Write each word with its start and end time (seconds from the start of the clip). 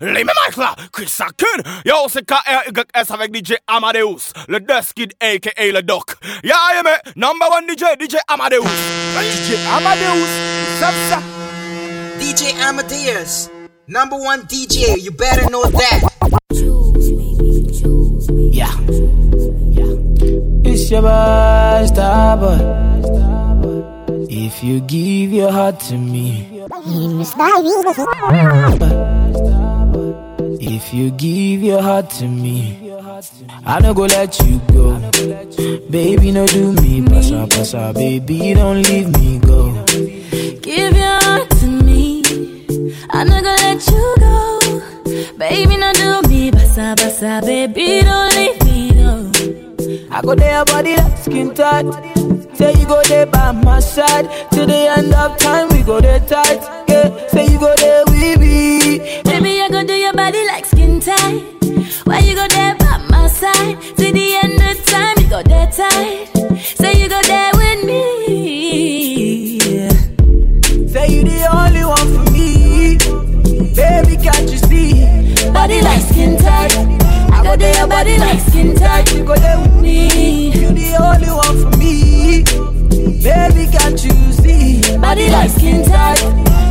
les 0.00 0.24
mêmes 0.24 0.34
mic 0.46 0.56
là, 0.56 0.74
Chris 0.92 1.08
Sakin. 1.08 1.46
Yo, 1.84 1.94
c'est 2.08 2.24
KRYS 2.24 3.12
avec 3.12 3.34
DJ 3.34 3.54
Amadeus, 3.66 4.32
le 4.48 4.60
Dust 4.60 4.94
Kid 4.94 5.12
aka 5.20 5.72
le 5.72 5.82
Doc. 5.82 6.16
Yeah, 6.42 6.54
yeah, 6.74 6.82
man. 6.82 6.98
Number 7.16 7.46
one 7.50 7.66
DJ, 7.66 7.84
DJ 7.98 8.16
Amadeus. 8.28 8.64
DJ 8.64 9.56
Amadeus, 9.76 10.28
ça, 10.80 10.90
ça. 11.08 11.20
DJ 12.18 12.54
Amadeus, 12.62 13.50
number 13.88 14.16
one 14.16 14.42
DJ, 14.48 14.98
you 15.02 15.10
better 15.10 15.48
know 15.50 15.64
that. 15.64 16.02
Yeah. 18.52 18.74
It's 20.64 20.90
your 20.90 21.02
boy, 21.02 21.86
Starboy. 21.86 22.58
If 24.28 24.62
you 24.62 24.80
give 24.80 25.32
your 25.32 25.50
heart 25.50 25.80
to 25.80 25.96
me, 25.96 26.46
if 30.82 30.94
you 30.94 31.10
give 31.12 31.62
your 31.62 31.82
heart 31.82 32.10
to 32.10 32.26
me, 32.26 32.90
I 33.66 33.80
no 33.80 33.92
go 33.94 34.02
let 34.06 34.38
you 34.40 34.58
go. 34.72 34.98
Baby, 35.90 36.32
no 36.32 36.46
do 36.46 36.72
me, 36.72 37.02
passa, 37.02 37.46
passa, 37.48 37.92
baby, 37.94 38.54
don't 38.54 38.82
leave 38.82 39.08
me 39.18 39.38
go. 39.40 39.72
Give 40.62 40.96
your 40.96 41.18
heart 41.24 41.50
to 41.60 41.66
me. 41.66 42.22
I'm 43.10 43.28
not 43.28 43.42
gonna 43.44 43.62
let 43.62 43.86
you 43.86 44.14
go. 44.18 44.58
Baby, 45.38 45.76
no 45.76 45.92
do 45.92 46.28
me. 46.28 46.50
Basa, 46.50 46.94
basa, 46.96 47.40
baby, 47.44 48.00
don't 48.02 48.34
leave 48.34 48.64
me, 48.64 48.90
no. 48.92 49.30
I 50.10 50.22
go 50.22 50.34
there, 50.34 50.64
body 50.64 50.96
like 50.96 51.18
skin 51.18 51.54
tight. 51.54 51.86
Say 52.56 52.72
you 52.78 52.86
go 52.86 53.02
there 53.04 53.26
by 53.26 53.52
my 53.52 53.80
side. 53.80 54.28
Till 54.50 54.66
the 54.66 54.74
end 54.96 55.14
of 55.14 55.36
time, 55.38 55.68
we 55.70 55.82
go 55.82 56.00
there 56.00 56.20
tight. 56.20 56.60
Yeah, 56.88 57.26
say 57.28 57.46
you 57.46 57.58
go 57.58 57.74
there 57.76 58.04
with 58.06 58.40
me. 58.40 58.98
Baby, 59.24 59.60
I 59.62 59.68
go 59.70 59.84
do 59.84 59.94
your 59.94 60.12
body 60.12 60.44
like 60.46 60.66
tight. 61.00 61.42
Why 62.04 62.18
you 62.20 62.34
go 62.34 62.46
there 62.48 62.74
by 62.76 62.98
my 63.08 63.26
side? 63.28 63.80
To 63.80 64.12
the 64.12 64.34
end 64.42 64.60
of 64.62 64.84
time, 64.86 65.16
you 65.18 65.28
go 65.28 65.42
there 65.42 65.66
tight. 65.66 66.28
Say 66.60 67.00
you 67.00 67.08
go 67.08 67.20
there 67.22 67.50
with 67.54 67.84
me. 67.84 69.60
Say 70.88 71.08
you 71.08 71.24
the 71.24 71.48
only 71.52 71.84
one 71.84 72.08
for 72.14 72.30
me. 72.32 72.98
Baby, 73.74 74.16
can't 74.22 74.50
you 74.50 74.58
see? 74.58 75.50
Body 75.52 75.80
like 75.80 76.02
skin 76.02 76.36
tight. 76.36 76.76
I 77.32 77.42
go 77.44 77.56
there, 77.56 77.74
your 77.76 77.86
body 77.88 78.18
like 78.18 78.40
skin 78.40 78.74
tight. 78.76 79.12
You 79.14 79.24
go 79.24 79.36
there 79.36 79.58
with 79.58 79.80
me. 79.80 80.50
You 80.52 80.68
the 80.68 80.96
only 81.00 81.30
one 81.30 81.56
for 81.62 81.76
me. 81.78 82.42
Baby, 83.22 83.70
can't 83.72 84.02
you 84.04 84.32
see? 84.32 84.98
Body 84.98 85.30
like 85.30 85.50
skin 85.50 85.84
tight. 85.84 86.22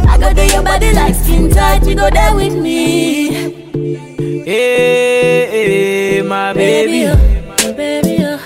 I 0.07 0.17
go 0.19 0.33
do 0.33 0.45
your 0.45 0.63
body 0.63 0.93
like 0.93 1.15
skin 1.15 1.49
tight. 1.49 1.85
You 1.87 1.95
go 1.95 2.09
there 2.09 2.35
with 2.35 2.55
me. 2.55 3.68
Hey, 4.49 5.45
hey, 6.17 6.21
my 6.23 6.53
baby. 6.53 7.05
oh, 7.05 7.73
baby, 7.73 8.17
oh, 8.25 8.37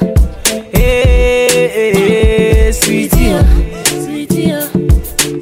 Hey, 0.73 1.47
hey, 1.47 1.93
hey, 1.95 2.71
sweetie. 2.73 3.31
oh, 3.31 3.83
sweetie, 4.03 4.51
oh. 4.51 4.67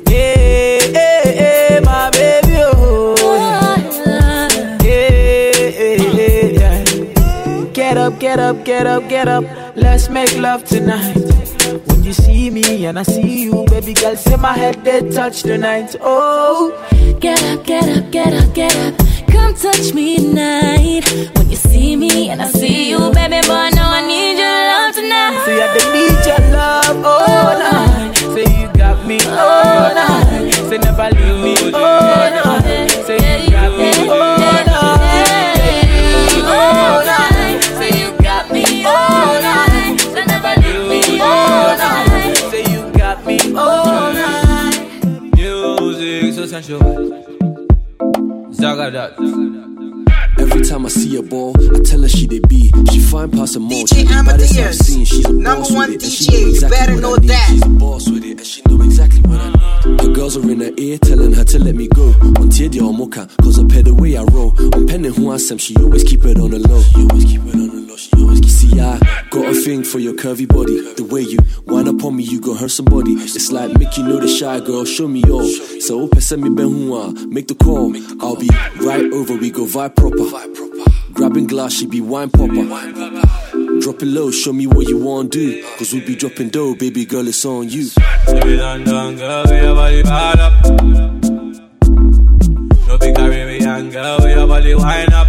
Hey, 0.08 0.78
hey, 0.94 1.22
hey, 1.42 1.80
my 1.84 2.12
baby. 2.12 2.58
Oh. 2.60 3.16
Oh, 3.18 4.78
Hey, 4.84 5.72
hey, 5.72 5.98
hey, 5.98 6.54
yeah. 6.54 7.66
Get 7.74 7.98
up, 7.98 8.20
get 8.20 8.38
up, 8.40 8.64
get 8.64 8.86
up, 8.86 9.10
get 9.10 9.28
up. 9.28 9.44
Let's 9.76 10.10
make 10.10 10.38
love 10.38 10.64
tonight. 10.64 11.18
When 11.88 12.04
you 12.04 12.14
see 12.14 12.52
me 12.52 12.86
and 12.86 13.00
I 13.00 13.04
see 13.04 13.46
you, 13.46 13.66
baby 13.72 13.94
girl, 13.96 14.16
say 14.16 14.36
my 14.36 14.54
head 14.54 14.84
they 14.86 15.10
touch 15.10 15.42
tonight. 15.42 15.96
Oh, 16.02 16.70
Get 17.20 17.42
up, 17.46 17.66
get 17.66 17.90
up, 17.98 18.12
get 18.12 18.32
up, 18.34 18.54
get 18.54 18.76
up. 18.76 19.11
Come 19.32 19.54
touch 19.56 19.94
me 19.94 20.18
tonight. 20.18 21.04
When 21.38 21.50
you 21.50 21.56
see 21.56 21.96
me 21.96 22.30
and 22.30 22.42
I 22.42 22.48
see 22.50 22.90
you, 22.90 23.00
baby 23.12 23.42
boy, 23.48 23.70
no, 23.76 23.84
I 23.84 24.02
need 24.06 24.38
your 24.38 24.60
love 24.72 24.94
tonight. 24.96 25.44
say 25.46 25.62
I 25.62 25.66
need 25.94 26.26
your 26.26 26.42
love 26.52 26.98
oh, 27.04 27.06
oh, 27.06 27.48
all 27.48 27.60
night. 27.60 28.16
Say 28.34 28.46
you 28.62 28.68
got 28.78 29.06
me 29.08 29.20
oh, 29.24 29.30
all 29.32 29.94
night. 29.96 30.54
Say 30.70 30.78
never 30.78 31.10
leave 31.16 31.40
me 31.44 31.74
all 31.74 32.30
night. 32.32 32.92
Say 33.06 33.18
you 33.44 33.52
got 33.52 33.72
me 33.78 33.90
all 34.10 34.38
night. 34.38 35.22
All 36.48 37.04
night. 37.06 37.62
Say 37.80 37.90
you 38.00 38.10
got 38.22 38.52
me 38.52 38.64
all 38.86 39.42
night. 39.42 40.00
So 40.00 40.24
never 40.26 40.54
leave 40.62 40.86
me 40.90 41.20
all 41.20 41.78
night. 41.78 42.36
Say 42.52 42.64
you 42.72 42.92
got 42.94 43.26
me 43.26 43.38
all 43.56 44.14
night. 44.14 44.78
Music 45.36 46.34
so 46.34 46.46
sensual. 46.46 47.31
Zagadat. 48.62 49.18
Every 50.42 50.62
time 50.62 50.88
I 50.88 50.90
see 50.90 51.16
a 51.18 51.22
ball, 51.22 51.54
I 51.56 51.84
tell 51.84 52.02
her 52.02 52.10
she 52.10 52.26
they 52.26 52.40
be. 52.40 52.72
She 52.92 53.00
fine 53.00 53.30
past 53.30 53.56
a 53.56 53.60
mall. 53.60 53.84
DJ 53.86 54.08
baddest 54.08 54.54
I've 54.54 54.66
Amadeus, 54.66 54.78
seen. 54.80 55.06
She's 55.06 55.26
a 55.26 55.34
number 55.34 55.62
boss 55.62 55.72
one 55.72 55.92
with 55.92 56.04
it, 56.04 56.08
DJ, 56.08 56.32
know 56.32 56.48
you 56.48 56.62
better 56.62 56.96
know 56.96 57.16
that. 57.16 57.48
She's 57.48 57.62
a 57.64 57.70
boss 57.70 58.10
with 58.10 58.26
it, 58.26 58.38
and 58.40 58.46
she 58.48 58.62
know 58.68 58.82
exactly 58.82 59.22
what 59.22 59.40
I 59.40 59.50
need. 59.52 60.02
Her 60.02 60.14
girls 60.14 60.38
are 60.38 60.52
in 60.52 60.62
her 60.62 60.72
ear, 60.78 60.98
telling 60.98 61.34
her 61.34 61.44
to 61.44 61.60
let 61.60 61.76
me 61.76 61.88
go. 61.90 62.08
On 62.42 62.50
Tiedia 62.50 62.82
or 62.82 62.92
Mocha, 62.92 63.30
cause 63.44 63.60
I 63.60 63.68
pay 63.68 63.84
the 63.84 63.94
way 63.94 64.18
I 64.18 64.24
roll. 64.24 64.50
On 64.74 64.88
penning 64.88 65.14
who 65.14 65.30
I 65.30 65.36
am, 65.36 65.58
she 65.60 65.76
always 65.76 66.04
keep 66.04 66.26
it 66.26 66.40
on 66.40 66.50
the 66.50 66.60
low. 66.60 66.82
She 66.82 67.02
always 67.02 67.26
keep 67.26 67.42
it 67.46 67.54
on 67.54 67.68
the 67.68 67.86
low. 67.88 67.98
She 67.98 68.12
always 68.18 68.42
keep 68.42 68.52
See, 68.62 68.80
I 68.80 69.00
got 69.32 69.46
a 69.46 69.54
thing 69.56 69.84
for 69.84 69.98
your 69.98 70.14
curvy 70.14 70.48
body. 70.48 70.94
The 70.94 71.04
way 71.04 71.22
you 71.22 71.40
wind 71.66 71.90
up 71.90 72.06
on 72.06 72.16
me, 72.16 72.24
you 72.24 72.40
gon' 72.40 72.58
hurt 72.58 72.70
somebody. 72.70 73.14
It's 73.14 73.52
like 73.52 73.76
Mickey 73.80 74.04
know 74.04 74.20
the 74.20 74.28
shy 74.28 74.60
girl, 74.60 74.86
show 74.86 75.08
me 75.08 75.24
all. 75.24 75.48
So 75.82 76.02
open 76.02 76.22
send 76.22 76.44
me 76.44 76.50
ben 76.50 76.70
make 77.30 77.48
the 77.48 77.56
call. 77.56 77.92
I'll 78.22 78.36
be 78.36 78.50
right 78.86 79.12
over, 79.12 79.36
we 79.36 79.50
go 79.50 79.66
vibe 79.66 79.96
proper. 79.96 80.31
Grabbing 80.32 81.46
glass, 81.46 81.74
she 81.74 81.86
be 81.86 82.00
wine 82.00 82.30
popper. 82.30 82.54
Drop 83.82 84.02
it 84.02 84.06
low, 84.06 84.32
show 84.32 84.54
me 84.54 84.66
what 84.66 84.88
you 84.88 84.98
want 84.98 85.34
to 85.34 85.40
do. 85.40 85.68
Cause 85.78 85.92
we 85.92 86.00
be 86.00 86.16
dropping 86.16 86.48
dough, 86.48 86.74
baby 86.74 87.04
girl, 87.04 87.28
it's 87.28 87.44
on 87.44 87.68
you. 87.68 87.90
Baby 88.28 88.56
London 88.56 89.18
girl, 89.18 89.44
with 89.44 89.62
your 89.62 89.76
body 89.76 90.04
bad 90.04 90.40
up. 90.40 90.54
No 92.88 92.98
big 92.98 93.14
Caribbean 93.14 93.90
girl, 93.90 94.20
with 94.20 94.38
your 94.38 94.48
body 94.48 94.74
wind 94.74 95.14
up. 95.14 95.28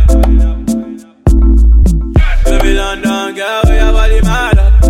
Baby 2.45 2.75
London 2.75 3.35
girl, 3.35 3.63
with 3.65 3.83
your 3.83 3.93
body 3.93 4.21
mad 4.21 4.59
up. 4.59 4.85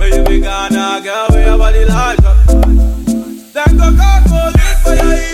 Where 0.00 0.08
you 0.18 0.24
be 0.24 0.40
Ghana 0.40 1.00
girl, 1.04 1.26
with 1.30 1.46
your 1.46 1.58
body 1.58 1.84
large 1.84 2.18
up. 2.24 2.46
Them 3.54 3.76
go 3.76 3.96
call 3.96 4.22
police 4.24 4.82
for 4.82 4.94
your. 4.96 5.33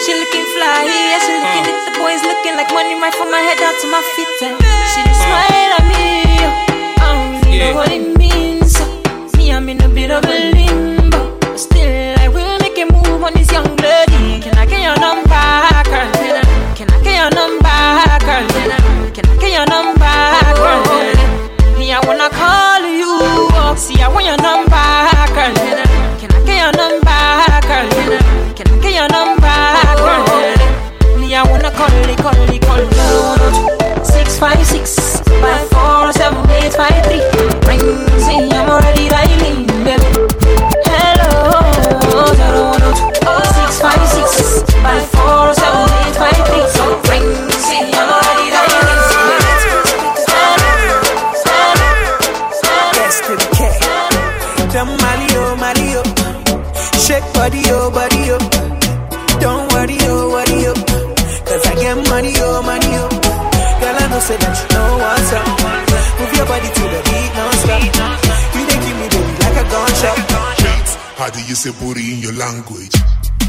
She 0.00 0.14
looking 0.16 0.46
fly, 0.56 0.88
yeah, 0.88 1.20
she 1.20 1.32
looking 1.36 1.68
uh. 1.68 1.76
at 1.76 1.84
the 1.84 1.92
boys 2.00 2.22
looking 2.24 2.56
like 2.56 2.72
money 2.72 2.96
right 2.96 3.12
from 3.12 3.30
my 3.30 3.36
head 3.36 3.58
down 3.60 3.76
to 3.76 3.86
my 3.92 4.00
feet. 4.16 4.32
And 4.48 4.56
she 4.96 5.04
just 5.04 5.20
smile 5.20 5.76
at 5.76 5.84
me. 5.92 6.24
I 6.96 7.12
don't 7.12 7.44
really 7.44 7.58
know 7.60 7.74
what 7.76 7.92
it 7.92 8.16
means. 8.16 8.80
Me, 9.36 9.52
I'm 9.52 9.68
in 9.68 9.76
a 9.82 9.88
bit 9.92 10.10
of 10.10 10.24
a 10.24 10.36
limbo. 10.56 11.36
But 11.40 11.58
still, 11.60 12.16
I 12.16 12.28
will 12.28 12.56
make 12.64 12.78
a 12.80 12.88
move 12.88 13.20
on 13.22 13.34
this 13.34 13.52
young 13.52 13.76
lady. 13.76 14.40
Can 14.40 14.56
I 14.56 14.64
get 14.64 14.80
your 14.80 14.96
number, 14.96 15.28
girl? 15.84 16.08
Can 16.72 16.88
I, 16.88 16.96
get 17.04 17.20
your 17.20 17.30
number, 17.36 17.68
girl? 18.24 18.48
Can 19.12 19.28
I, 19.28 19.36
get 19.36 19.52
your 19.52 19.68
number, 19.68 20.00
girl? 20.56 20.80
Oh. 20.80 21.76
Me, 21.76 21.92
I 21.92 22.00
wanna 22.08 22.32
call 22.32 22.88
you. 22.88 23.76
See, 23.76 24.00
I 24.00 24.08
want 24.08 24.24
your 24.24 24.40
number, 24.40 24.80
girl. 25.36 25.79
You, 31.80 32.16
call 32.16 32.36
you. 32.36 34.04
Six 34.04 34.38
five 34.38 34.66
six 34.66 35.20
five 35.40 35.66
four 35.70 36.12
seven 36.12 36.44
eight 36.50 36.74
five 36.74 36.92
three. 37.06 37.24
Ring, 37.66 37.80
see, 38.20 38.50
I'm 38.52 38.68
already 38.68 39.08
dialing, 39.08 39.29
say 64.30 64.36
that 64.38 64.54
you 64.62 64.66
know 64.74 64.90
what's 65.02 65.32
up. 65.34 65.46
Move 66.20 66.32
your 66.38 66.46
body 66.46 66.68
to 66.70 66.84
the 66.94 67.00
beat 67.10 67.30
non-stop. 67.34 67.82
You 68.54 68.62
dey 68.68 68.78
give 68.84 68.96
me 69.00 69.06
baby 69.10 69.32
like 69.42 69.58
a 69.58 69.64
gunshot. 69.72 70.18
How 71.18 71.28
do 71.30 71.40
you 71.42 71.54
say 71.54 71.70
booty 71.80 72.14
in 72.14 72.18
your 72.20 72.32
language? 72.34 72.94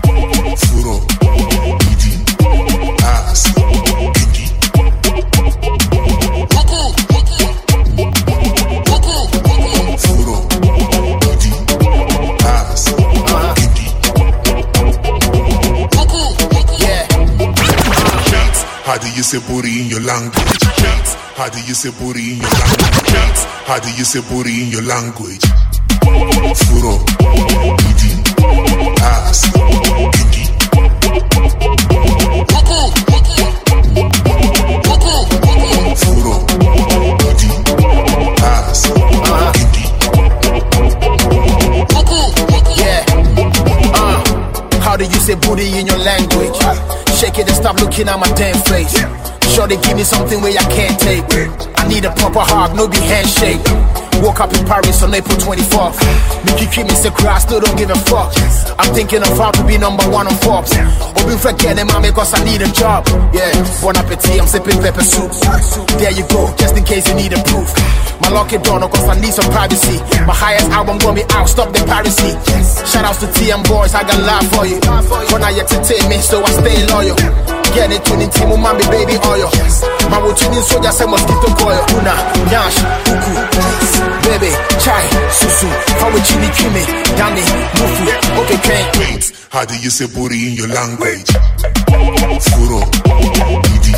Furo, 0.01 0.97
booty, 1.21 2.13
ass, 3.05 3.41
kinky. 4.17 4.45
How 18.91 18.97
do 18.97 19.07
you 19.15 19.23
say 19.23 19.39
booty 19.47 19.79
in 19.83 19.87
your 19.87 20.01
language? 20.01 20.35
How 21.39 21.47
do 21.47 21.61
you 21.63 21.73
say 21.73 21.91
booty 21.91 22.33
in 22.33 22.39
your 22.39 22.51
language? 22.51 23.39
How 23.63 23.79
do 23.79 23.87
you 23.95 24.03
say 24.03 24.19
booty 24.19 24.63
in 24.63 24.67
your 24.67 24.81
language? 24.81 25.39
Furo, 26.67 26.99
booty, 27.79 28.11
ass, 28.99 29.47
kinky. 30.11 30.43
Furo, 36.03 36.35
booty, 37.15 37.47
ass, 38.43 38.91
kinky. 39.55 39.87
Yeah. 42.75 43.05
Uh, 43.95 44.79
how 44.81 44.97
do 44.97 45.05
you 45.05 45.19
say 45.23 45.35
booty 45.35 45.79
in 45.79 45.87
your 45.87 45.97
language? 45.99 47.00
Shake 47.19 47.39
it 47.39 47.47
and 47.47 47.55
stop 47.55 47.75
looking 47.79 48.07
at 48.07 48.19
my 48.19 48.31
damn 48.33 48.57
face. 48.65 48.97
Sure 49.53 49.67
they 49.67 49.77
give 49.77 49.97
me 49.97 50.03
something 50.03 50.41
where 50.41 50.51
I 50.57 50.63
can't 50.71 50.99
take. 50.99 51.25
I 51.77 51.87
need 51.87 52.05
a 52.05 52.13
proper 52.15 52.39
hug, 52.39 52.75
no 52.75 52.87
be 52.87 52.97
handshake. 52.97 53.61
Woke 54.21 54.39
up 54.39 54.53
in 54.53 54.63
Paris 54.69 55.01
on 55.01 55.13
April 55.13 55.33
24th. 55.37 55.97
Mickey 56.45 56.69
keep 56.69 56.85
me 56.85 56.93
sick, 56.93 57.17
I 57.25 57.39
still 57.39 57.59
don't 57.59 57.75
give 57.75 57.89
a 57.89 57.97
fuck. 58.05 58.29
I'm 58.77 58.93
thinking 58.93 59.25
of 59.25 59.33
how 59.33 59.49
to 59.49 59.65
be 59.65 59.77
number 59.77 60.05
one 60.13 60.27
on 60.27 60.37
Forbes. 60.45 60.69
Open 61.17 61.37
forgetting 61.41 61.87
mommy 61.87 62.11
cause 62.11 62.33
I 62.37 62.43
need 62.45 62.61
a 62.61 62.69
job. 62.69 63.09
Yeah, 63.33 63.49
bon 63.81 63.97
appetit, 63.97 64.37
I'm 64.37 64.45
sipping 64.45 64.77
pepper 64.77 65.01
soup. 65.01 65.33
There 65.97 66.13
you 66.13 66.21
go, 66.29 66.53
just 66.53 66.77
in 66.77 66.83
case 66.85 67.09
you 67.09 67.15
need 67.15 67.33
a 67.33 67.41
proof. 67.49 67.73
My 68.21 68.29
lucky 68.29 68.61
door, 68.61 68.77
cause 68.85 69.09
I 69.09 69.19
need 69.19 69.33
some 69.33 69.49
privacy. 69.49 69.97
My 70.29 70.37
highest 70.37 70.69
album 70.69 70.99
gonna 70.99 71.17
be 71.17 71.25
out, 71.33 71.49
stop 71.49 71.73
the 71.73 71.81
piracy. 71.89 72.37
Shout 72.85 73.05
outs 73.05 73.19
to 73.21 73.27
TM 73.33 73.65
boys, 73.65 73.95
I 73.97 74.05
got 74.05 74.21
love 74.21 74.45
for 74.53 74.69
you. 74.69 74.77
When 75.33 75.41
I 75.41 75.49
entertain 75.57 76.09
me, 76.09 76.21
so 76.21 76.43
I 76.45 76.51
stay 76.61 76.85
loyal 76.93 77.60
yɛne 77.75 77.97
to 78.03 78.15
ne 78.15 78.25
nti 78.25 78.45
mu 78.47 78.57
me 78.57 78.83
baby 78.91 79.15
oil 79.29 79.49
ma 80.09 80.17
wotumi 80.19 80.57
nso 80.57 80.79
gya 80.83 80.91
sɛ 80.91 81.05
mosquito 81.07 81.49
coil 81.59 81.79
una 81.97 82.13
nyash 82.51 82.77
kuku 83.05 83.31
baby 84.23 84.51
chai 84.83 85.05
susu 85.39 85.67
fa 85.99 86.05
wokyi 86.13 86.35
ne 86.41 86.49
twi 86.55 86.69
me 86.75 86.81
dane 87.17 87.41
okay 87.83 88.19
oketwɛn 88.39 88.99
wait 88.99 89.31
how 89.51 89.65
do 89.65 89.75
you 89.83 89.89
say 89.89 90.07
booty 90.07 90.47
in 90.47 90.53
your 90.55 90.67
language? 90.69 91.27
Furo 92.39 92.79
didi 93.67 93.93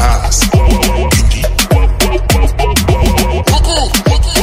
ass 0.00 0.40
didi. 1.12 1.42
Kuku, 3.44 3.76
kuku. 4.08 4.33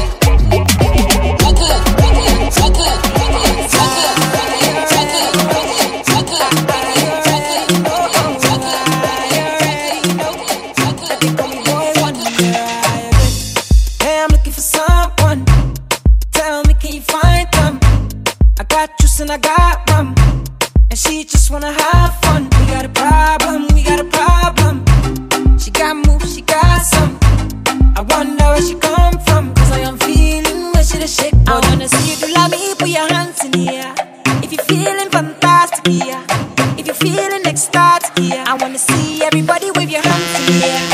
I 38.51 38.56
wanna 38.56 38.77
see 38.77 39.24
everybody 39.24 39.71
wave 39.71 39.89
your 39.89 40.01
hands 40.01 40.39
in 40.39 40.59
the 40.59 40.65
air. 40.65 40.91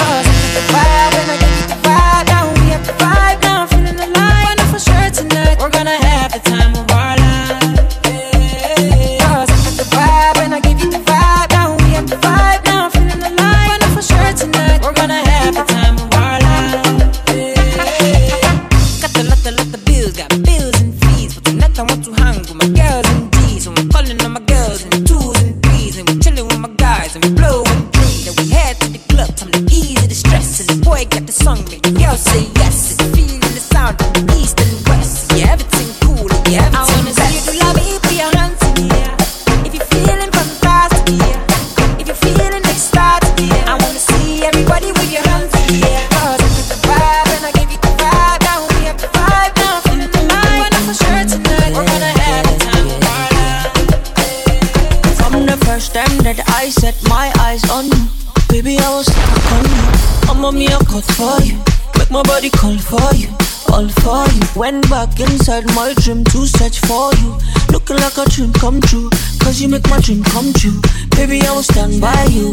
Inside 65.89 66.03
dream 66.03 66.23
to 66.25 66.45
search 66.45 66.79
for 66.79 67.13
you, 67.15 67.37
looking 67.71 67.97
like 67.97 68.17
a 68.17 68.25
dream 68.29 68.51
come 68.53 68.81
true. 68.81 69.09
Cause 69.39 69.61
you 69.61 69.69
make 69.69 69.87
my 69.89 69.99
dream 69.99 70.23
come 70.23 70.51
true, 70.53 70.79
baby. 71.15 71.41
I 71.41 71.53
will 71.53 71.63
stand 71.63 72.01
by 72.01 72.25
you. 72.25 72.46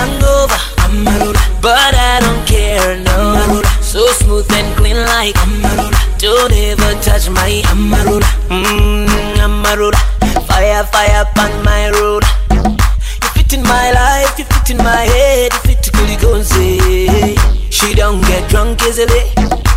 Hangover, 0.00 0.60
but 1.60 1.92
I 1.94 2.20
don't 2.20 2.42
care, 2.46 2.96
no. 3.04 3.62
So 3.80 4.06
smooth 4.22 4.50
and 4.52 4.76
clean 4.76 4.96
like 4.96 5.34
Don't 6.18 6.52
ever 6.52 6.92
touch 7.02 7.28
my 7.28 7.60
Mmm, 7.74 9.06
Amarula. 9.44 9.98
Fire, 10.46 10.84
fire 10.84 11.24
on 11.38 11.64
my 11.64 11.90
road. 11.90 12.24
You 13.22 13.28
fit 13.34 13.52
in 13.54 13.62
my 13.62 13.90
life, 13.92 14.38
you 14.38 14.44
fit 14.44 14.70
in 14.70 14.76
my 14.78 15.04
head, 15.14 15.52
you 15.52 15.60
fit 15.60 15.82
to 15.82 15.90
Kuligonze. 15.90 16.78
Eh. 16.80 17.34
She 17.70 17.94
don't 17.94 18.20
get 18.22 18.48
drunk 18.48 18.82
easily. 18.82 19.24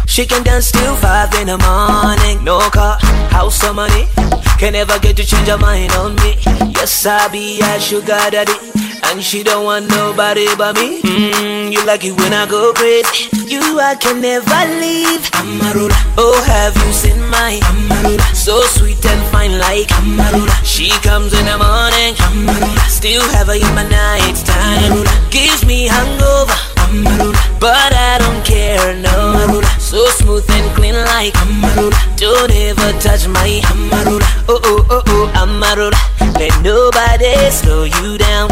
She 0.07 0.25
can 0.25 0.43
dance 0.43 0.71
till 0.71 0.95
five 0.97 1.33
in 1.35 1.47
the 1.47 1.57
morning. 1.57 2.43
No 2.43 2.59
car, 2.69 2.97
house 3.31 3.63
or 3.63 3.73
money. 3.73 4.05
Can 4.59 4.73
never 4.73 4.99
get 4.99 5.17
to 5.17 5.25
change 5.25 5.47
her 5.47 5.57
mind 5.57 5.91
on 5.93 6.15
me. 6.17 6.37
Yes, 6.75 7.05
I 7.05 7.27
be 7.29 7.59
a 7.61 7.79
sugar 7.79 8.19
daddy. 8.29 8.92
And 9.05 9.21
she 9.23 9.43
don't 9.43 9.65
want 9.65 9.89
nobody 9.89 10.47
but 10.57 10.75
me. 10.75 11.01
Mmm, 11.01 11.71
you 11.71 11.85
like 11.85 12.03
it 12.03 12.13
when 12.17 12.33
I 12.33 12.47
go 12.47 12.73
crazy. 12.73 13.29
You, 13.45 13.79
I 13.79 13.95
can 13.95 14.21
never 14.21 14.61
leave. 14.81 15.21
Amarula. 15.37 15.93
Oh, 16.17 16.41
have 16.47 16.75
you 16.75 16.91
seen 16.93 17.19
my 17.29 17.59
Amarula? 17.69 18.21
So 18.33 18.61
sweet 18.61 19.05
and 19.05 19.21
fine 19.31 19.59
like 19.59 19.87
Amarula. 20.01 20.49
She 20.63 20.89
comes 21.01 21.33
in 21.33 21.45
the 21.45 21.57
morning. 21.57 22.15
Amarula. 22.25 22.89
Still 22.89 23.21
have 23.33 23.47
her 23.47 23.53
in 23.53 23.75
my 23.75 23.83
night 23.87 24.35
time. 24.45 24.91
Amarula. 24.91 25.31
Gives 25.31 25.65
me 25.65 25.85
hangover. 25.87 26.57
Amarula. 26.89 27.37
But 27.59 27.93
I 27.93 28.17
don't 28.17 28.43
care, 28.43 28.95
no. 28.95 29.13
Amarula. 29.37 29.69
So 29.79 30.05
smooth 30.17 30.49
and 30.49 30.75
clean 30.75 30.95
like 30.95 31.33
Amarula. 31.45 31.93
Don't 32.17 32.51
ever 32.51 32.91
touch 32.99 33.27
my 33.27 33.61
Amarula. 33.69 34.25
Oh, 34.49 34.59
oh, 34.63 34.85
oh, 34.89 35.03
oh, 35.05 35.31
Amarula. 35.35 35.99
Let 36.39 36.55
nobody 36.63 37.51
slow 37.51 37.83
you 37.83 38.17
down. 38.17 38.49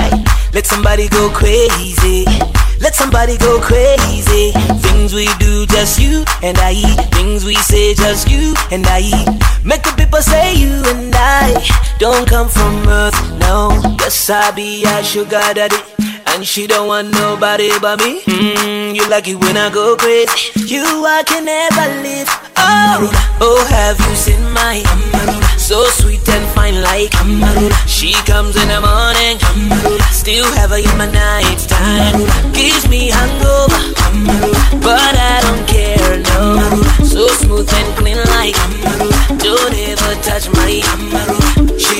Let 0.53 0.65
somebody 0.65 1.07
go 1.07 1.29
crazy. 1.29 2.25
Let 2.79 2.95
somebody 2.95 3.37
go 3.37 3.59
crazy. 3.61 4.51
Things 4.81 5.13
we 5.13 5.27
do, 5.39 5.65
just 5.67 5.99
you 5.99 6.25
and 6.43 6.57
I. 6.57 6.73
Eat 6.73 6.99
Things 7.15 7.45
we 7.45 7.55
say, 7.55 7.93
just 7.93 8.29
you 8.29 8.53
and 8.71 8.85
I. 8.87 8.99
Eat 8.99 9.41
Make 9.63 9.83
the 9.83 9.93
people 9.95 10.21
say 10.21 10.55
you 10.55 10.81
and 10.87 11.13
I 11.15 11.53
don't 11.99 12.27
come 12.27 12.49
from 12.49 12.87
earth, 12.87 13.15
no. 13.39 13.69
Yes, 13.99 14.29
I 14.29 14.51
be 14.51 14.83
a 14.83 15.03
sugar 15.03 15.39
daddy. 15.53 15.77
And 16.33 16.47
she 16.47 16.65
don't 16.65 16.87
want 16.87 17.11
nobody 17.11 17.69
but 17.81 17.99
me. 17.99 18.21
Mmm, 18.23 18.95
you 18.95 19.07
like 19.09 19.27
it 19.27 19.35
when 19.35 19.57
I 19.57 19.69
go 19.69 19.97
crazy. 19.97 20.51
You, 20.55 20.83
I 21.05 21.23
can 21.25 21.45
never 21.45 22.01
live. 22.01 22.27
Oh, 22.57 23.11
oh, 23.41 23.65
have 23.69 23.99
you 23.99 24.15
seen 24.15 24.41
my 24.53 24.79
So 25.57 25.83
sweet 25.99 26.27
and 26.29 26.47
fine 26.55 26.81
like 26.81 27.11
She 27.87 28.13
comes 28.23 28.55
in 28.55 28.67
the 28.69 28.79
morning. 28.79 29.37
Still 30.11 30.45
have 30.55 30.69
her 30.69 30.77
in 30.77 30.97
my 30.97 31.11
night 31.11 31.59
time. 31.67 32.23
Gives 32.53 32.87
me 32.87 33.09
hangover. 33.09 33.81
But 34.79 35.15
I 35.19 35.39
don't 35.43 35.67
care, 35.67 36.17
no. 36.31 36.81
So 37.03 37.27
smooth 37.27 37.69
and 37.73 37.97
clean 37.97 38.17
like 38.35 38.55
Don't 39.37 39.75
ever 39.75 40.15
touch 40.23 40.47
my 40.55 40.79
She 41.77 41.99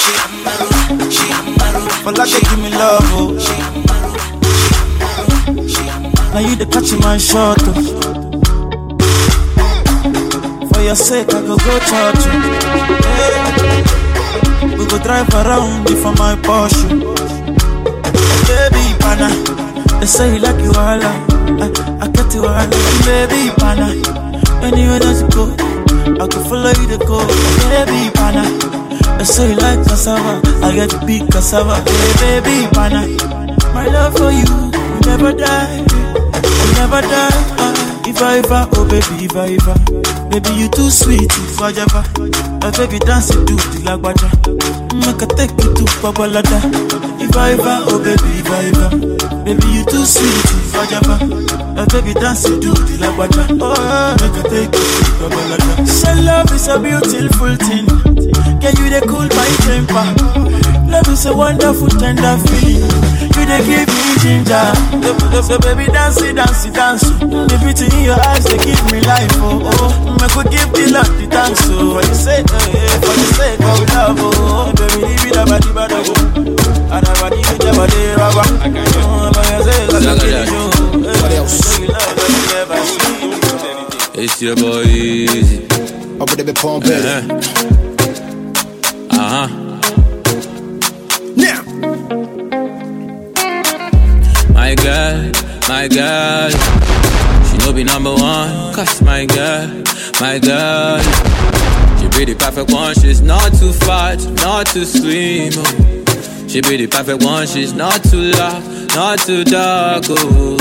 she 0.00 0.12
For 0.22 0.73
like 2.12 2.30
give 2.30 2.58
me 2.58 2.70
love, 2.70 3.02
oh. 3.12 3.32
Now 6.34 6.40
you 6.40 6.56
the 6.56 6.66
catch 6.66 6.92
my 7.00 7.16
shot, 7.18 7.58
oh. 7.60 7.72
For 10.72 10.80
your 10.82 10.96
sake, 10.96 11.28
I 11.32 11.40
go 11.40 11.56
go 11.56 11.78
church, 11.78 12.24
oh. 12.26 12.32
Yeah. 13.04 14.78
We 14.78 14.84
go 14.86 14.98
drive 14.98 15.28
around 15.34 15.88
you 15.88 15.96
for 15.96 16.12
my 16.14 16.34
Porsche. 16.36 17.02
Oh. 17.02 17.14
Baby, 18.46 18.84
pana, 19.00 19.28
they 20.00 20.06
say 20.06 20.34
you 20.34 20.40
like 20.40 20.60
you 20.62 20.70
all, 20.70 21.02
I, 21.02 21.12
I 22.02 22.08
get 22.08 22.34
you 22.34 22.44
all, 22.46 22.68
baby, 23.04 23.50
pana. 23.56 23.88
Anywhere 24.62 24.98
that 25.00 25.16
you 25.20 25.28
go, 25.34 25.44
I 26.22 26.26
can 26.28 26.42
follow 26.44 26.70
you 26.70 26.86
to 26.88 26.98
go, 27.06 27.26
baby, 27.70 28.10
pana. 28.14 28.83
They 29.18 29.24
say 29.24 29.50
you 29.50 29.56
like 29.56 29.80
cassava, 29.86 30.40
I 30.64 30.74
get 30.74 31.06
big 31.06 31.30
cassava, 31.30 31.76
hey, 32.20 32.40
baby, 32.40 32.68
pana. 32.74 33.06
My 33.72 33.86
love 33.88 34.14
for 34.16 34.30
you, 34.30 34.44
will 34.44 35.00
never 35.06 35.32
die, 35.32 35.78
will 35.80 36.72
never 36.78 37.00
die. 37.00 37.40
If 38.06 38.20
I 38.22 38.38
ever, 38.38 38.68
oh 38.76 38.84
baby, 38.86 39.24
if 39.24 39.34
I 39.34 39.56
ever, 39.56 39.74
baby 40.30 40.50
you 40.60 40.68
too 40.68 40.90
sweet, 40.90 41.24
if 41.32 41.60
I 41.60 41.70
ever, 41.72 42.04
my 42.60 42.70
baby 42.76 42.98
dance 43.00 43.30
it 43.30 43.46
to 43.48 43.54
the 43.54 43.80
lagwaja, 43.82 44.28
make 44.94 45.22
I 45.22 45.26
take 45.34 45.50
you 45.56 45.72
to 45.74 45.84
Babalada. 46.04 46.60
If 47.20 47.34
I 47.36 47.52
ever, 47.52 47.78
oh 47.90 47.98
baby, 47.98 48.30
if 48.38 48.50
I 48.50 48.70
ever, 48.70 49.44
baby 49.44 49.66
you 49.72 49.84
too 49.86 50.04
sweet, 50.04 50.44
if 50.62 50.74
I 50.76 50.84
ever, 51.00 51.18
my 51.74 51.84
baby 51.86 52.12
dance 52.14 52.44
it 52.44 52.60
to 52.60 52.70
the 52.70 52.94
lagwaja, 53.02 53.42
oh 53.58 54.16
make 54.20 54.38
I 54.38 54.42
take 54.52 54.74
you 54.74 54.86
to 54.94 55.12
Babalada. 55.24 55.86
Say 55.88 56.14
love 56.22 56.52
is 56.52 56.68
a 56.68 56.78
beautiful 56.78 57.56
thing, 57.56 57.86
can 58.64 58.76
you 58.80 58.88
they 58.88 59.04
cool 59.04 59.28
my 59.28 59.50
temper? 59.68 60.06
Love 60.88 61.08
is 61.12 61.26
a 61.26 61.36
wonderful 61.36 61.88
tender 62.00 62.36
feeling. 62.48 62.88
You 63.36 63.44
they 63.44 63.60
give 63.60 63.88
me 63.92 64.12
ginger. 64.24 64.68
So, 65.36 65.40
so 65.44 65.56
baby 65.60 65.84
dance 65.92 66.22
it, 66.22 66.32
dance 66.36 66.64
it, 66.64 66.72
dance. 66.72 67.04
The 67.20 67.56
beauty 67.60 67.92
in 67.92 68.04
your 68.08 68.16
eyes 68.16 68.44
they 68.48 68.56
give 68.64 68.80
me 68.88 69.04
life. 69.04 69.28
Oh 69.36 69.60
oh, 69.60 70.16
me 70.16 70.28
could 70.32 70.48
give 70.48 70.70
the 70.72 70.96
love 70.96 71.12
the 71.20 71.26
thanks. 71.28 71.60
Oh, 71.68 71.92
for 71.92 72.04
the 72.08 72.14
sake, 72.16 72.48
eh, 72.48 72.96
for 73.04 73.14
the 73.20 73.28
sake 73.36 73.60
of 73.68 73.84
love. 73.92 74.16
Oh, 74.16 74.32
oh, 74.32 74.72
baby, 74.72 75.12
leave 75.12 75.26
it 75.28 75.36
about 75.36 75.60
the 75.60 75.70
bad 75.76 75.92
oh. 75.92 76.08
And 76.88 77.04
I 77.04 77.12
oh, 77.12 77.12
oh. 77.12 77.20
want 77.20 77.36
you 77.36 77.44
to 77.44 77.56
never 77.68 77.84
do 77.84 78.00
rubber. 78.16 78.48
Oh, 78.48 79.28
for 79.36 79.44
your 79.44 79.60
I 79.60 80.00
can 80.00 80.16
kill 80.24 80.46
you. 80.48 80.64
What 81.20 81.32
else? 81.36 81.60
love 81.84 82.16
that 82.16 82.32
you 82.32 82.42
never 82.48 82.80
see. 82.80 84.24
It's 84.24 84.40
your 84.40 84.56
boy 84.56 84.88
Easy. 84.88 85.64
Up 86.16 86.30
with 86.30 86.38
the 86.38 86.44
big 86.46 86.56
pump, 86.56 86.84
baby. 86.84 87.04
Uh-huh. 87.04 87.83
Uh 89.16 89.46
huh. 89.46 89.48
Now. 91.36 91.62
My 94.52 94.74
girl, 94.74 95.32
my 95.68 95.88
girl. 95.88 96.50
She 97.46 97.56
no 97.58 97.72
be 97.72 97.84
number 97.84 98.12
one. 98.12 98.74
Cause 98.74 99.02
my 99.02 99.26
girl, 99.26 99.82
my 100.20 100.38
girl. 100.38 100.98
She 101.98 102.08
be 102.18 102.24
the 102.24 102.36
perfect 102.38 102.72
one. 102.72 102.94
She's 102.94 103.20
not 103.22 103.52
too 103.54 103.72
fat, 103.72 104.18
not 104.42 104.66
too 104.66 104.84
slim. 104.84 105.52
Oh. 105.56 106.48
She 106.48 106.60
be 106.60 106.76
the 106.76 106.86
perfect 106.86 107.22
one. 107.24 107.46
She's 107.46 107.72
not 107.72 108.02
too 108.04 108.32
loud, 108.32 108.62
not 108.94 109.18
too 109.20 109.44
dark. 109.44 110.04
Oh. 110.08 110.58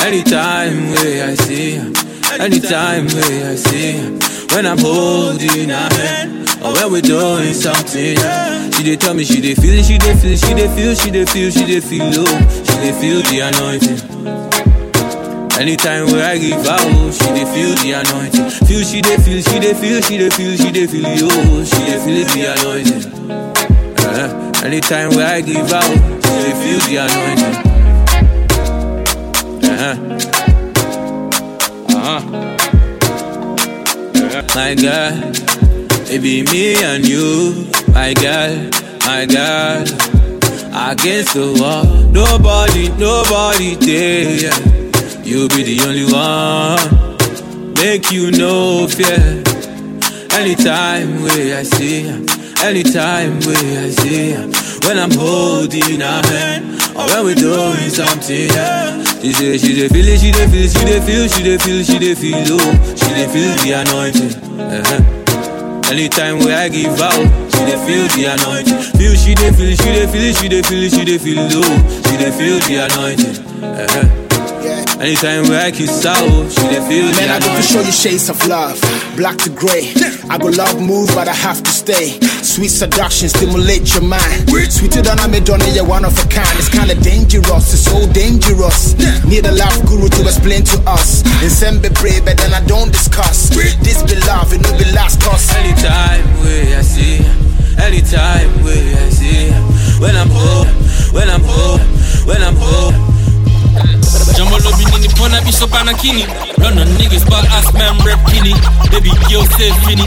Anytime 0.00 0.90
where 0.92 1.28
I 1.28 1.34
see 1.34 1.76
her, 1.76 1.92
anytime 2.40 3.06
where 3.08 3.50
I 3.50 3.54
see 3.56 3.92
her, 3.98 4.18
when 4.52 4.66
I'm 4.66 4.78
holding 4.78 5.68
her 5.68 5.88
hand, 5.94 6.48
or 6.62 6.72
when 6.74 6.92
we're 6.92 7.02
doing 7.02 7.52
something, 7.54 8.16
yeah. 8.16 8.70
she 8.70 8.82
dey 8.82 8.96
tell 8.96 9.14
me 9.14 9.24
she 9.24 9.40
dey 9.40 9.54
feel 9.54 9.74
it, 9.78 9.84
she 9.84 9.98
dey 9.98 10.14
feel, 10.16 10.36
she 10.36 10.54
dey 10.54 10.68
feel, 10.74 10.94
she 10.94 11.10
dey 11.10 11.24
feel, 11.26 11.50
she 11.50 11.64
dey 11.66 11.80
feel, 11.80 12.02
oh, 12.14 12.26
she 12.64 12.74
dey 12.82 12.92
feel 13.00 13.22
the 13.30 13.40
anointing. 13.48 13.98
Anytime 15.58 16.06
where 16.06 16.24
I 16.24 16.38
give 16.38 16.66
out, 16.66 17.12
she 17.14 17.26
dey 17.34 17.44
feel 17.52 17.74
the 17.82 17.92
anointing. 18.00 18.50
Feel, 18.68 18.84
she 18.84 19.00
dey 19.02 19.16
feel, 19.18 19.42
she 19.42 19.58
dey 19.60 19.74
feel, 19.74 20.00
she 20.02 20.16
dey 20.18 20.30
feel, 20.30 20.56
she 20.56 20.70
dey 20.72 20.86
feel, 20.86 21.06
oh, 21.06 21.64
she 21.64 21.78
dey 21.84 21.98
feel 22.04 22.24
the 22.32 22.44
anointing. 22.54 23.04
Uh-huh. 24.00 24.64
Anytime 24.64 25.10
where 25.10 25.26
I 25.26 25.40
give 25.40 25.72
out, 25.72 25.82
she 25.84 25.98
dey 26.44 26.54
feel 26.62 26.80
the 26.88 26.96
anointing. 27.06 27.54
Uh-huh. 29.70 29.94
Uh-huh. 31.98 32.47
My 34.58 34.74
girl, 34.74 35.14
it 36.10 36.20
be 36.20 36.42
me 36.42 36.82
and 36.82 37.06
you, 37.06 37.70
my 37.94 38.12
girl, 38.12 38.56
my 39.06 39.24
girl. 39.24 39.82
Against 40.90 41.34
the 41.34 41.54
wall, 41.60 41.86
nobody, 42.10 42.88
nobody 42.98 43.76
there. 43.76 44.50
You 45.24 45.48
be 45.50 45.62
the 45.62 45.78
only 45.86 46.06
one, 46.10 47.74
make 47.74 48.10
you 48.10 48.32
no 48.32 48.88
fear. 48.88 49.44
Anytime 50.36 51.22
where 51.22 51.58
I 51.58 51.62
see 51.62 52.08
her, 52.08 52.18
anytime 52.64 53.40
where 53.40 53.84
I 53.84 53.90
see 53.90 54.32
her, 54.32 54.46
when 54.86 54.98
I'm 54.98 55.10
holding 55.12 56.00
her 56.00 56.22
hand, 56.26 56.80
or 56.96 57.06
when 57.08 57.24
we're 57.24 57.34
doing 57.34 57.90
something, 57.90 58.48
yeah. 58.50 59.02
She 59.20 59.32
say 59.32 59.58
she 59.58 59.74
dey 59.74 59.88
feel 59.88 60.08
it, 60.08 60.20
she 60.20 60.30
dey 60.32 60.46
feel, 60.48 60.68
she 60.68 60.84
dey 60.84 61.00
feel, 61.00 61.28
she 61.28 61.42
dey 61.42 61.58
feel, 61.58 61.82
she 61.84 61.98
dey 61.98 62.14
feel, 62.14 62.38
oh, 62.54 62.72
she 62.96 63.08
dey 63.14 63.26
feel 63.26 63.52
the 63.62 63.70
anointing. 63.82 64.32
Uh-huh. 64.60 65.90
Anytime 65.90 66.38
where 66.40 66.56
I 66.58 66.68
give 66.68 67.00
out, 67.00 67.26
she 67.50 67.62
dey 67.66 67.78
feel 67.86 68.06
the 68.14 68.24
anointing. 68.34 68.78
Feel 68.98 69.14
she 69.16 69.34
dey 69.34 69.50
feel, 69.52 69.74
she 69.74 69.90
dey 69.90 70.06
feel, 70.06 70.34
she 70.34 70.48
dey 70.48 70.62
feel, 70.62 70.88
she 70.90 71.04
dey 71.04 71.18
feel, 71.18 71.38
oh, 71.40 72.02
she 72.06 72.16
dey 72.16 72.30
feel 72.30 72.58
the 72.66 72.76
anointing. 72.86 73.64
Uh-huh. 73.64 74.17
Yeah. 74.98 75.04
Anytime 75.04 75.48
we 75.48 75.56
I 75.56 75.70
kiss 75.70 76.04
out, 76.04 76.50
she 76.50 76.60
dey 76.68 76.82
feel 76.88 77.06
me. 77.06 77.12
Man, 77.12 77.30
I 77.30 77.38
got 77.38 77.56
to 77.56 77.62
show 77.62 77.80
you 77.80 77.92
shades 77.92 78.28
of 78.28 78.38
love, 78.46 78.80
black 79.16 79.36
to 79.38 79.50
gray. 79.50 79.92
I 80.28 80.38
go 80.38 80.48
love 80.48 80.80
move, 80.80 81.08
but 81.14 81.28
I 81.28 81.34
have 81.34 81.62
to 81.62 81.70
stay. 81.70 82.18
Sweet 82.42 82.68
seduction, 82.68 83.28
stimulate 83.28 83.94
your 83.94 84.02
mind. 84.02 84.50
Sweeter 84.70 85.02
than 85.02 85.18
I'm 85.20 85.32
a 85.34 85.40
donor, 85.40 85.66
you're 85.68 85.84
one 85.86 86.04
of 86.04 86.18
a 86.18 86.28
kind. 86.28 86.50
It's 86.58 86.68
kinda 86.68 86.94
dangerous, 86.96 87.72
it's 87.72 87.84
so 87.84 88.06
dangerous. 88.12 88.94
Need 89.24 89.46
a 89.46 89.52
love 89.52 89.86
guru 89.86 90.08
to 90.08 90.22
explain 90.22 90.64
to 90.64 90.78
us. 90.90 91.22
And 91.42 91.50
send 91.50 91.82
be 91.82 91.90
brave, 91.90 92.24
but 92.24 92.36
then 92.38 92.52
I 92.52 92.60
don't 92.66 92.90
discuss. 92.92 93.50
This 93.50 94.02
be 94.02 94.16
love, 94.26 94.52
it 94.52 94.60
no 94.62 94.76
be 94.76 94.84
last 94.92 95.22
cause. 95.22 95.48
Anytime 95.54 96.24
we 96.42 96.74
I 96.74 96.82
see, 96.82 97.18
anytime 97.78 98.50
we 98.64 98.74
I 98.94 99.08
see. 99.10 99.50
When 100.02 100.14
I'm 100.16 100.30
home, 100.30 100.68
when 101.12 101.28
I'm 101.30 101.42
home, 101.42 101.80
when 102.26 102.42
I'm 102.42 102.56
home. 102.56 103.17
Jambo 104.36 104.58
lobidini 104.58 105.08
pona 105.08 105.40
biso 105.40 105.66
banakini 105.66 106.26
Run 106.58 106.78
on 106.78 106.88
niggas 106.98 107.24
but 107.28 107.44
ask 107.54 107.72
man 107.74 107.96
rep 108.04 108.18
penny 108.26 108.54
Baby 108.90 109.12
girl 109.30 109.44
say 109.56 109.70
finny. 109.84 110.06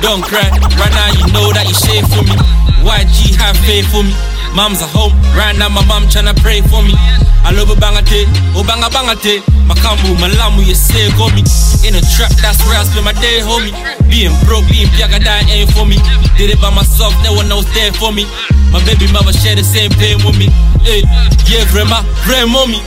Don't 0.00 0.22
cry, 0.22 0.48
right 0.78 0.94
now 0.94 1.08
you 1.18 1.26
know 1.32 1.52
that 1.52 1.66
you 1.68 1.76
shave 1.76 2.06
for 2.08 2.22
me. 2.24 2.36
YG 2.84 3.36
have 3.36 3.56
faith 3.68 3.88
for 3.92 4.02
me. 4.02 4.14
Mom's 4.54 4.82
at 4.82 4.90
home, 4.90 5.14
right 5.36 5.54
now 5.56 5.68
my 5.68 5.84
mom 5.86 6.04
tryna 6.10 6.34
pray 6.42 6.60
for 6.60 6.82
me. 6.82 6.94
I 7.42 7.52
love 7.52 7.70
a 7.70 7.76
bangate, 7.78 8.26
oh 8.54 8.64
banga 8.66 8.90
bangate 8.92 9.40
Makambu, 9.70 10.18
malamu, 10.18 10.66
you 10.66 10.74
say 10.74 11.06
call 11.14 11.30
me. 11.30 11.46
In 11.86 11.94
a 11.94 12.02
trap, 12.02 12.34
that's 12.42 12.58
where 12.66 12.74
I 12.74 12.82
spend 12.82 13.06
my 13.06 13.14
day, 13.22 13.38
homie. 13.38 13.70
Being 14.10 14.34
broke, 14.42 14.66
being 14.66 14.90
piaga, 14.98 15.22
that 15.22 15.46
ain't 15.46 15.70
for 15.70 15.86
me. 15.86 15.94
Did 16.34 16.50
it 16.50 16.60
by 16.60 16.74
myself, 16.74 17.14
no 17.22 17.38
one 17.38 17.46
else 17.54 17.70
there 17.70 17.94
for 17.94 18.10
me. 18.10 18.26
My 18.74 18.82
baby 18.82 19.06
mother 19.14 19.30
share 19.30 19.54
the 19.54 19.62
same 19.62 19.94
pain 19.94 20.18
with 20.26 20.34
me. 20.34 20.50
Hey, 20.82 21.06
yeah, 21.46 21.62
grandma, 21.70 22.02
grand 22.26 22.50
mommy 22.50 22.82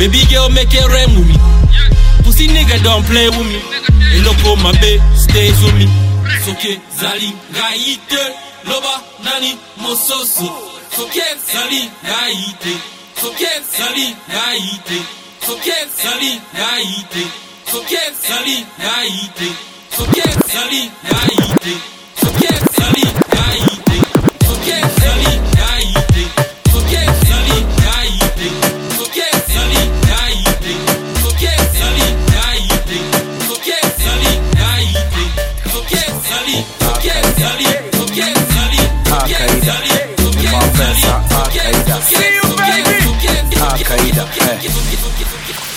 Baby 0.00 0.24
girl, 0.32 0.48
make 0.48 0.72
it 0.72 0.88
rain 0.88 1.12
with 1.12 1.28
me. 1.28 1.36
pussy 2.24 2.46
nigga 2.48 2.82
don't 2.82 3.04
play 3.06 3.28
with 3.28 3.46
me. 3.50 3.60
Eloko 4.16 4.56
mabe 4.64 4.92
stay 5.16 5.50
with 5.60 5.74
me. 5.78 5.86
Soki 6.44 6.68
ezali 6.76 7.30
ngai 7.52 7.98
te 8.08 8.22
loba 8.68 8.94
nani 9.24 9.58
mosusu 9.82 10.48
soki 10.96 11.20
ezali 11.32 11.80
ngai 12.04 12.54
te 12.62 12.72
soki 13.20 13.46
ezali 13.56 14.06
ngai 14.32 14.70
te 14.88 14.98
soki 15.46 15.70
ezali 15.82 16.32
ngai 16.54 17.04
te 17.12 17.22
soki 17.70 17.96
ezali 18.06 18.56
ngai 18.82 19.30
te 19.38 19.48
soki 19.96 20.20
ezali 20.30 20.82
ngai 21.04 21.38
te 21.64 21.97
See 42.02 42.34
you, 42.34 42.42
baby. 42.56 42.96
Al 43.58 43.78
Qaeda. 43.88 44.24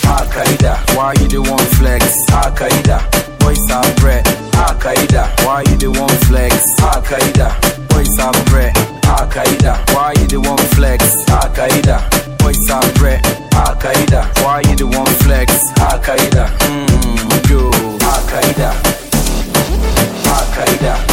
Al 0.05 0.25
Qaeda, 0.27 0.95
why 0.95 1.13
you 1.19 1.27
the 1.27 1.41
one 1.41 1.65
flex? 1.77 2.03
Al 2.31 2.51
Qaeda, 2.51 2.97
boys 3.39 3.69
are 3.71 3.93
bread. 3.99 4.27
Al 4.55 4.75
Qaeda, 4.79 5.23
why 5.45 5.63
you 5.69 5.77
the 5.77 5.89
one 5.89 6.15
flex? 6.27 6.79
Al 6.81 7.01
Qaeda, 7.01 7.47
boys 7.89 8.17
are 8.19 8.33
bread. 8.45 8.75
Al 9.05 9.27
Qaeda, 9.29 9.73
why 9.93 10.13
you 10.19 10.27
the 10.27 10.39
one 10.39 10.57
flex? 10.75 11.03
Al 11.29 11.49
Qaeda, 11.55 11.97
boys 12.39 12.69
are 12.69 12.91
bread. 12.99 13.25
Al 13.53 13.75
Qaeda, 13.75 14.21
why 14.43 14.61
you 14.69 14.75
the 14.75 14.87
one 14.87 15.13
flex? 15.23 15.51
Al 15.79 15.99
Qaeda, 15.99 16.47
mmm, 16.69 17.49
yo, 17.49 17.69
Al 18.11 18.21
Qaeda, 18.29 18.69
Al 20.27 20.45
Qaeda. 20.55 21.10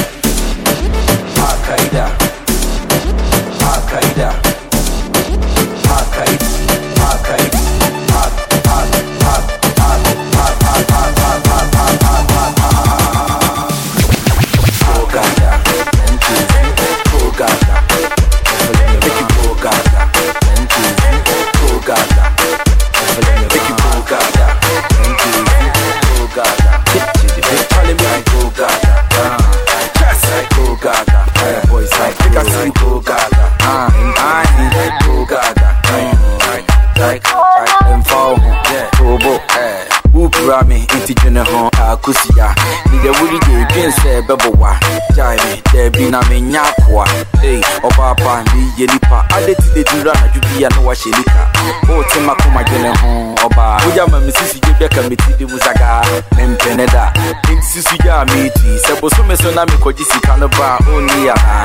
Wura 40.48 40.62
me 40.62 40.86
nti 40.96 41.14
dwene 41.14 41.40
ho 41.40 41.70
akosia 41.90 42.54
mede 42.92 43.08
wode 43.08 43.38
gye 43.46 43.64
dwen 43.68 43.90
sɛ 43.92 44.22
bɛbɔwa 44.26 44.70
gyae 45.14 45.36
me 45.36 45.62
daabi 45.72 46.10
na 46.10 46.22
menya 46.28 46.62
akoa 46.62 47.04
ei 47.42 47.60
ɔbaapa 47.82 48.44
meyɛ 48.48 48.86
nipa 48.92 49.26
ade 49.36 49.54
ti 49.54 49.68
de 49.74 49.84
dura 49.84 50.12
anadwo 50.12 50.40
bia 50.48 50.68
na 50.68 50.80
wahyɛ 50.80 51.10
nika 51.18 51.42
wote 51.88 52.20
makoma 52.20 52.62
dwene 52.64 52.88
ho 53.00 53.34
ɔbaa 53.46 53.84
wogya 53.84 54.06
ma 54.10 54.18
me 54.20 54.32
sisi 54.32 54.60
gye 54.60 54.72
bɛka 54.80 55.08
meti 55.08 55.32
de 55.38 55.44
mu 55.46 55.58
sagaa 55.58 56.02
mempene 56.36 56.86
da 56.86 57.12
nti 57.44 57.62
sisu 57.62 57.96
gyaa 58.02 58.24
meeti 58.24 58.78
sɛ 58.86 59.00
bosome 59.00 59.36
so 59.36 59.50
na 59.52 59.64
mekɔgye 59.66 60.04
sika 60.04 60.36
no 60.36 60.48
ba 60.48 60.78
a 60.78 60.82
ɔnni 60.82 61.28
anaa 61.28 61.64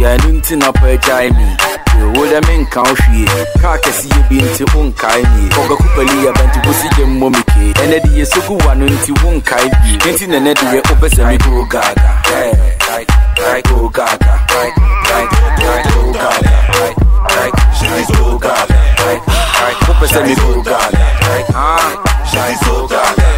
yɛno 0.00 0.28
nti 0.38 0.56
na 0.56 0.70
pɛ 0.72 0.98
gyae 0.98 1.30
me 1.30 1.69
wole 2.16 2.40
menka 2.46 2.80
wo 2.82 2.94
hwie 2.94 3.26
kaa 3.62 3.76
kɛseyɛ 3.76 4.28
bi 4.28 4.36
nti 4.42 4.64
wonkae 4.74 5.22
nie 5.22 5.48
ɔbɛko 5.60 5.86
pali 5.96 6.24
yaba 6.24 6.42
nti 6.48 6.58
wosigye 6.66 7.04
mmɔ 7.06 7.30
me 7.30 7.42
kee 7.52 7.72
ɛnɛ 7.82 7.96
de 8.04 8.10
yɛ 8.20 8.24
sokuwa 8.32 8.74
no 8.76 8.86
nti 8.86 9.12
wonkae 9.22 9.68
bie 9.82 9.98
enti 10.10 10.26
nɛnɛ 10.26 10.52
deɛ 10.54 10.80
wobɛ 10.88 11.08
sɛ 11.14 11.22
me 11.28 11.38
koo 11.38 11.64
gaga. 11.66 12.10
Go 13.68 13.88
gaga, 13.88 14.32
go 14.48 14.70
gaga, 14.76 15.40
go 18.12 18.38
gaga. 18.38 18.80
Kupa 19.84 20.06
se 20.08 20.20
mi 20.22 20.34
kugale, 20.34 20.98
ah, 21.54 21.90
shai 22.32 22.54
so 22.64 22.86
gale, 22.86 23.28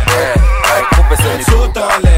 kupa 0.94 1.16
se 1.16 1.36
mi 1.36 1.42
so 1.44 1.68
gale. 1.74 2.11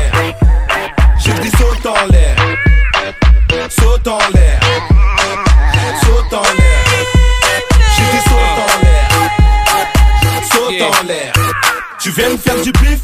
L'air. 10.79 11.33
Tu 12.01 12.11
viens 12.11 12.31
me 12.31 12.37
faire 12.37 12.61
du 12.61 12.73
bif 12.73 13.01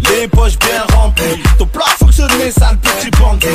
les 0.00 0.28
poches 0.28 0.58
bien 0.58 0.84
remplies. 0.96 1.42
Ton 1.58 1.66
plat 1.66 1.84
fonctionné, 1.98 2.50
sale 2.50 2.78
petit 2.78 3.10
bandit. 3.10 3.46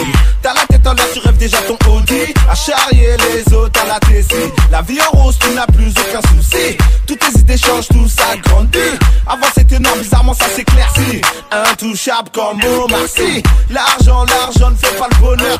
T'as 0.41 0.53
la 0.53 0.65
tête 0.67 0.85
en 0.85 0.93
l'air, 0.93 1.05
tu 1.11 1.19
rêves 1.19 1.37
déjà 1.37 1.57
ton 1.63 1.77
Audi. 1.91 2.33
À 2.49 2.53
charrier 2.53 3.15
les 3.17 3.53
autres 3.53 3.79
à 3.81 3.87
la 3.87 3.99
Tessie. 3.99 4.51
La 4.71 4.81
vie 4.81 4.99
en 5.01 5.17
rose, 5.17 5.37
tu 5.39 5.49
n'as 5.55 5.65
plus 5.65 5.89
aucun 5.89 6.21
souci. 6.29 6.77
Toutes 7.07 7.19
tes 7.19 7.39
idées 7.39 7.57
changent, 7.57 7.87
tout 7.87 8.07
ça 8.07 8.35
grandit 8.43 8.77
Avant 9.25 9.47
c'était 9.55 9.79
non, 9.79 9.89
bizarrement 9.99 10.33
ça 10.33 10.45
s'éclaircit. 10.55 11.21
Intouchable 11.51 12.29
comme 12.31 12.59
Omar 12.83 13.07
Sy. 13.07 13.41
L'argent, 13.71 14.25
l'argent 14.25 14.71
ne 14.71 14.75
fait 14.75 14.95
pas 14.97 15.07
le 15.11 15.17
bonheur. 15.17 15.57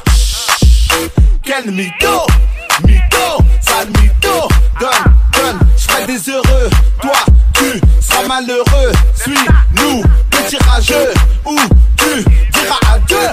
Quel 1.44 1.72
mytho, 1.72 2.26
mytho, 2.86 3.44
sale 3.62 3.88
mytho. 3.88 4.48
Donne, 4.80 4.90
donne, 5.34 5.60
je 5.78 6.06
des 6.06 6.30
heureux 6.30 6.70
malheureux. 8.36 8.92
Suis-nous, 9.14 10.04
petit 10.30 10.58
rageux. 10.58 11.14
Ou 11.46 11.58
tu 11.98 12.24
diras 12.52 12.80
adieu? 12.94 13.28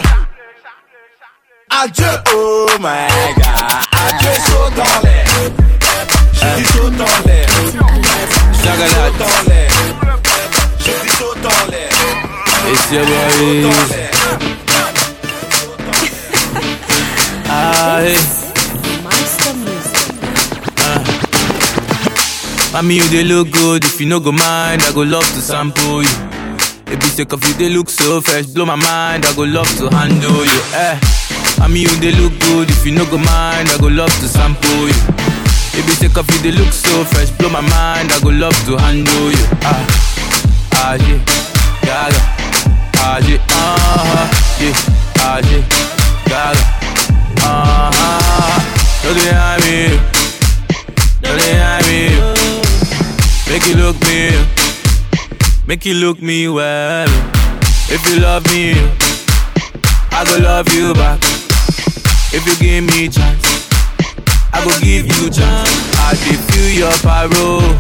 Adieu, 1.71 2.05
oh 2.35 2.67
my 2.79 3.09
god. 3.37 3.83
Adieu, 4.07 4.35
saute 4.47 4.79
en 4.79 5.03
l'air. 5.05 5.27
J'ai 6.33 6.63
dit 6.63 6.69
saute 6.69 7.01
en 7.01 7.27
l'air. 7.27 7.49
Saute 8.63 9.23
en 9.23 9.49
l'air. 9.49 9.71
J'ai 10.79 10.97
dit 11.03 11.17
saute 11.17 11.47
en 11.47 11.71
l'air. 11.71 11.91
It's 12.71 12.93
your 12.93 13.05
Saute 13.35 13.79
en 17.51 18.52
Mommy, 22.73 22.97
you 22.97 23.09
they 23.09 23.25
look 23.25 23.51
good. 23.53 23.85
If 23.85 24.01
you 24.01 24.07
no 24.07 24.19
go 24.19 24.33
mind, 24.33 24.83
I 24.83 24.93
go 24.95 25.03
love 25.03 25.27
to 25.35 25.41
sample 25.41 26.03
you. 26.03 26.17
Baby, 26.87 27.07
sick 27.07 27.33
of 27.33 27.45
you, 27.47 27.55
they 27.55 27.69
look 27.69 27.89
so 27.89 28.21
fresh. 28.21 28.47
Blow 28.47 28.65
my 28.65 28.77
mind, 28.77 29.25
I 29.27 29.35
go 29.37 29.43
love 29.45 29.69
to 29.79 29.89
handle 29.95 30.45
you. 30.45 30.61
Eh. 30.75 30.99
Mommy, 31.59 31.81
you 31.81 31.95
they 32.01 32.13
look 32.13 32.33
good. 32.41 32.71
If 32.71 32.85
you 32.87 32.93
no 32.93 33.05
go 33.07 33.19
mind, 33.19 33.69
I 33.69 33.77
go 33.79 33.89
love 33.89 34.13
to 34.21 34.29
sample 34.29 34.89
you. 34.89 35.01
Baby, 35.77 35.93
take 36.01 36.17
off 36.17 36.29
you, 36.33 36.39
they 36.41 36.53
look 36.53 36.73
so 36.73 37.05
fresh. 37.05 37.31
Blow 37.39 37.51
my 37.51 37.61
mind, 37.61 38.11
I 38.13 38.21
go 38.23 38.31
love 38.31 38.57
to 38.67 38.77
handle 38.79 39.31
you. 39.31 39.47
Ah, 39.63 39.85
ah, 40.81 40.95
yeah, 40.97 41.21
gaga. 41.85 42.21
Ah, 43.05 43.19
yeah, 43.29 43.41
uh-huh, 43.53 44.29
yeah, 44.61 45.21
ah, 45.21 45.41
yeah, 45.45 45.63
gaga. 46.29 46.63
Uh-huh. 47.45 48.13
Make 53.63 53.77
you 53.77 53.77
look 53.77 54.01
me, 54.03 54.47
make 55.67 55.85
you 55.87 55.95
look 55.95 56.21
me 56.21 56.49
well. 56.49 57.07
If 57.89 58.03
you 58.11 58.21
love 58.21 58.45
me, 58.53 58.73
I 60.11 60.25
go 60.27 60.39
love 60.43 60.69
you 60.75 60.93
back. 60.95 61.21
If 62.35 62.43
you 62.47 62.57
give 62.59 62.85
me 62.85 63.09
chance. 63.09 63.47
I 64.53 64.65
go 64.65 64.71
give 64.81 65.07
you 65.07 65.31
chance. 65.31 65.71
I 66.03 66.15
dey 66.15 66.37
feel 66.51 66.71
your 66.85 66.97
parole. 67.07 67.71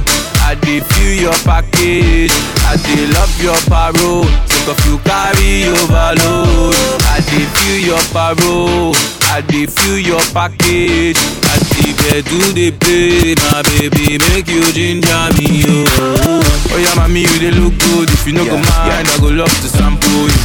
I 0.46 0.54
dey 0.60 0.80
feel 0.80 1.14
your 1.28 1.38
package. 1.44 2.30
I 2.70 2.76
dey 2.86 3.06
love 3.12 3.34
your 3.42 3.58
parole. 3.66 4.24
Think 4.46 4.68
of 4.78 4.86
you 4.86 4.98
carry 5.02 5.66
overload. 5.68 6.74
I 7.10 7.18
dey 7.26 7.44
feel 7.58 7.78
your 7.92 8.04
parole. 8.14 8.94
I 9.34 9.40
dey 9.48 9.66
feel 9.66 9.98
your 9.98 10.20
package. 10.32 11.18
I 11.18 11.58
dey 11.82 11.92
bed 11.98 12.24
do 12.30 12.38
dey 12.54 12.70
play, 12.72 13.34
my 13.50 13.62
baby, 13.76 14.18
make 14.30 14.46
you 14.48 14.62
ginger 14.72 15.26
me, 15.38 15.66
oh. 15.66 16.42
Oh 16.72 16.78
yeah, 16.80 16.94
mommy, 16.96 17.22
you 17.26 17.38
dey 17.42 17.50
look 17.52 17.74
good. 17.78 18.08
If 18.10 18.26
you 18.26 18.32
no 18.32 18.44
go 18.44 18.56
mind, 18.56 19.06
I 19.10 19.16
go 19.20 19.28
love 19.28 19.52
to 19.62 19.68
sample 19.68 20.08
you. 20.30 20.40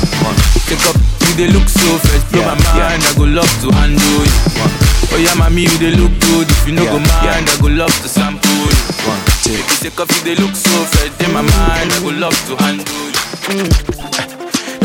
Take 0.67 0.83
up, 0.89 0.97
you 1.29 1.33
dey 1.37 1.47
look 1.53 1.67
so 1.69 1.87
fresh, 2.03 2.23
blow 2.31 2.43
my 2.43 2.55
mind. 2.73 3.01
I 3.05 3.11
go 3.15 3.23
love 3.23 3.49
to 3.63 3.67
handle 3.71 4.23
you. 4.25 4.37
Oh 5.13 5.19
yeah, 5.21 5.33
mommy, 5.39 5.63
you 5.63 5.77
dey 5.79 5.93
look 5.95 6.11
good. 6.19 6.49
If 6.49 6.67
you 6.67 6.73
no 6.75 6.83
go 6.83 6.99
mind, 6.99 7.47
I 7.47 7.55
go 7.61 7.67
love 7.71 7.93
to 8.03 8.09
sample 8.09 8.49
you. 8.51 8.83
One, 9.07 9.21
two. 9.45 9.53
If 9.55 9.65
you 9.71 9.89
take 9.89 9.99
off, 9.99 10.11
you 10.11 10.23
dey 10.23 10.35
look 10.41 10.55
so 10.55 10.73
fresh, 10.91 11.13
in 11.25 11.31
my 11.33 11.41
mind, 11.41 11.91
I 11.93 11.99
go 12.03 12.11
love 12.11 12.35
to 12.51 12.53
handle 12.59 12.85
you. 12.85 13.15
Mm. 13.55 13.69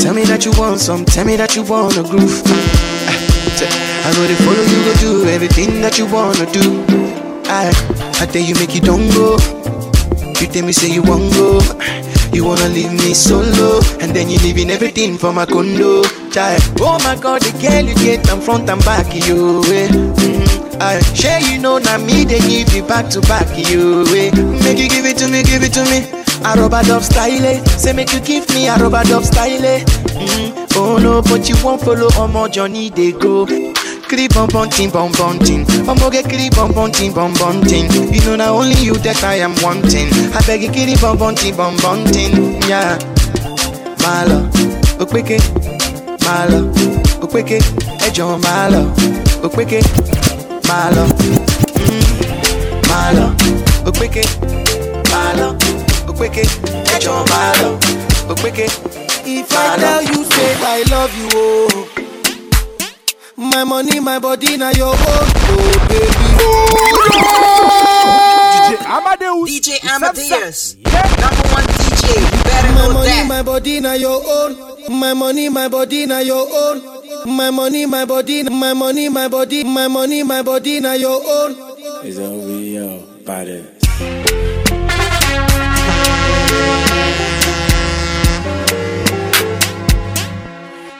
Tell 0.02 0.14
me 0.14 0.24
that 0.24 0.44
you 0.44 0.52
want 0.58 0.80
some, 0.80 1.04
tell 1.04 1.24
me 1.24 1.36
that 1.36 1.54
you 1.56 1.62
wanna 1.62 2.02
groove. 2.02 2.42
Say, 3.62 3.70
I 4.02 4.10
go 4.16 4.26
to 4.26 4.34
follow 4.42 4.64
you, 4.66 4.78
go 4.82 5.22
do 5.22 5.28
everything 5.28 5.80
that 5.82 5.96
you 5.96 6.06
wanna 6.06 6.50
do. 6.50 6.82
I, 7.46 7.70
I 8.18 8.26
tell 8.26 8.42
you, 8.42 8.56
make 8.56 8.74
you 8.74 8.80
don't 8.80 9.06
go. 9.14 9.38
You 10.40 10.48
tell 10.50 10.66
me, 10.66 10.72
say 10.72 10.90
you 10.90 11.02
won't 11.02 11.32
go. 11.34 11.62
You 12.34 12.44
wanna 12.44 12.66
leave 12.70 12.90
me 12.90 13.14
solo, 13.14 13.78
and 14.00 14.10
then 14.10 14.28
you 14.28 14.38
leaving 14.40 14.68
everything 14.68 15.16
for 15.16 15.32
my 15.32 15.46
condo. 15.46 16.02
Child. 16.32 16.62
Oh 16.80 16.98
my 17.04 17.14
god, 17.14 17.42
the 17.42 17.52
girl 17.62 17.86
you 17.86 17.94
get 17.94 18.24
them 18.24 18.40
front 18.40 18.68
and 18.68 18.84
back, 18.84 19.14
you. 19.14 19.62
Eh. 19.70 19.86
Mm, 19.86 20.80
I 20.82 20.98
share 21.14 21.38
you 21.40 21.60
know 21.60 21.78
now 21.78 21.98
me 21.98 22.24
they 22.24 22.40
give 22.40 22.74
you 22.74 22.82
back 22.82 23.10
to 23.10 23.20
back, 23.20 23.46
you. 23.70 24.02
Eh. 24.10 24.34
Make 24.66 24.78
you 24.78 24.88
give 24.88 25.06
it 25.06 25.18
to 25.18 25.28
me, 25.28 25.44
give 25.44 25.62
it 25.62 25.72
to 25.74 25.84
me. 25.86 26.21
A 26.44 26.82
dub 26.84 27.02
style, 27.02 27.64
say 27.78 27.92
make 27.92 28.12
you 28.12 28.20
give 28.20 28.48
me 28.50 28.66
a 28.68 28.76
rub 28.76 28.94
a 28.94 29.04
dub 29.04 29.24
style. 29.24 29.64
eh. 29.64 29.84
Mm, 29.84 30.76
oh 30.76 30.98
no, 30.98 31.22
but 31.22 31.48
you 31.48 31.54
won't 31.64 31.80
follow 31.82 32.08
on 32.20 32.32
my 32.32 32.48
journey 32.48 32.90
they 32.90 33.12
go. 33.12 33.46
Kiri 33.46 34.28
bum 34.28 34.48
bum 34.50 34.68
ting 34.68 34.90
bum 34.90 35.12
bum 35.12 35.38
ting. 35.38 35.64
Omo 35.86 36.10
get 36.10 36.28
kiri 36.28 36.50
bum 36.50 36.72
bum 36.72 36.90
ting 36.90 37.12
bum 37.12 37.32
bum 37.34 37.62
ting. 37.62 37.90
You 38.12 38.20
know 38.22 38.36
now 38.36 38.54
only 38.54 38.74
you 38.82 38.94
that 38.94 39.22
I 39.24 39.36
am 39.36 39.54
wanting. 39.62 40.08
I 40.34 40.42
beg 40.46 40.62
you 40.62 40.70
kiri 40.70 40.94
bum 41.00 41.16
bum 41.18 41.34
ting 41.34 41.56
bum 41.56 41.76
bum 41.78 42.04
ting. 42.06 42.60
Yeah, 42.68 42.98
my 44.02 44.24
love, 44.24 44.50
okweke, 44.98 45.38
my 46.24 46.46
love, 46.46 46.74
okweke, 47.22 47.60
ejo 48.06 48.38
my 48.42 48.68
love, 48.68 48.92
okweke, 49.42 49.80
my 50.66 50.90
love, 50.90 51.12
mm, 51.86 52.88
my 52.88 53.12
love, 53.12 53.36
okweke, 53.86 54.24
my 55.10 55.32
love, 55.34 55.58
okweke, 56.22 56.40
ejo 56.96 57.24
my 57.28 57.52
love, 57.62 57.80
okweke. 58.30 58.64
If 59.24 59.52
I 59.52 59.76
tell 59.76 60.02
you 60.02 60.24
say 60.24 60.54
I 60.60 60.82
love 60.90 61.16
you, 61.18 61.28
oh. 61.34 61.88
My 63.36 63.64
money, 63.64 63.98
my 64.00 64.18
body, 64.20 64.56
now 64.56 64.70
your 64.70 64.88
own, 64.94 64.96
oh 64.98 65.86
baby. 65.88 66.36
Oh, 66.38 66.66
DJ 68.54 68.86
Amadeus. 68.86 69.50
DJ 69.50 69.68
Amadeus. 69.90 70.76
Number 70.76 71.48
one 71.50 71.64
DJ. 71.64 72.14
You 72.14 72.44
better 72.44 72.68
My 72.72 72.74
know 72.88 72.92
money, 72.94 73.08
that. 73.08 73.26
my 73.28 73.42
body, 73.42 73.80
now 73.80 73.94
your 73.94 74.22
own. 74.24 75.00
My 75.00 75.14
money, 75.14 75.48
my 75.48 75.68
body, 75.68 76.06
now 76.06 76.20
your 76.20 76.46
own. 76.48 76.82
My 77.36 77.50
money, 77.50 77.86
my 77.86 78.04
body, 78.04 78.42
my 78.44 78.72
money, 78.74 79.08
my 79.08 79.28
body, 79.28 79.64
my 79.64 79.88
money, 79.88 80.22
my 80.22 80.42
body, 80.42 80.78
now 80.80 80.92
your 80.92 81.20
own. 81.24 81.56
It's 82.04 82.18
over, 82.18 82.60
yo, 82.60 83.00
body. 83.24 84.61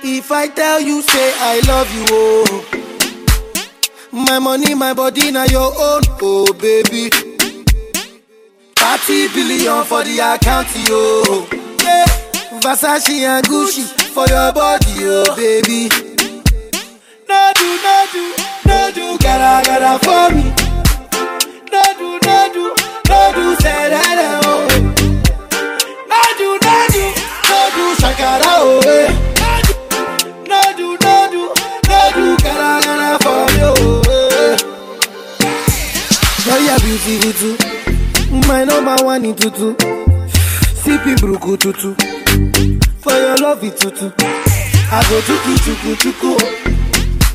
If 0.04 0.30
I 0.32 0.48
tell 0.48 0.80
you, 0.80 1.02
say 1.02 1.32
I 1.36 1.60
love 1.66 1.90
you, 1.94 2.04
oh. 2.10 2.64
My 4.12 4.38
money, 4.38 4.74
my 4.74 4.92
body, 4.92 5.30
now 5.30 5.44
your 5.44 5.72
own, 5.78 6.02
oh 6.20 6.52
baby. 6.54 7.08
30 8.76 9.28
billion 9.34 9.84
for 9.84 10.02
the 10.04 10.18
account, 10.18 10.68
yo. 10.88 11.46
Yeah. 11.84 12.04
Versace 12.60 13.22
and 13.24 13.46
Gucci 13.46 13.84
for 14.12 14.26
your 14.28 14.52
body, 14.52 14.92
oh 15.06 15.34
baby. 15.36 15.88
No 17.28 17.52
do, 17.54 17.68
no 17.82 18.06
do, 18.12 18.34
no 18.66 18.90
do, 18.92 19.18
gotta, 19.18 19.66
gotta 19.66 19.98
for 20.04 20.34
me. 20.34 20.44
No 21.72 21.82
do, 21.98 22.18
no 22.26 22.50
do, 22.52 22.74
no 23.08 23.32
do, 23.34 23.56
say 23.62 23.88
that, 23.88 24.40
oh. 24.44 24.66
No 26.10 26.20
do, 26.38 26.58
no 26.60 26.76
do, 26.92 27.04
no 27.48 27.60
do, 27.74 27.84
shakara, 28.02 28.52
oh. 28.58 28.80
eh. 28.84 29.31
Beautiful 36.82 37.32
too. 37.32 37.56
My 38.48 38.64
number 38.64 38.96
one 39.04 39.24
in 39.24 39.34
tutu. 39.34 39.74
Sipping 40.82 41.16
bruku 41.16 41.56
tutu. 41.58 41.94
For 43.00 43.12
your 43.12 43.36
love 43.38 43.62
it 43.64 43.76
tutu. 43.76 44.10
I 44.90 45.00
go 45.08 45.20
tuku 45.26 45.52
tuku 45.64 45.96
tuku. 46.02 46.32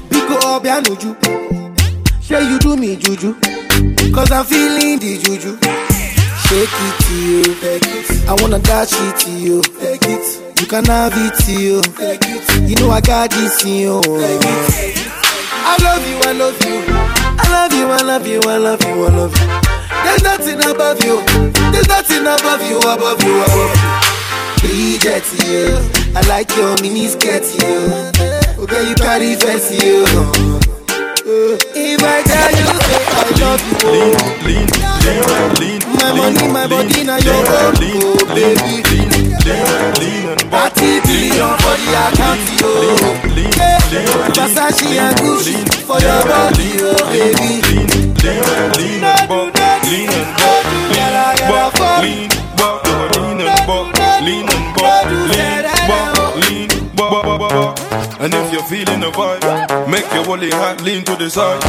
Biko 0.09 0.35
obianuju. 0.55 1.15
Say 2.21 2.43
you 2.49 2.59
do 2.59 2.75
me 2.75 2.95
juju. 2.97 3.33
Cause 4.13 4.31
I'm 4.31 4.45
feeling 4.45 4.99
the 4.99 5.17
juju. 5.17 5.57
Shake 6.47 6.79
it 6.85 6.95
to 7.03 7.15
you. 7.15 7.43
Take 7.55 7.85
it. 7.85 8.29
I 8.29 8.33
wanna 8.41 8.59
dash 8.59 8.91
it 8.93 9.17
to 9.21 9.31
you. 9.31 9.61
Take 9.61 10.03
it. 10.03 10.59
You 10.59 10.67
can 10.67 10.85
have 10.85 11.13
it 11.15 11.33
to 11.45 11.51
you. 11.53 11.81
Take 11.81 12.21
it. 12.23 12.69
You 12.69 12.75
know 12.75 12.91
I 12.91 13.01
got 13.01 13.29
this 13.31 13.63
in 13.63 13.75
you. 13.75 14.01
I 15.69 15.77
love 15.83 16.07
you, 16.07 16.17
I 16.23 16.31
love 16.33 16.65
you. 16.65 17.16
I 17.39 17.45
love 17.51 17.73
you, 17.73 17.87
I 17.89 18.01
love 18.01 18.27
you, 18.27 18.41
I 18.41 18.57
love 18.57 18.81
you, 18.83 19.05
I 19.05 19.09
love 19.09 19.33
you. 19.37 19.47
There's 20.03 20.23
nothing 20.23 20.59
above 20.69 21.03
you. 21.03 21.21
There's 21.71 21.87
nothing 21.87 22.21
above 22.25 22.61
you, 22.69 22.77
above 22.79 23.21
you, 23.23 23.41
above 23.41 23.75
you. 23.75 24.77
You. 25.47 25.77
I 26.15 26.21
like 26.27 26.49
your 26.57 26.75
mini 26.81 27.07
skirt, 27.07 27.43
you. 27.43 27.91
Oh, 28.57 28.63
okay, 28.63 28.89
you 28.89 28.95
carry 28.95 29.35
fancy, 29.35 29.77
you. 29.85 30.03
Uh, 31.27 31.57
if 31.75 32.01
I 32.03 32.23
tell 32.23 32.51
you, 32.51 32.67
say 32.87 33.03
I 33.07 33.23
love 33.41 33.63
you, 33.67 33.77
oh. 33.85 34.17
My 35.97 36.09
money, 36.13 36.47
my 36.51 36.67
body, 36.67 37.03
now 37.03 37.17
your 37.17 37.35
own, 37.35 37.45
oh 37.47 38.25
baby. 38.33 39.16
For 41.57 41.75
the 41.77 41.87
account. 42.07 42.39
Versace 44.35 44.89
and 44.97 45.15
Gucci 45.17 45.57
for 45.85 45.99
your 45.99 46.21
body, 46.23 46.69
oh 46.79 46.95
baby. 47.11 47.61
No 48.21 48.33
do, 48.73 48.87
no 48.99 49.13
do, 49.83 49.97
no 50.05 50.49
do, 50.67 50.79
gotta, 50.93 51.25
gotta 51.39 51.77
for 51.77 51.95
me. 52.03 52.27
And 58.19 58.33
if 58.33 58.51
you're 58.51 58.63
feeling 58.63 58.99
the 58.99 59.11
vibe, 59.11 59.89
make 59.89 60.11
your 60.13 60.25
woolly 60.27 60.49
hat 60.51 60.81
lean 60.81 61.03
to 61.05 61.15
the 61.15 61.29
side. 61.29 61.63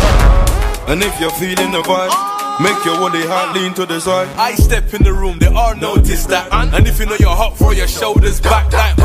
And 0.89 1.03
if 1.03 1.21
you're 1.21 1.31
feeling 1.31 1.71
the 1.71 1.83
vibe, 1.83 2.38
make 2.61 2.85
your 2.85 2.99
woolly 3.01 3.23
hat 3.27 3.55
lean 3.55 3.75
to 3.75 3.87
the 3.87 4.01
side. 4.01 4.29
I 4.37 4.55
step 4.55 4.93
in 4.95 5.03
the 5.03 5.13
room, 5.13 5.39
they 5.39 5.49
all 5.49 5.75
notice 5.77 6.27
that. 6.27 6.53
And 6.53 6.87
if 6.87 6.99
you 6.99 7.07
know 7.07 7.17
you're 7.19 7.35
hot, 7.35 7.57
throw 7.57 7.73
your 7.73 7.89
shoulders 7.89 8.41
back 8.41 8.73
like. 8.73 8.97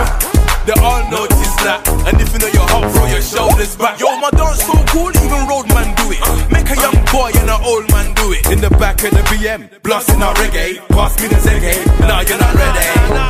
They 0.65 0.73
all 0.79 1.03
notice 1.11 1.55
that. 1.67 1.83
And 2.07 2.15
if 2.21 2.31
you 2.31 2.39
know 2.39 2.47
you're 2.47 2.69
hot, 2.71 2.87
throw 2.95 3.05
your 3.11 3.21
shoulders 3.21 3.75
back. 3.75 3.99
Yo, 3.99 4.07
my 4.23 4.31
dance 4.31 4.63
so 4.63 4.71
cool, 4.95 5.11
even 5.11 5.43
road 5.43 5.67
man 5.75 5.91
do 5.99 6.07
it. 6.15 6.23
Make 6.47 6.71
a 6.71 6.77
young 6.79 6.95
boy 7.11 7.35
and 7.35 7.51
an 7.51 7.59
old 7.67 7.83
man 7.91 8.15
do 8.15 8.31
it. 8.31 8.47
In 8.47 8.63
the 8.63 8.71
back 8.79 9.03
of 9.03 9.11
the 9.11 9.23
BM, 9.27 9.67
blasting 9.83 10.23
out 10.23 10.35
reggae. 10.39 10.79
Pass 10.87 11.19
me 11.19 11.27
the 11.27 11.35
Zegay. 11.43 11.83
Nah, 12.07 12.23
you're 12.23 12.39
not 12.39 12.55
ready. 12.55 12.85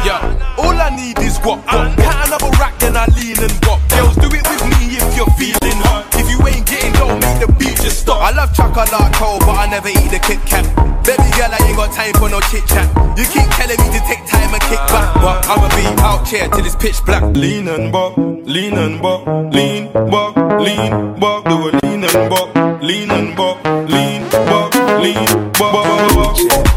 Yo, 0.06 0.16
all 0.62 0.78
I 0.78 0.94
need 0.94 1.18
is 1.26 1.42
guap. 1.42 1.66
Cat 1.66 2.28
another 2.28 2.54
rack, 2.62 2.78
then 2.78 2.96
I 2.96 3.10
lean 3.18 3.42
and 3.42 3.58
guap. 3.66 3.82
Girls, 3.90 4.16
do 4.22 4.30
it 4.30 4.46
with 4.46 4.64
me 4.70 5.02
if 5.02 5.18
you're 5.18 5.34
feeling 5.34 5.80
hot. 5.90 6.23
Ain't 6.48 6.66
getting 6.68 6.94
low, 7.00 7.14
make 7.16 7.40
the 7.40 7.48
just 7.84 8.02
stop. 8.02 8.22
I 8.22 8.32
love 8.32 8.54
chocolate, 8.54 8.90
cold, 9.16 9.42
but 9.42 9.56
I 9.56 9.68
never 9.68 9.90
eat 9.90 10.10
the 10.12 10.20
Kit 10.20 10.40
Kat. 10.46 10.64
Baby 11.04 11.28
girl, 11.36 11.52
I 11.52 11.60
ain't 11.68 11.76
got 11.76 11.92
time 11.92 12.14
for 12.16 12.30
no 12.30 12.40
chit 12.48 12.66
chat. 12.66 12.88
You 13.20 13.26
keep 13.28 13.48
telling 13.60 13.76
me 13.76 13.88
to 13.92 14.02
take 14.08 14.24
time 14.26 14.54
and 14.56 14.64
kick 14.64 14.80
back, 14.88 15.14
but 15.20 15.44
I'ma 15.52 15.68
be 15.76 15.84
out 16.02 16.28
here 16.28 16.48
till 16.48 16.66
it's 16.66 16.76
pitch 16.76 17.04
black. 17.06 17.24
Lean 17.36 17.68
and 17.68 17.92
buck, 17.92 18.16
lean 18.18 18.78
and 18.78 19.02
buck, 19.02 19.28
lean, 19.54 19.92
buck, 19.92 20.36
lean, 20.64 21.20
buck, 21.20 21.44
do 21.44 21.56
a 21.68 21.72
lean 21.84 22.04
and 22.08 22.30
buck, 22.32 22.56
lean 22.82 23.12
and 23.12 23.36
buck, 23.36 23.60
lean, 23.92 24.24
buck, 24.32 24.74
lean, 25.04 25.28
buck. 25.60 25.84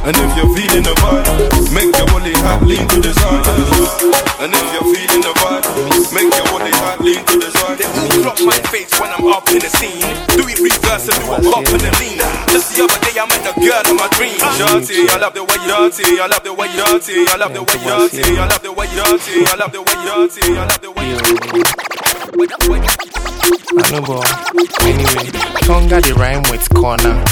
And 0.07 0.17
if 0.17 0.37
you're 0.37 0.51
feeling 0.59 0.83
the 0.83 0.95
vibe, 1.03 1.75
make 1.75 1.97
your 1.97 2.07
body 2.07 2.33
hot, 2.43 2.63
lean 2.63 2.87
to 2.89 3.01
the 3.01 3.15
side. 3.15 3.26
Love 15.27 15.35
the 15.35 15.43
way 15.43 15.57
you 15.63 15.67
dirty. 15.67 16.21
I 16.21 16.27
love 16.27 16.45
the 16.45 16.55
way 16.55 16.69
you 16.69 16.77
dirty. 16.77 17.27
I 17.27 17.37
love 17.37 17.53
the 17.53 17.63
way 17.63 17.75
you 17.83 17.91
dirty. 17.91 18.39
I 18.39 18.47
love 18.47 18.63
the 18.63 18.73
way 18.73 18.87
you 18.87 19.03
dirty. 19.03 19.47
I 19.47 19.57
love 19.57 19.73
the 19.73 19.83
way 19.83 19.95
you 19.99 20.07
dirty. 20.07 20.55
I 20.55 20.67
love 20.71 20.81
the 20.81 20.91
way 20.93 21.09
you 21.09 21.19
I 23.79 23.91
know, 23.91 24.03
boy. 24.07 24.23
Anyway, 24.87 25.31
Tonga 25.67 26.01
the 26.01 26.15
rhyme 26.15 26.45
with 26.51 26.69
corner. 26.75 27.25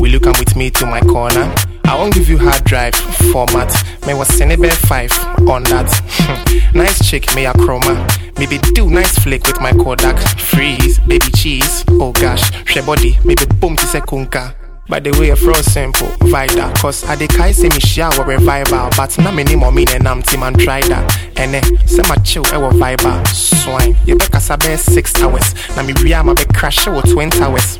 Will 0.00 0.10
you 0.10 0.20
come 0.20 0.34
with 0.38 0.56
me 0.56 0.70
to 0.70 0.86
my 0.86 1.00
corner? 1.00 1.54
I 1.84 1.94
won't 1.94 2.14
give 2.14 2.28
you 2.28 2.38
hard 2.38 2.64
drive 2.64 2.96
format. 3.30 3.72
May 4.04 4.14
was 4.14 4.28
Senebe 4.28 4.72
5 4.72 5.48
on 5.48 5.62
that. 5.64 6.70
nice 6.74 7.08
chick, 7.08 7.32
may 7.36 7.46
a 7.46 7.52
chroma. 7.52 7.94
Maybe 8.38 8.58
do 8.74 8.90
nice 8.90 9.16
flick 9.18 9.44
with 9.46 9.60
my 9.60 9.70
Kodak. 9.72 10.18
Freeze, 10.38 10.98
baby 11.06 11.30
cheese. 11.36 11.84
Oh 11.88 12.12
gosh, 12.12 12.50
she 12.66 12.80
body, 12.80 13.16
maybe 13.24 13.46
boom 13.60 13.76
to 13.76 13.86
se 13.86 14.00
kunka. 14.00 14.54
By 14.88 15.00
the 15.00 15.10
way, 15.20 15.34
fro 15.34 15.52
simple, 15.60 16.08
vital. 16.30 16.70
Cause 16.72 17.04
I 17.04 17.14
kai 17.26 17.52
say 17.52 17.68
me 17.68 17.78
share 17.78 18.06
our 18.06 18.24
revival. 18.24 18.88
But 18.96 19.18
na 19.18 19.30
me 19.30 19.44
ni 19.44 19.54
mo 19.54 19.70
mean 19.70 19.88
and 19.90 20.08
I'm 20.08 20.22
team 20.22 20.42
and 20.42 20.58
try 20.58 20.80
that. 20.88 21.04
And 21.36 21.56
eh, 21.56 21.60
say 21.84 22.02
my 22.08 22.16
chill, 22.24 22.46
I 22.46 22.56
will 22.56 22.70
vibe 22.70 23.26
Swine, 23.28 23.94
you 24.06 24.16
be 24.16 24.24
kasabe 24.24 24.78
six 24.78 25.14
hours. 25.20 25.54
Na 25.76 25.82
me 25.82 25.92
ria 26.02 26.24
ma 26.24 26.32
be 26.32 26.44
crash 26.54 26.86
with 26.86 27.12
twin 27.12 27.30
hours. 27.34 27.78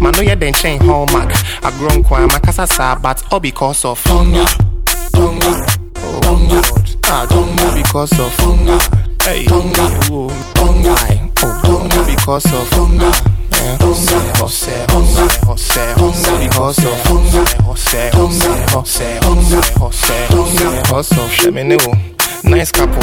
Man, 0.00 0.12
no, 0.16 0.22
you 0.22 0.34
then 0.36 0.54
chain 0.54 0.80
hallmark. 0.80 1.30
I 1.62 1.70
grown 1.76 2.02
kwa 2.02 2.26
makasa 2.26 2.66
sa, 2.66 2.98
but 2.98 3.22
all 3.30 3.40
because 3.40 3.84
of 3.84 4.02
Tonga. 4.04 4.46
Tonga. 5.12 5.66
Oh, 5.96 6.20
Tonga. 6.22 6.62
Ah, 7.04 7.26
Tonga 7.28 7.74
because 7.76 8.18
of 8.18 8.34
Tonga. 8.38 8.78
Hey, 9.22 9.44
Tonga. 9.44 9.84
Tonga. 10.54 10.96
Oh, 11.44 11.60
Tonga 11.62 12.06
because 12.06 12.46
of 12.46 12.70
Tonga. 12.70 13.37
Jose, 13.80 14.16
Jose, 14.38 14.86
Jose, 14.90 15.38
Jose, 15.46 15.94
Jose, 15.94 16.48
because 16.48 16.78
of 16.84 17.06
Jose, 17.06 17.44
Jose, 17.64 18.10
Jose, 18.12 18.68
Jose, 18.70 19.68
Jose, 19.78 20.26
Jose, 20.30 20.82
Jose, 20.88 21.16
Sheminu. 21.36 22.44
Nice 22.44 22.72
couple. 22.72 23.02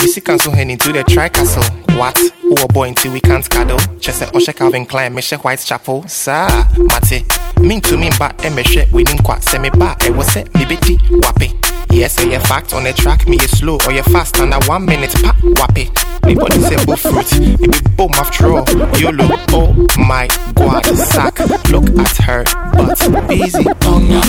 We 0.00 0.08
see 0.08 0.20
cancel 0.20 0.52
heading 0.52 0.78
to 0.78 0.92
the 0.92 1.04
tri 1.04 1.28
castle. 1.28 1.62
What? 1.96 2.18
Who 2.42 2.54
a 2.54 2.66
boy 2.68 2.88
until 2.88 3.12
we 3.12 3.20
can't 3.20 3.48
cuddle? 3.48 3.78
Chese 4.00 4.26
Oshe 4.32 4.54
Calvin 4.54 4.84
Klein, 4.84 5.14
Meshe 5.14 5.36
Whitechapel. 5.36 6.08
Sa, 6.08 6.66
mate. 6.76 7.24
Mean 7.60 7.80
to 7.82 7.96
me, 7.96 8.10
but 8.18 8.36
Emeshe, 8.38 8.90
we 8.90 9.04
didn't 9.04 9.22
quite 9.22 9.42
send 9.44 9.62
me 9.62 9.70
back. 9.70 10.04
It 10.04 10.16
was 10.16 10.34
it, 10.34 10.52
me 10.54 10.64
bitty, 10.64 10.98
wappy. 11.22 11.61
Yes, 11.90 12.14
say 12.14 12.32
you 12.32 12.40
fact 12.40 12.72
on 12.74 12.84
the 12.84 12.92
track, 12.92 13.28
me 13.28 13.36
is 13.36 13.50
slow 13.58 13.78
or 13.86 13.92
you 13.92 14.02
fast 14.04 14.38
under 14.40 14.58
one 14.66 14.84
minute, 14.86 15.12
pa, 15.22 15.32
wappy. 15.60 15.88
Me 16.26 16.34
body 16.34 16.60
say 16.60 16.76
bull 16.84 16.96
fruit, 16.96 17.32
it 17.32 17.60
be 17.60 17.68
boom 17.96 18.12
after 18.12 18.46
all. 18.52 18.64
YOLO, 18.98 19.28
oh 19.50 19.74
my 19.98 20.28
god, 20.54 20.84
sack. 20.96 21.38
Look 21.70 21.88
at 21.98 22.16
her, 22.24 22.44
but 22.72 22.98
busy. 23.28 23.64
Tonga, 23.64 24.20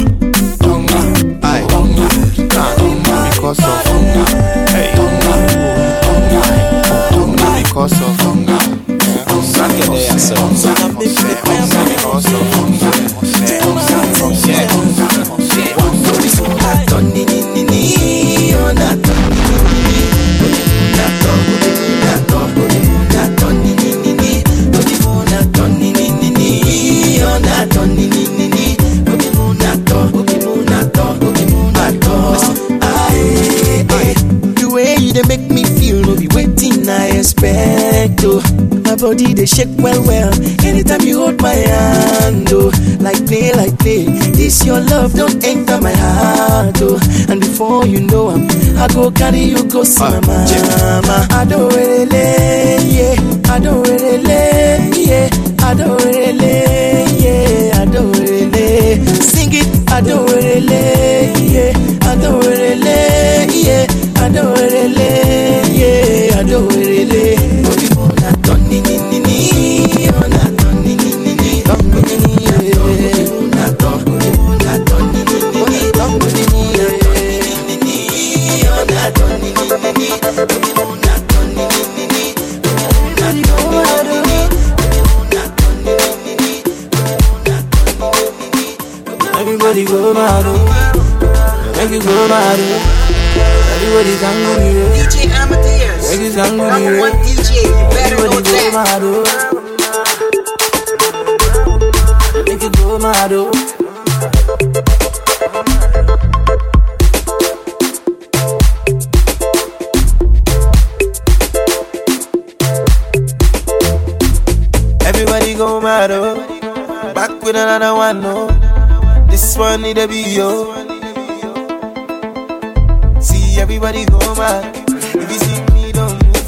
tonga, 0.60 1.00
aye, 1.44 1.66
tonga, 1.70 2.08
ah, 2.58 2.76
tonga, 2.78 3.16
because 3.32 3.60
of 3.60 3.84
tonga, 3.84 4.24
hey, 4.72 4.92
tonga, 4.96 5.34
tonga, 6.04 6.42
tonga, 7.12 7.48
because 7.64 8.02
of 8.02 8.18
tonga. 8.18 8.58
Suck 9.44 9.72
it 9.72 9.88
there, 9.92 10.20
so. 10.20 10.36
Because 11.94 12.26
of 12.32 13.63
Eh. 33.92 34.14
The 34.60 34.70
way 34.74 34.96
you 34.98 35.14
they 35.14 35.24
make 35.24 35.50
me 35.50 35.64
feel, 35.64 36.02
no 36.02 36.16
be 36.18 36.28
waiting 36.36 36.90
I 36.90 37.18
expect. 37.20 38.22
Oh, 38.24 38.42
my 38.84 38.96
body 38.96 39.34
they 39.34 39.46
shake 39.46 39.70
well 39.78 40.02
well. 40.06 40.34
Anytime 40.66 41.02
you 41.02 41.20
hold 41.20 41.42
my 41.42 41.54
hand, 41.54 42.50
oh, 42.52 42.72
like 43.00 43.26
play, 43.28 43.54
like 43.54 43.78
play. 43.80 44.06
This 44.36 44.66
your 44.66 44.82
love 44.82 45.14
don't 45.14 45.44
enter 45.44 45.80
my 45.80 45.92
heart, 45.94 46.78
oh. 46.82 47.00
And 47.30 47.40
before 47.40 47.86
you 47.86 48.02
know 48.02 48.30
I'm, 48.30 48.48
I 48.84 48.88
go 48.90 49.10
carry 49.12 49.40
you 49.44 49.64
go 49.64 49.86
see 49.86 50.04
my 50.04 50.20
mama. 50.28 51.08
I 51.08 51.28
ah, 51.32 51.46
don't 51.48 51.74
really, 51.74 52.20
yeah. 52.92 53.16
I 53.50 53.58
don't 53.58 53.88
really, 53.88 55.08
yeah. 55.08 55.30
I 55.60 55.74
don't 55.74 56.04
really, 56.04 57.06
yeah. 57.24 57.80
I 57.80 57.86
don't 57.86 58.12
really 58.12 59.06
sing 59.22 59.54
it. 59.54 59.90
I 59.90 60.02
don't 60.02 60.30
really, 60.30 61.32
yeah. 61.48 61.72
I 62.02 62.16
don't 62.18 62.44
really, 62.46 63.64
yeah. 63.64 63.88
I 64.18 64.28
don't 64.28 64.54
really, 64.60 65.80
yeah. 65.80 66.40
I 66.40 66.44
don't 66.44 66.68
really. 66.76 66.93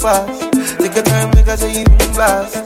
Fast. 0.06 0.52
Take 0.78 0.94
your 0.94 1.04
time, 1.04 1.32
make 1.32 1.48
show 1.58 1.66
you 1.66 1.84
move 1.90 2.16
fast. 2.16 2.65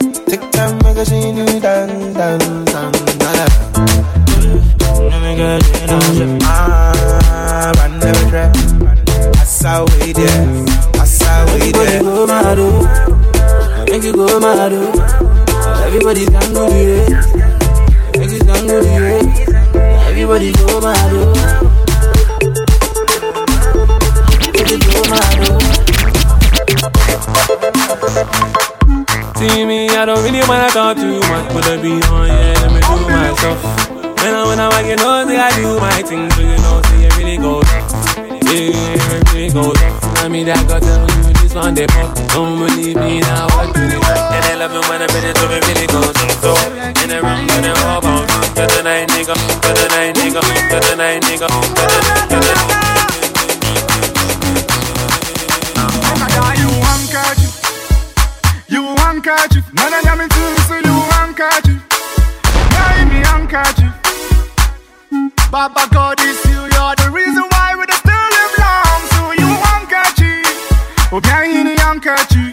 obianyi 71.11 71.63
ni 71.63 71.75
yankechi 71.81 72.43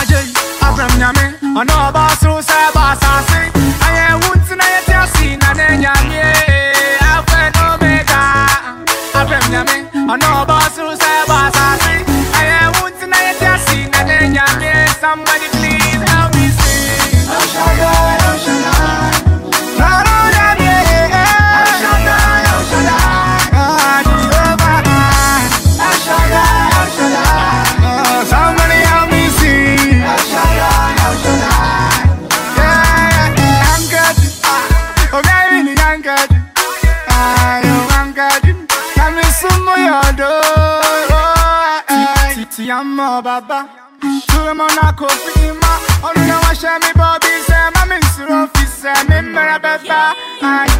aje 0.00 0.18
abram 0.66 0.92
nyame 0.98 1.24
ɔna 1.60 1.74
ɔba 1.86 2.04
so 2.22 2.32
sɛ 2.48 2.58
ba 2.74 2.82
asase 2.92 3.40
anyɛ 3.86 4.06
wo 4.22 4.30
nti 4.38 4.54
na 4.58 4.64
yɛte 4.74 4.94
ase 5.02 5.26
na 5.42 5.50
ne 5.58 5.66
nyame 5.82 6.22
afɛ 7.14 7.40
no 7.56 7.66
meka 7.82 8.20
abram 9.20 9.46
nyame 9.52 9.76
ɔna 10.12 10.26
ɔba 10.40 10.58
so 10.76 10.84
sɛ 11.02 11.12
ba 11.28 11.36
asase 11.46 11.94
anyɛ 12.38 12.60
wo 12.76 12.88
nti 12.90 13.06
na 13.12 13.18
yɛte 13.26 13.46
ase 13.54 13.78
na 13.92 14.00
ne 14.08 14.16
nyame 14.34 14.70
somebody 15.00 15.43
mo 43.14 43.22
baba 43.22 43.68
Tue 44.26 44.52
mo 44.54 44.66
na 44.76 44.92
kofi 44.92 45.46
ima 45.46 45.72
Onu 46.02 46.26
na 46.26 46.36
wa 46.42 46.52
she 46.54 46.72
mi 46.82 46.90
bobi 46.98 47.32
se 47.46 47.58
Ma 47.74 47.82
mi 47.86 47.98
suro 48.14 48.48
fi 48.54 48.66
se 48.66 48.92
mi 49.08 49.22
mera 49.34 49.58
beba 49.58 50.14
Aye 50.42 50.74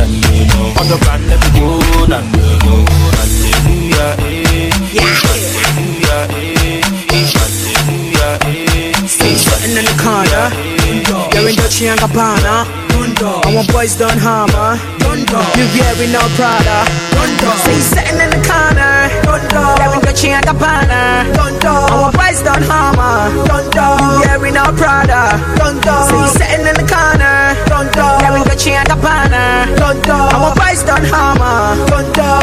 oh 0.00 0.98
brand. 0.98 1.24
Hallelujah, 3.14 4.16
eh. 4.18 4.70
Hallelujah, 4.94 6.20
eh. 6.30 6.82
Hallelujah, 7.10 8.38
eh. 8.46 8.74
In 9.64 9.72
the 9.82 9.94
corner. 9.96 10.52
You're 11.32 11.48
in 11.48 11.56
Dolce 11.56 11.88
and 11.88 11.98
Gabbana. 11.98 12.66
And 13.46 13.54
one 13.56 13.66
boys 13.72 13.96
done 13.96 14.18
hammer. 14.18 14.78
You 15.56 15.66
wearing 15.74 16.12
no 16.12 16.20
Prada. 16.36 16.84
Say 17.64 17.80
something 17.80 18.20
in 18.20 18.30
the 18.30 18.40
corner. 18.46 19.23
You're 19.34 19.94
in 19.94 20.00
Dolce 20.06 20.30
and 20.30 20.46
Gabbana. 20.46 21.26
And 21.34 21.64
one 21.66 22.12
boys 22.14 22.40
done 22.42 22.62
hammer. 22.62 23.34
You 23.74 24.22
wearing 24.22 24.54
no 24.54 24.70
Prada. 24.78 25.34
Say 25.58 26.46
something 26.46 26.66
in 26.70 26.74
the 26.78 26.86
corner. 26.86 27.58
You're 27.66 28.38
in 28.38 28.44
Dolce 28.46 28.70
and 28.78 28.88
Gabbana. 28.88 29.74
And 29.74 30.06
one 30.38 30.54
boys 30.54 30.82
done 30.86 31.02
hammer. 31.02 31.74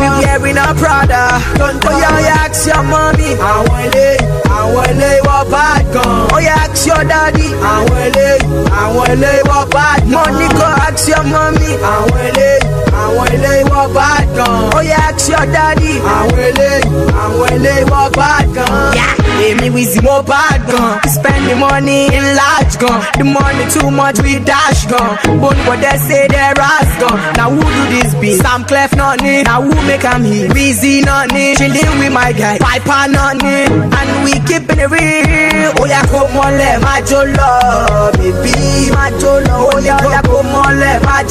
You 0.04 0.12
wearing 0.20 0.56
no 0.56 0.74
Prada. 0.76 1.40
Oh 1.64 1.96
yeah, 1.96 2.20
yeah, 2.20 2.44
ask 2.44 2.68
your 2.68 2.84
mommy. 2.84 3.40
I 3.40 3.64
want 3.70 3.96
it. 3.96 4.22
I 4.52 4.68
want 4.68 5.00
it. 5.00 5.24
What 5.24 5.50
bad 5.50 5.94
gun? 5.94 6.28
Oh 6.34 6.40
yeah, 6.40 6.68
ask 6.68 6.86
your 6.86 7.04
daddy. 7.08 7.56
I 7.56 7.88
want 7.88 8.18
it. 8.18 8.44
I 8.68 8.94
want 8.94 9.24
it. 9.24 9.48
What 9.48 9.72
bad? 9.72 10.08
Money 10.08 10.48
go 10.54 10.66
ask 10.84 11.08
your 11.08 11.24
mommy. 11.24 11.80
I 11.80 12.06
want 12.12 12.38
it. 12.38 12.91
I 13.02 13.16
want 13.16 13.34
it. 13.34 13.66
What 13.66 13.94
bad 13.94 14.28
gun? 14.38 14.70
Oh 14.74 14.82
yeah, 14.82 15.10
ask 15.10 15.28
your 15.28 15.46
daddy. 15.50 15.98
I 15.98 16.30
want 16.30 16.62
it. 16.62 16.86
I 17.18 17.26
want 17.34 17.66
it. 17.66 17.90
What 17.90 18.14
bad 18.14 18.46
gun? 18.54 18.94
Yeah. 18.94 19.16
Pay 19.42 19.56
me 19.58 19.70
with 19.74 19.98
more 20.04 20.22
bad 20.22 20.62
gun. 20.70 21.00
We 21.04 21.10
spend 21.10 21.50
the 21.50 21.56
money 21.56 22.14
in 22.14 22.24
large 22.38 22.78
gun. 22.78 23.02
The 23.18 23.26
money 23.26 23.66
too 23.74 23.90
much 23.90 24.22
we 24.22 24.38
dash 24.40 24.86
gun. 24.86 25.18
But 25.42 25.58
what 25.66 25.82
they 25.82 25.98
say 25.98 26.28
they 26.30 26.54
ras 26.62 26.90
gun. 27.02 27.18
Now 27.34 27.50
who 27.50 27.62
do 27.62 27.84
this 27.90 28.14
be? 28.22 28.38
Samklef 28.38 28.96
not 28.96 29.22
need. 29.22 29.50
Now 29.50 29.62
who 29.66 29.74
make 29.90 30.06
am 30.06 30.24
here? 30.24 30.50
Weezy 30.50 31.04
not 31.04 31.34
need. 31.34 31.58
Chilling 31.58 31.98
with 31.98 32.14
my 32.14 32.32
guy. 32.34 32.60
Piper 32.60 33.10
not 33.10 33.42
need. 33.42 33.72
And 33.72 34.10
we 34.24 34.38
keeping 34.46 34.78
it 34.78 34.90
real. 34.94 35.74
Oh 35.82 35.86
yeah, 35.90 36.06
come 36.06 36.38
on, 36.38 36.54
let 36.62 36.82
my 36.82 37.02
jolo, 37.02 38.12
baby, 38.14 38.92
my 38.94 39.10
jolo. 39.18 39.74
Oh 39.74 39.80
yeah, 39.82 39.98
oh 39.98 40.10
yeah, 40.10 40.22
come 40.22 40.54
on, 40.54 40.80
let 40.80 41.02
my 41.02 41.24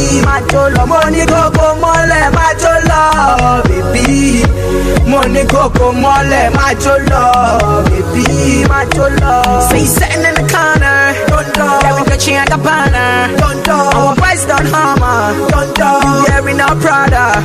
Money 0.00 1.26
go 1.26 1.50
come 1.52 1.84
on, 1.84 2.08
let 2.08 2.32
my 2.32 2.54
jolo, 2.60 3.62
baby. 3.68 4.42
Money 5.10 5.44
go 5.46 5.68
come 5.70 6.04
on, 6.04 6.30
let 6.30 6.52
my 6.54 6.74
jolo, 6.74 7.84
baby, 7.84 8.64
my 8.68 8.84
jolo. 8.94 9.68
Say 9.68 9.84
sitting 9.84 10.24
in 10.24 10.34
the 10.34 10.44
corner, 10.48 10.89
yeah, 11.60 11.94
we 11.96 12.02
got 12.08 12.26
you 12.26 12.34
at 12.34 12.48
the 12.48 12.58
banner. 12.58 13.36
Our 13.70 14.14
boys 14.16 14.44
done 14.46 14.66
hammer, 14.66 15.36
you 15.36 16.20
wearing 16.26 16.60
a 16.60 16.68
Prada. 16.80 17.38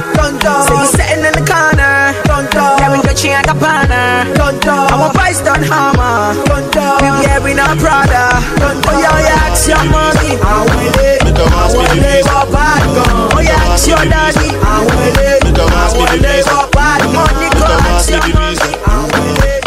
Say 0.66 0.98
sitting 0.98 1.26
in 1.26 1.34
the 1.36 1.44
corner, 1.44 2.16
yeah, 2.56 2.90
we 2.92 3.04
got 3.04 3.20
you 3.24 3.32
at 3.32 3.46
the 3.46 3.56
banner. 3.56 4.32
Our 4.40 5.12
boys 5.14 5.40
done 5.42 5.64
hammer, 5.64 6.34
we 6.46 7.10
wearing 7.28 7.60
a 7.60 7.68
Prada. 7.78 8.40
Oh 8.88 9.00
yeah, 9.00 9.20
yeah, 9.22 9.52
ask 9.52 9.68
your 9.68 9.84
mommy, 9.92 10.38
I 10.40 10.66
want 10.66 10.98
it, 11.04 11.22
I 11.22 11.68
want 11.74 11.98
it, 11.98 12.26
what 12.26 12.48
oh, 12.48 12.52
bad 12.52 12.84
gun. 12.96 13.16
Oh 13.36 13.42
yeah, 13.42 13.74
ask 13.74 13.88
your 13.88 14.06
daddy, 14.06 14.50
I 14.50 14.86
want 14.86 15.18
it, 15.20 15.44
I 15.46 15.68
want 15.98 16.24
it, 16.24 16.46
what 16.46 16.72
bad 16.72 17.02
money 17.12 17.50
go 17.58 17.68
ask 17.92 18.10
your 18.10 18.22
mommy. 18.34 18.76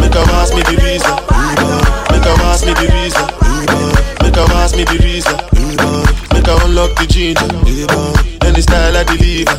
Make 0.00 0.14
a 0.14 0.22
ask 0.38 0.54
me 0.54 0.62
the 0.62 0.74
reason. 0.82 1.16
Make 2.10 2.26
a 2.26 2.32
ask 2.48 2.64
me 2.64 2.72
the 2.72 2.86
reason. 2.92 3.97
Make 4.38 4.50
a 4.50 4.54
ask 4.54 4.76
me 4.76 4.84
the 4.84 4.94
reason. 5.02 5.34
Make 6.30 6.46
a 6.46 6.54
unlock 6.62 6.94
the 6.94 7.10
ginger. 7.10 7.42
Any 8.46 8.62
style 8.62 8.94
I 8.94 9.02
deliver. 9.02 9.50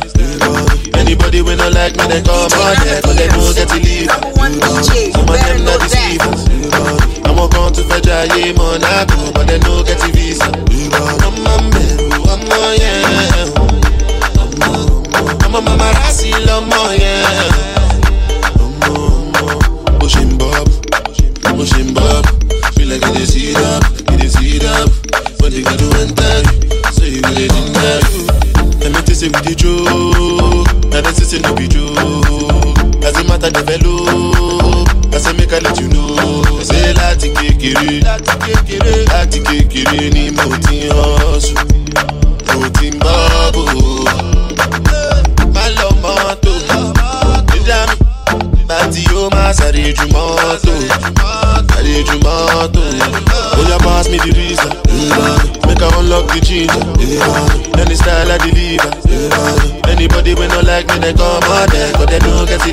Anybody 0.96 1.42
when 1.42 1.58
not 1.58 1.76
like 1.76 2.00
me, 2.00 2.08
they 2.08 2.24
come 2.24 2.48
on 2.48 2.80
there, 2.80 3.04
but 3.04 3.12
they 3.12 3.28
don't 3.28 3.52
get 3.52 3.68
to 3.68 3.76
leave. 3.76 4.08
Some 4.08 5.28
of 5.28 5.36
them 5.36 5.68
not 5.68 5.84
deceivers. 5.84 6.48
I'm 7.28 7.36
a 7.36 7.44
gone 7.52 7.76
to 7.76 7.84
fetch 7.84 8.08
a 8.08 8.24
yeah, 8.32 8.56
Monaco, 8.56 9.28
but 9.36 9.44
they 9.52 9.60
don't 9.60 9.84
get 9.84 10.00
to 10.00 10.08
visa. 10.16 10.48
I'm 10.48 11.44
a 11.44 11.60
man, 11.68 12.00
I'm 12.24 12.40
a 12.48 12.72
yeah. 12.80 13.52
I'm 15.44 15.54
a 15.56 15.60
mama, 15.60 15.92
I 15.92 16.08
see 16.08 16.32
love 16.48 16.64
yeah. 16.96 17.28
Pushing 20.00 20.40
bob, 20.40 20.72
pushing 21.52 21.92
bob. 21.92 22.24
Feel 22.72 22.88
like 22.88 23.04
it 23.12 23.20
is 23.20 23.34
heat 23.34 23.69
Doesn't 33.52 33.66
matter 33.66 34.90
I 35.12 35.18
say 35.18 35.32
make 35.34 35.52
I 35.52 35.58
let 35.58 35.78
you 35.80 35.88
know. 35.88 36.42
Say 36.62 36.92
láti 36.94 37.30
kékeré, 37.34 38.00
láti 38.02 38.36
kékeré, 38.44 39.04
láti 39.10 39.40
kékeré 39.42 40.08
ni 40.12 40.30
mo 40.30 40.56
ti 40.66 40.88
hustle, 40.88 41.60
mo 42.54 42.68
ti 42.78 42.90
bubble. 42.90 44.06
Má 45.54 45.64
lọ 45.76 45.88
mọ́tò, 46.02 46.52
dídá 47.50 47.86
mi. 47.88 47.96
Láti 48.68 49.00
yóò 49.10 49.28
máa 49.34 49.52
sáré 49.52 49.92
ju 49.96 50.06
mọ́tò. 50.14 50.72
Sáré 51.68 52.02
ju 52.06 52.16
mọ́tò. 52.24 52.82
Oya 53.58 53.78
pass 53.78 54.08
me 54.08 54.18
the 54.18 54.30
reason. 54.38 54.72
Make 55.66 55.82
I 55.82 55.88
unlock 55.98 56.26
the 56.32 56.40
ginger 56.40 56.84
any 57.80 57.94
style 57.96 58.30
I 58.30 58.38
deliver. 58.38 58.90
Anybody 59.90 60.34
wey 60.34 60.48
no 60.48 60.60
like 60.60 60.86
me 60.88 60.98
dem 61.00 61.16
come 61.16 61.42
out 61.44 61.68
there 61.70 61.92
but 61.98 62.08
dem 62.10 62.22
no 62.22 62.46
get 62.46 62.60
the 62.60 62.72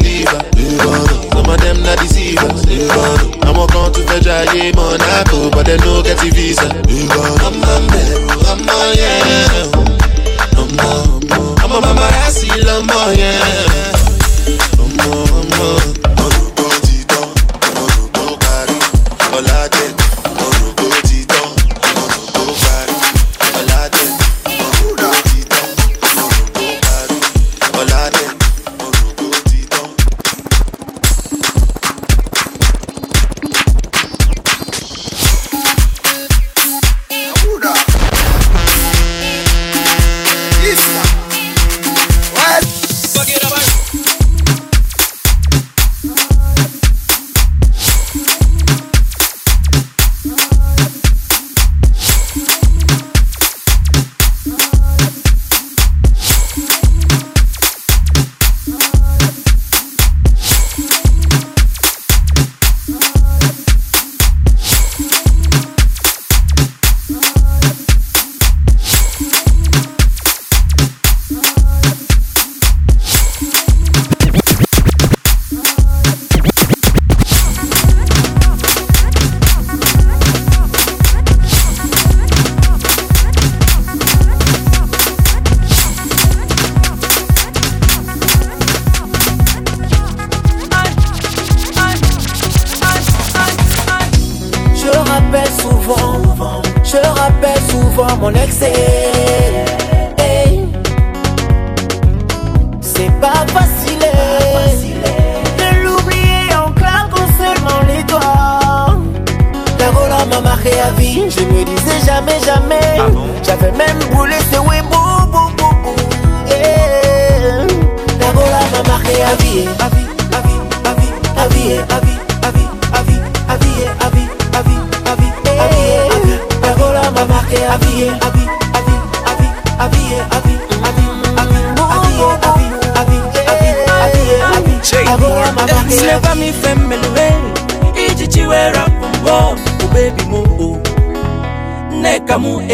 liver 0.78 1.08
some 1.34 1.50
of 1.54 1.58
dem 1.62 1.78
na 1.84 1.96
deceivers 1.96 2.62
àwọn 3.48 3.68
kan 3.74 3.92
tún 3.94 4.06
fẹ́ 4.10 4.20
jayé 4.26 4.74
monaco 4.76 5.50
but 5.54 5.66
dem 5.66 5.80
no 5.86 6.02
get 6.04 6.18
the 6.18 6.30
visa. 6.36 6.68
Ọmọ 7.48 7.74
mẹ́rù 7.92 8.28
ọmọ 8.52 8.76
yẹn 9.00 9.68
ọmọ 10.62 10.90
ọmọ 11.64 11.78
mama 11.86 12.06
rẹ̀ 12.16 12.30
sí 12.38 12.48
lọ́mọ 12.68 13.00
yẹn 13.20 13.40
ọmọ 13.64 13.97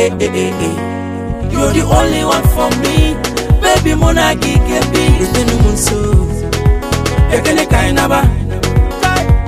hey, 0.09 0.29
hey, 0.29 0.51
hey. 0.59 0.75
You're 1.51 1.71
the 1.71 1.83
only 1.87 2.23
one 2.25 2.43
for 2.55 2.69
me. 2.83 3.15
Baby 3.61 3.95
Mona 3.95 4.35
Gike 4.35 4.79
be 4.91 5.03
Etenu 5.23 5.55
Munso 5.63 5.99
Ekene 7.31 7.65
Kainaba. 7.71 8.21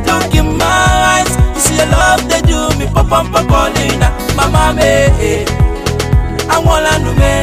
Look 0.07 0.35
in 0.35 0.57
my 0.57 0.65
eyes. 1.11 1.31
You 1.55 1.61
see 1.65 1.75
the 1.75 1.85
love 1.91 2.23
they 2.29 2.41
do 2.41 2.59
me. 2.79 2.85
Papa 2.93 3.27
Pacolina 3.31 4.09
Mama 4.37 4.73
me. 4.77 5.45
I'm 6.49 6.63
know 7.03 7.13
me. 7.13 7.35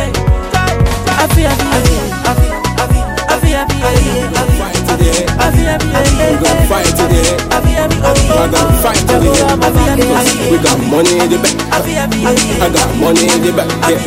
I 1.15 1.29
feel, 1.35 1.47
I 1.47 1.55
I 1.55 2.33
feel, 2.35 2.57
I 2.73 2.85
I 3.29 3.37
feel, 3.41 3.57
I 3.57 3.67
I 3.85 4.47
feel, 4.47 4.62
afi 5.38 5.62
We 6.30 6.36
gon' 6.38 6.61
fight 6.68 6.86
to 6.98 7.05
the 7.11 7.18
end. 7.18 7.53
I 7.53 8.48
gon' 8.50 8.72
fight 8.82 9.03
to 9.09 9.16
the 9.18 9.30
end. 9.32 10.50
We 10.50 10.59
got 10.59 10.78
money 10.90 11.18
in 11.18 11.28
the 11.30 11.38
bank. 11.42 11.59
I 12.62 12.68
got 12.70 12.88
money 12.98 13.26
in 13.28 13.40
the 13.42 13.53
bank. 13.53 13.70
Yeah. 13.88 13.98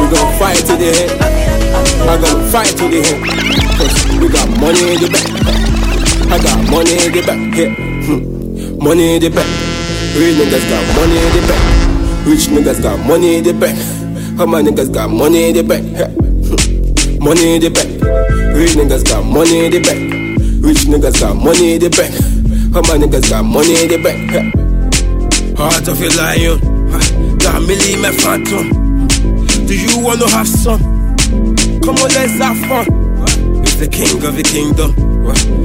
We 0.00 0.06
gon' 0.14 0.30
fight 0.38 0.60
to 0.68 0.74
the 0.76 0.90
end. 0.90 1.12
I 2.08 2.16
gon' 2.20 2.42
fight 2.50 2.72
to 2.78 2.84
the 2.88 3.00
end. 3.00 3.20
Cause 3.78 3.96
we 4.20 4.28
got 4.28 4.48
money 4.60 4.94
in 4.94 5.00
the 5.00 5.08
bank. 5.10 5.28
I 6.30 6.38
got 6.38 6.58
money 6.70 6.94
in 6.94 7.12
the 7.12 7.22
bank. 7.26 7.54
Yeah. 7.56 7.74
Money 8.82 9.16
in 9.16 9.20
the 9.22 9.30
bank. 9.30 9.50
Real 10.16 10.34
niggas 10.34 10.64
got 10.68 10.84
money 10.96 11.18
in 11.18 11.32
the 11.34 11.42
bank. 11.46 12.26
Rich 12.26 12.48
niggas 12.48 12.82
got 12.82 12.98
money 13.06 13.36
in 13.36 13.44
the 13.44 13.52
bank. 13.52 13.78
How 14.38 14.46
my 14.46 14.62
niggas 14.62 14.92
got 14.92 15.10
money 15.10 15.48
in 15.50 15.54
the 15.54 15.62
bank? 15.62 15.86
Yeah. 15.92 16.08
Money 17.20 17.56
in 17.56 17.60
the 17.60 17.70
bank. 17.70 18.02
Real 18.54 18.68
niggas 18.74 19.04
got 19.04 19.24
money 19.24 19.66
in 19.66 19.72
the 19.72 19.80
bank. 19.80 20.09
Rich 20.70 20.86
niggas 20.86 21.18
got 21.18 21.34
money 21.34 21.74
in 21.74 21.80
the 21.80 21.90
bank. 21.90 22.14
How 22.70 22.78
my 22.86 22.94
niggas 22.94 23.28
got 23.28 23.42
money 23.42 23.74
in 23.82 23.90
the 23.90 23.98
bank? 23.98 24.30
Heart 25.58 25.88
of 25.90 25.98
a 25.98 26.08
lion, 26.14 26.62
got 27.42 27.58
me 27.66 27.74
phantom. 28.14 28.70
Do 29.66 29.74
you 29.74 29.98
wanna 29.98 30.30
have 30.30 30.46
some? 30.46 30.78
Come 31.82 31.98
on, 31.98 32.10
let's 32.14 32.38
have 32.38 32.54
fun. 32.70 32.86
It's 33.66 33.82
the 33.82 33.88
king 33.90 34.22
of 34.22 34.36
the 34.38 34.46
kingdom. 34.46 34.94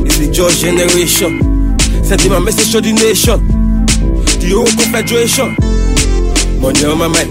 It's 0.09 0.17
the 0.17 0.31
George 0.33 0.57
generation. 0.57 1.77
Send 2.03 2.21
him 2.21 2.33
a 2.33 2.41
message 2.41 2.71
to 2.71 2.81
the 2.81 2.93
nation. 2.97 3.45
The 4.41 4.57
whole 4.57 4.65
confederation. 4.73 5.53
Money 6.57 6.81
on 6.81 6.97
my 6.97 7.13
mind. 7.13 7.29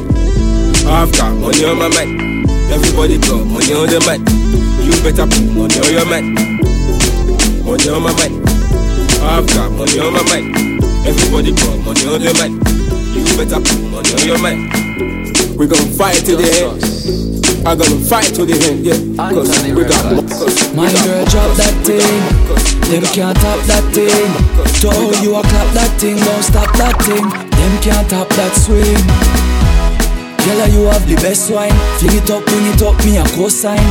I've 0.86 1.10
got 1.10 1.34
money 1.42 1.64
on 1.64 1.78
my 1.82 1.88
mind. 1.90 2.46
Everybody 2.70 3.18
got 3.18 3.42
money 3.42 3.74
on 3.74 3.90
their 3.90 3.98
mind. 4.06 4.30
You 4.78 4.94
better 5.02 5.26
put 5.26 5.42
money 5.58 5.74
on 5.82 5.90
your 5.90 6.06
mind. 6.06 6.43
Money 7.74 7.90
on 7.90 8.02
my 8.04 8.12
mind. 8.14 8.38
I've 9.18 9.46
got 9.50 9.72
money 9.74 9.98
on 9.98 10.12
my 10.14 10.22
mind. 10.30 10.78
Everybody 11.02 11.50
got 11.58 11.74
money 11.82 12.06
on 12.06 12.22
their 12.22 12.34
mind. 12.38 12.62
You 13.10 13.26
better 13.34 13.58
put 13.58 13.82
money 13.90 14.14
on 14.14 14.22
your 14.22 14.38
mind. 14.38 15.58
We 15.58 15.66
gon' 15.66 15.90
fight 15.98 16.22
to 16.22 16.38
the 16.38 16.46
end. 16.54 17.66
I 17.66 17.74
gonna 17.74 17.98
fight 17.98 18.30
to 18.38 18.46
the 18.46 18.54
end, 18.70 18.86
yeah. 18.86 18.94
Cause 19.26 19.50
we 19.66 19.82
got 19.82 20.06
My 20.78 20.86
girl 21.02 21.26
drop 21.26 21.50
that 21.58 21.74
thing. 21.82 22.22
Them 22.94 23.02
can't 23.10 23.34
top 23.42 23.58
that 23.66 23.82
thing. 23.90 24.30
Told 24.78 25.18
you 25.18 25.34
I 25.34 25.42
clap 25.42 25.74
that 25.74 25.90
thing. 25.98 26.14
Don't 26.14 26.44
stop 26.46 26.70
that 26.78 26.94
thing. 27.02 27.26
Them 27.26 27.74
can't 27.82 28.06
top 28.08 28.28
that 28.38 28.54
swing. 28.54 29.02
Girl, 30.46 30.62
you 30.70 30.86
have 30.94 31.08
the 31.10 31.16
best 31.16 31.50
wine. 31.50 31.74
Fling 31.98 32.22
it 32.22 32.30
up, 32.30 32.46
bring 32.46 32.66
it 32.70 32.82
up, 32.86 32.94
me 33.04 33.18
a 33.18 33.24
co-sign. 33.34 33.82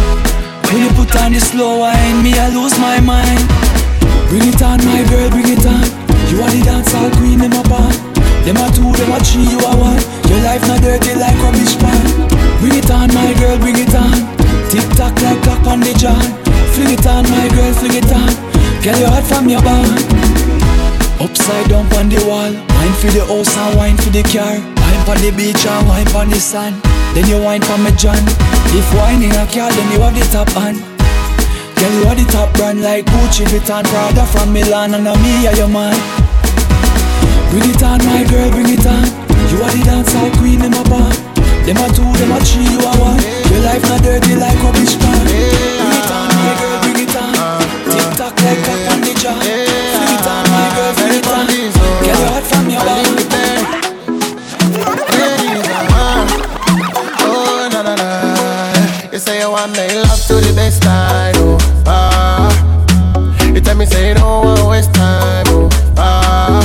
When 0.72 0.82
you 0.82 0.90
put 0.96 1.16
on 1.18 1.34
the 1.34 1.40
slow 1.40 1.80
wine 1.80 2.24
Me 2.24 2.34
I 2.34 2.50
lose 2.50 2.80
my 2.80 3.00
mind 3.00 3.63
Bring 4.34 4.50
it 4.50 4.64
on, 4.66 4.82
my 4.82 5.06
girl, 5.14 5.30
bring 5.30 5.46
it 5.46 5.62
on. 5.62 5.86
You 6.34 6.42
are 6.42 6.50
the 6.50 6.66
dancehall 6.66 7.14
queen, 7.22 7.38
them 7.38 7.54
a 7.54 7.62
band 7.70 7.94
Them 8.42 8.58
a 8.58 8.66
two, 8.74 8.90
them 8.98 9.14
a 9.14 9.22
three, 9.22 9.46
you 9.46 9.62
a 9.62 9.70
one. 9.78 10.02
Your 10.26 10.42
life 10.42 10.66
not 10.66 10.82
dirty 10.82 11.14
like 11.14 11.38
rubbish 11.38 11.78
pan 11.78 12.02
Bring 12.58 12.74
it 12.74 12.90
on, 12.90 13.14
my 13.14 13.30
girl, 13.38 13.62
bring 13.62 13.78
it 13.78 13.94
on. 13.94 14.18
Tick 14.74 14.90
tock 14.98 15.14
like 15.22 15.38
clock 15.46 15.62
on 15.70 15.86
the 15.86 15.94
john. 16.02 16.26
Fling 16.74 16.98
it 16.98 17.06
on, 17.06 17.30
my 17.30 17.46
girl, 17.54 17.78
fling 17.78 17.94
it 17.94 18.10
on. 18.10 18.34
Girl, 18.82 18.98
you 18.98 19.06
hot 19.06 19.22
from 19.22 19.46
your 19.54 19.62
band 19.62 20.02
Upside 21.22 21.70
down 21.70 21.86
on 21.94 22.10
the 22.10 22.18
wall. 22.26 22.50
Wine 22.50 22.96
for 22.98 23.14
the 23.14 23.22
house 23.30 23.54
and 23.54 23.78
wine 23.78 23.98
for 24.02 24.10
the 24.10 24.26
car. 24.26 24.58
Wine 24.58 25.14
on 25.14 25.22
the 25.22 25.30
beach 25.38 25.62
and 25.62 25.86
wine 25.86 26.10
on 26.18 26.34
the 26.34 26.42
sand 26.42 26.74
Then 27.14 27.30
you 27.30 27.38
wine 27.38 27.62
for 27.62 27.78
me 27.78 27.94
John. 28.02 28.18
If 28.74 28.90
wine 28.98 29.22
in 29.22 29.30
a 29.30 29.46
car, 29.46 29.70
then 29.70 29.88
you 29.94 30.02
have 30.02 30.18
the 30.18 30.26
top 30.34 30.50
on 30.58 30.93
Girl, 31.84 31.92
you 32.00 32.08
are 32.08 32.16
the 32.16 32.24
top 32.32 32.48
brand 32.56 32.80
like 32.80 33.04
Gucci, 33.12 33.44
Vuitton, 33.52 33.84
Prada 33.84 34.24
from 34.32 34.54
Milan 34.56 34.94
And 34.96 35.04
me, 35.04 35.44
yeah, 35.44 35.52
your 35.60 35.68
man. 35.68 35.92
Bring 37.52 37.68
it 37.68 37.84
on, 37.84 38.00
my 38.08 38.24
girl, 38.24 38.48
bring 38.56 38.72
it 38.72 38.88
on. 38.88 39.04
You 39.52 39.60
are 39.60 39.68
the 39.68 39.84
dancehall 39.84 40.32
queen, 40.40 40.64
in 40.64 40.72
my 40.72 40.80
band 40.88 41.12
Them 41.68 41.84
a 41.84 41.92
two, 41.92 42.08
them 42.16 42.32
a 42.32 42.40
three, 42.40 42.64
you 42.72 42.80
a 42.80 42.92
one. 43.04 43.20
Your 43.52 43.68
life 43.68 43.84
not 43.92 44.00
dirty 44.00 44.40
like 44.40 44.56
rubbish 44.64 44.96
pan. 44.96 45.28
Bring 45.28 45.44
it 45.44 46.08
on, 46.08 46.32
my 46.32 46.56
girl, 46.56 46.80
bring 46.88 47.04
it 47.04 47.16
on. 47.20 47.36
Tick 47.92 48.16
tock 48.16 48.32
like 48.48 48.64
clock 48.64 48.88
on 48.88 49.04
the 49.04 49.12
jaw 49.20 49.36
Fling 49.44 50.08
it 50.08 50.24
on, 50.24 50.44
my 50.56 50.64
girl, 50.80 50.96
fling 50.96 51.20
it 51.20 51.28
on. 51.36 51.52
Girl, 51.52 52.16
you 52.16 52.32
hot 52.32 52.48
from 52.48 52.72
your 52.72 52.80
band 52.80 53.12
Oh. 57.28 57.68
You 59.12 59.20
say 59.20 59.38
you 59.42 59.52
want 59.52 59.76
make 59.78 59.94
love 59.94 60.18
to 60.26 60.42
the 60.42 60.54
best 60.56 60.82
time, 60.82 61.13
tell 63.74 63.80
me 63.80 63.86
say 63.88 64.10
you 64.10 64.14
don't 64.14 64.70
waste 64.70 64.94
time, 64.94 65.46
oh. 65.48 65.68
Ah. 65.98 66.62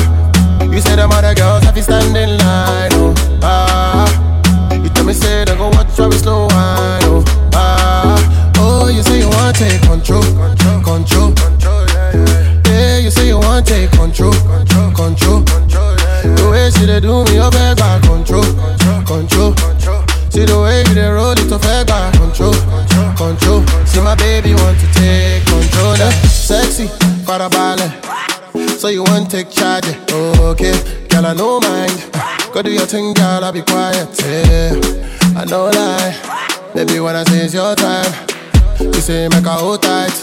You 0.63 0.79
say 0.79 0.95
them 0.95 1.11
other 1.11 1.35
girls 1.35 1.63
have 1.65 1.75
to 1.75 1.83
stand 1.83 2.15
in 2.15 2.37
line, 2.37 2.91
oh. 2.93 3.15
Ah. 3.43 4.75
You 4.75 4.91
tell 4.91 5.05
me 5.07 5.15
say 5.15 5.45
they 5.47 5.57
go 5.57 5.69
watch 5.71 5.97
how 5.97 6.09
we 6.11 6.17
slow 6.17 6.41
wine, 6.49 7.03
oh. 7.09 7.25
Ah. 7.55 8.53
Oh, 8.59 8.89
you 8.89 9.03
say 9.03 9.21
you 9.21 9.29
want 9.29 9.57
take 9.57 9.81
control, 9.81 10.21
control, 10.85 11.33
control. 11.33 11.33
Yeah, 11.89 12.13
yeah. 12.13 12.63
yeah, 12.67 12.99
you 12.99 13.11
say 13.11 13.29
you 13.29 13.39
want 13.39 13.67
take 13.67 13.91
control, 13.93 14.33
control, 14.33 14.93
control. 14.93 15.41
yeah, 15.49 16.25
yeah. 16.25 16.35
The 16.37 16.49
way 16.51 16.71
she 16.77 16.85
dey 16.85 17.01
do 17.01 17.25
me, 17.25 17.41
oh, 17.41 17.51
beg 17.51 17.79
back 17.79 18.03
control, 18.03 18.45
control. 19.09 19.55
control. 19.55 20.05
See 20.29 20.45
the 20.45 20.61
way 20.61 20.85
you 20.87 20.95
dey 20.95 21.09
roll 21.09 21.33
it, 21.33 21.49
oh, 21.51 21.59
beg 21.59 21.87
back 21.87 22.13
control, 22.21 22.53
control. 22.53 23.65
control. 23.65 23.65
See 23.87 24.01
my 24.05 24.15
baby 24.15 24.53
want 24.53 24.79
to 24.79 24.87
take 24.93 25.43
control, 25.47 25.95
eh? 25.97 26.11
Sexy, 26.29 26.89
So 28.79 28.89
you 28.89 29.03
want 29.05 29.31
take 29.31 29.51
charge, 29.51 29.85
okay? 30.13 30.73
Girl, 31.11 31.27
I 31.27 31.35
know 31.35 31.61
mind. 31.61 31.93
Go 32.55 32.63
do 32.63 32.71
your 32.73 32.87
thing, 32.87 33.13
girl, 33.13 33.45
I'll 33.45 33.53
be 33.53 33.61
quiet, 33.61 34.09
yeah. 34.25 34.73
I 35.37 35.45
know 35.45 35.67
lie, 35.69 36.17
baby, 36.75 37.01
when 37.01 37.15
I 37.17 37.25
say 37.25 37.45
it's 37.45 37.53
your 37.53 37.75
time, 37.75 38.11
you 38.81 38.95
say 38.95 39.29
make 39.29 39.45
her 39.45 39.51
hold 39.61 39.83
tight. 39.83 40.17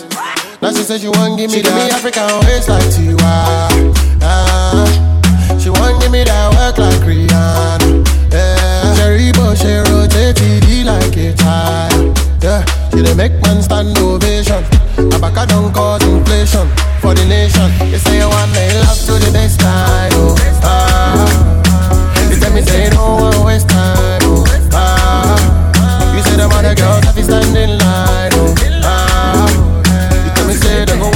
Now 0.64 0.72
she 0.72 0.82
said 0.82 1.00
she 1.00 1.08
want 1.10 1.38
give 1.38 1.52
me 1.52 1.62
that 1.62 1.76
me 1.76 1.92
African 1.94 2.26
waist 2.50 2.70
like 2.70 2.82
Tiwa. 2.90 3.94
Ah, 4.24 5.60
she 5.62 5.70
want 5.70 6.02
give 6.02 6.12
me 6.12 6.24
that 6.24 6.50
work 6.58 6.80
like 6.80 7.06
Rihanna. 7.06 8.02
Yeah, 8.34 8.96
Cherry 8.98 9.32
but 9.34 9.54
she 9.54 9.78
rotate 9.94 10.38
TD 10.38 10.84
like 10.86 11.16
a 11.18 11.36
tire. 11.38 12.14
Yeah, 12.42 12.66
she 12.90 13.04
dey 13.04 13.14
make 13.14 13.34
man 13.44 13.62
stand 13.62 13.96
ovation. 14.00 14.64
Abaka 15.14 15.46
don't 15.48 15.72
cause 15.72 16.02
inflation 16.04 16.66
for 17.06 17.14
the 17.14 17.26
nation. 17.26 17.70
You 17.92 18.00
say 18.00 18.18
you 18.18 18.28
want 18.28 18.50
me 18.58 18.66
love 18.82 18.98
to 19.06 19.14
the 19.22 19.30
best 19.32 19.60
time. 19.60 20.10
Oh, 20.16 20.34
ah, 20.64 21.30
you 22.30 22.40
tell 22.40 22.52
me 22.52 22.62
say 22.64 22.86
you 22.86 22.90
don't 22.90 23.22
want 23.22 23.46
waste 23.46 23.70
time. 23.70 24.22
Oh, 24.24 24.44
ah, 24.74 26.16
you 26.16 26.24
say 26.24 26.36
them 26.36 26.50
other 26.52 26.74
girls 26.74 27.06
have 27.06 27.16
to 27.16 27.24
stand 27.24 27.56
in 27.56 27.78
line. 27.78 28.32
Oh, 28.42 28.56
ah. 28.84 29.46
You 30.26 30.32
tell 30.34 30.48
me 30.48 30.54
say 30.56 30.86
they 30.86 30.98
go 30.98 31.15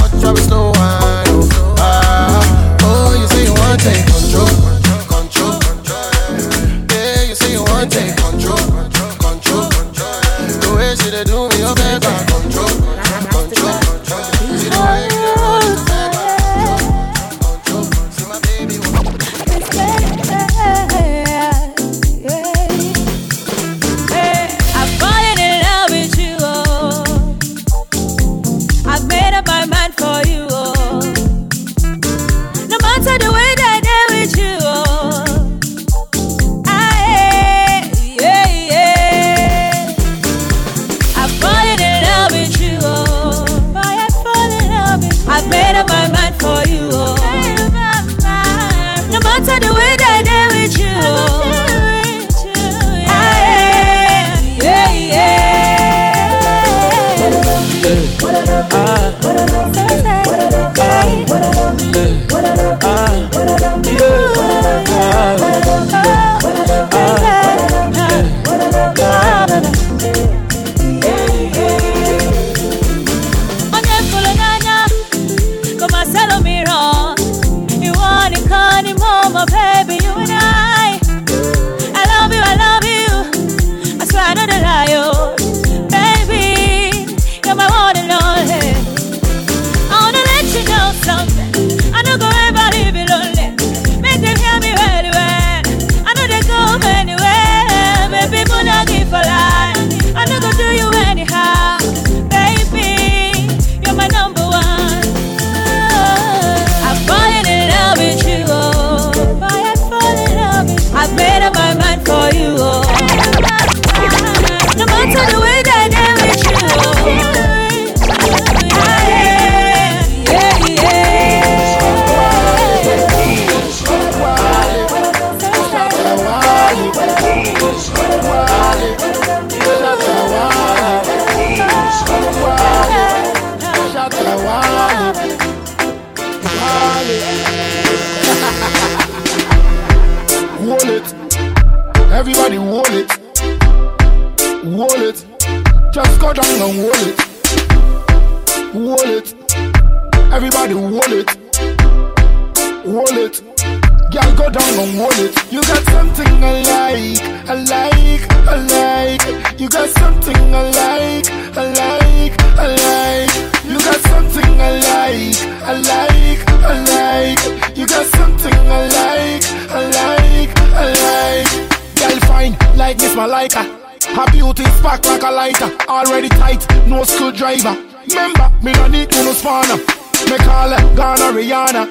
screwdriver. 177.58 177.90
Remember, 178.08 178.52
me 178.64 178.72
no 178.74 178.88
need 178.88 179.10
to 179.10 179.24
no 179.24 179.32
spanner. 179.34 179.78
Me 179.78 180.38
call 180.38 180.70
her 180.70 180.96
Ghana 180.96 181.38
Rihanna. 181.38 181.84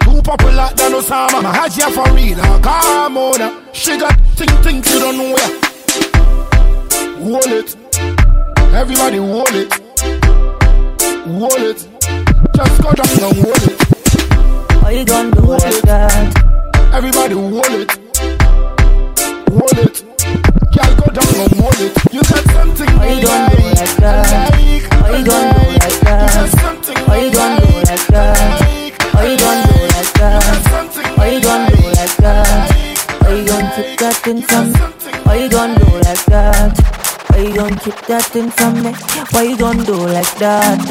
Too 0.00 0.22
popular 0.22 0.68
than 0.74 0.92
Osama. 0.92 1.42
My 1.42 1.52
Hajia 1.52 1.90
for 1.92 2.12
real, 2.14 2.38
ah, 2.40 2.60
come 2.62 3.16
on. 3.18 3.62
She 3.72 3.98
got 3.98 4.16
ting 4.36 4.48
things 4.62 4.92
you 4.92 5.00
don't 5.00 5.16
know 5.16 5.28
ya. 5.28 5.48
Hold 7.22 7.46
it. 7.46 7.76
Everybody 8.74 9.18
hold 9.18 9.54
it. 9.54 9.72
Hold 11.26 11.52
it. 11.54 11.88
Just 12.56 12.82
go 12.82 12.92
down 12.92 13.08
and 13.10 13.36
hold 13.38 13.62
it. 13.62 13.82
How 14.82 14.90
you 14.90 15.04
gonna 15.04 15.30
do 15.32 15.40
like 15.42 15.82
that? 15.82 16.92
Everybody 16.94 17.34
hold 17.34 17.66
it. 17.70 17.90
Hold 19.50 19.78
it. 19.78 20.04
Girl, 20.72 20.94
go 20.96 21.06
down 21.12 21.34
and 21.40 21.52
hold 21.60 21.80
it. 21.80 22.14
You 22.14 22.20
got 22.20 22.44
something 22.54 22.88
How 22.88 23.04
you 23.04 23.22
gonna 23.22 23.56
do 23.56 23.62
like 23.64 23.96
that? 23.96 24.55
You 25.16 25.24
gonna 25.24 25.54
do 25.54 25.70
like 25.80 26.00
that? 26.04 26.52
How 27.06 27.14
you 27.14 27.32
gonna 27.32 27.60
do 27.64 27.72
like 27.88 28.06
that? 28.08 28.36
How 29.14 29.22
you 29.24 29.38
gonna 29.38 29.66
do 29.66 29.80
like 29.96 30.12
that? 30.12 30.42
How 31.16 31.24
you 31.24 31.40
gonna 31.40 31.70
do 31.74 31.86
like 31.88 32.16
that? 32.18 32.70
How 33.22 33.32
you 33.32 33.46
gonna 33.46 33.72
keep 33.74 33.98
that 33.98 34.16
thing 34.16 34.42
from 34.42 34.72
me? 34.72 34.78
How 35.24 35.32
you 35.32 35.48
gonna 35.48 35.78
do 35.78 35.86
like 36.04 36.24
that? 36.26 36.76
How 37.30 37.38
you 37.38 37.54
gonna 37.54 37.80
keep 37.80 37.96
that 38.12 38.24
thing 38.26 38.50
from 38.50 38.82
me? 38.82 38.92
Why 39.30 39.42
you 39.44 39.56
gonna 39.56 39.84
do 39.84 39.94
like 39.94 40.34
that? 40.36 40.84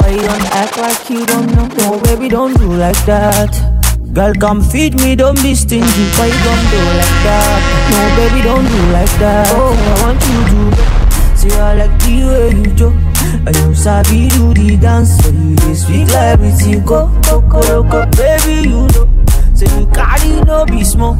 Why 0.00 0.10
you 0.10 0.22
gonna 0.26 0.50
act 0.58 0.76
like 0.76 1.08
you 1.08 1.24
don't 1.24 1.46
know? 1.54 1.68
No, 1.78 2.00
baby, 2.00 2.28
don't 2.28 2.58
do 2.58 2.72
like 2.72 2.98
that. 3.06 3.54
Girl, 4.12 4.34
come 4.34 4.60
feed 4.60 4.96
me, 4.96 5.14
don't 5.14 5.40
be 5.40 5.54
stingy. 5.54 6.06
Why 6.18 6.26
you 6.26 6.40
gonna 6.42 6.70
do 6.74 6.82
like 6.98 7.18
that? 7.30 7.62
No, 7.94 8.00
baby, 8.18 8.42
don't 8.42 8.66
do 8.66 8.82
like 8.90 9.14
that. 9.22 9.46
Oh, 9.52 9.70
I 9.70 10.02
want 10.02 10.20
you 10.26 10.72
to 10.72 10.98
See, 11.38 11.52
I 11.52 11.74
like 11.74 11.96
the 12.02 12.26
way 12.26 12.50
you 12.58 12.74
do. 12.74 13.07
And 13.46 13.56
you 13.56 13.74
sabi 13.74 14.28
do 14.28 14.52
the 14.54 14.76
dance, 14.80 15.16
so 15.22 15.30
you 15.30 15.54
dey 15.56 15.74
sweet 15.74 16.08
like 16.08 16.38
everything 16.38 16.84
go, 16.84 17.08
go, 17.22 17.40
baby, 18.16 18.68
you 18.68 18.86
know. 18.92 19.06
Say 19.54 19.66
you 19.78 19.86
carry 19.88 20.40
no 20.44 20.64
be 20.66 20.84
small. 20.84 21.16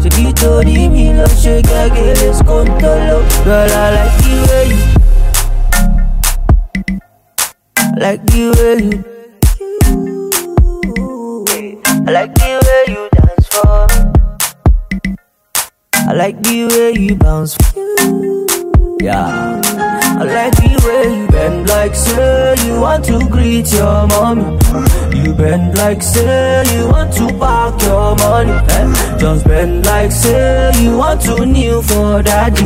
Say 0.00 0.10
you 0.22 0.32
told 0.32 0.66
me 0.66 1.14
love, 1.14 1.32
shake 1.38 1.66
again, 1.66 2.16
let's 2.20 2.42
go 2.42 2.64
to 2.64 2.70
low. 2.72 3.22
Girl, 3.44 3.70
I 3.70 3.90
like 3.96 4.14
the 4.24 4.34
way 4.50 4.64
you. 4.72 4.78
Like 8.00 8.22
the 8.26 8.42
way 8.58 8.76
you. 8.84 9.04
I 12.06 12.10
like 12.10 12.34
the 12.34 12.50
way 12.64 12.82
you 12.94 13.02
dance 13.12 13.46
for 13.52 13.86
me. 13.92 15.14
I 16.08 16.12
like 16.14 16.42
the 16.42 16.66
way 16.66 16.92
you 17.00 17.14
bounce. 17.16 17.56
Yeah. 19.00 19.60
I 20.18 20.24
like 20.24 20.56
the 20.56 20.74
way 20.84 21.16
you 21.16 21.28
bend 21.28 21.68
like 21.68 21.94
say 21.94 22.54
you 22.66 22.80
want 22.80 23.04
to 23.04 23.20
greet 23.30 23.70
your 23.72 24.04
mommy. 24.08 24.58
You 25.14 25.32
bend 25.32 25.78
like 25.78 26.02
say 26.02 26.64
you 26.74 26.88
want 26.88 27.12
to 27.14 27.28
park 27.38 27.80
your 27.82 28.16
money. 28.16 28.50
Eh? 28.50 29.16
Just 29.18 29.46
bend 29.46 29.86
like 29.86 30.10
say 30.10 30.72
you 30.82 30.96
want 30.98 31.20
to 31.22 31.46
kneel 31.46 31.82
for 31.82 32.20
daddy. 32.22 32.64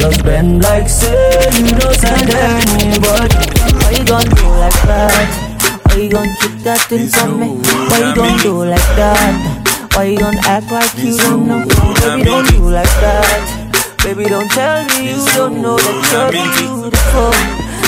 Just 0.00 0.24
bend 0.24 0.62
like 0.62 0.88
say 0.88 1.12
you 1.60 1.68
don't 1.76 1.94
send 2.00 2.30
anybody. 2.30 3.36
Why 3.84 3.90
you 3.92 4.04
gonna 4.06 4.34
do 4.34 4.48
like 4.56 4.80
that? 4.88 5.82
Why 5.88 5.96
you 5.96 6.08
gonna 6.08 6.34
keep 6.40 6.56
that 6.64 6.80
thing 6.88 7.08
from 7.08 7.38
me? 7.38 7.48
Why 7.90 7.98
you 8.08 8.14
gonna 8.14 8.42
do 8.42 8.64
like 8.64 8.90
that? 8.96 9.92
Why 9.94 10.04
you 10.04 10.16
gonna 10.18 10.40
act 10.44 10.72
like 10.72 10.96
you 10.96 11.18
don't 11.18 11.46
know? 11.46 11.66
Baby, 12.00 12.24
don't 12.24 12.48
do 12.48 12.70
like 12.70 12.86
that. 13.04 13.57
Baby, 14.04 14.24
don't 14.24 14.50
tell 14.50 14.84
me 14.84 15.10
you 15.10 15.26
don't 15.34 15.60
know 15.60 15.76
that 15.76 15.96
you're 16.12 16.30
beautiful. 16.32 17.32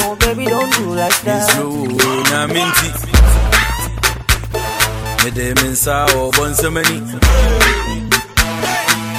No, 0.01 0.17
baby, 0.17 0.45
don't 0.45 0.71
do 0.75 0.95
like 0.95 1.19
that. 1.23 1.49
na 2.31 2.47
minti 2.47 2.89
mede 5.25 5.55
me 5.61 5.69
nsa 5.73 5.97
wɔ 6.13 6.23
bɔnsɛmani 6.37 6.97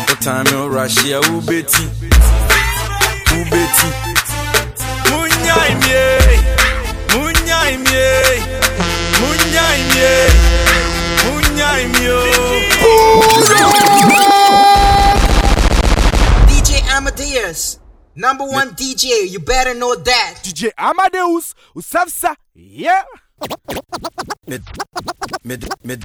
wotime 0.08 0.44
no 0.52 0.60
rahyia 0.76 1.20
wobɛti 1.30 1.84
wobɛti 3.32 3.88
munyai 5.10 5.72
mie. 5.82 6.06
Munyai 7.14 7.74
mie. 7.86 8.10
Munyai 9.20 9.80
mie. 9.92 10.14
Munyai 11.24 11.82
mie 11.94 12.18
DJ 13.22 14.61
Number 18.16 18.46
one 18.46 18.70
Me. 18.70 18.74
DJ, 18.74 19.30
you 19.30 19.40
better 19.40 19.74
know 19.74 19.96
that. 19.96 20.40
DJ 20.44 20.72
Amadeus, 20.78 21.54
Usavsa, 21.76 22.36
yeah. 22.54 23.04
Mid, 24.48 24.64
mid, 25.44 25.70
mid, 25.84 26.04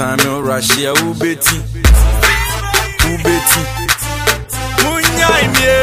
time 0.00 0.18
you 0.20 0.40
rush 0.40 0.70
here, 0.76 0.94
who 0.94 1.12
betty? 1.12 1.56
Who 3.04 3.12
betty? 3.20 3.62
Munyai 4.80 5.44
me, 5.56 5.76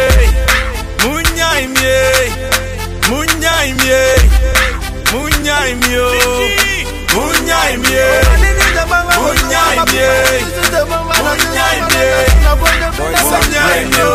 munyai 1.06 1.64
me, 1.78 1.94
munyai 3.10 3.70
me, 3.78 4.00
munyai 5.14 5.72
me, 5.84 6.02
munyai 7.14 7.74
me, 7.78 8.02
munyai 9.14 9.78
me, 9.86 10.08
munyai 12.98 13.82
me. 13.94 14.08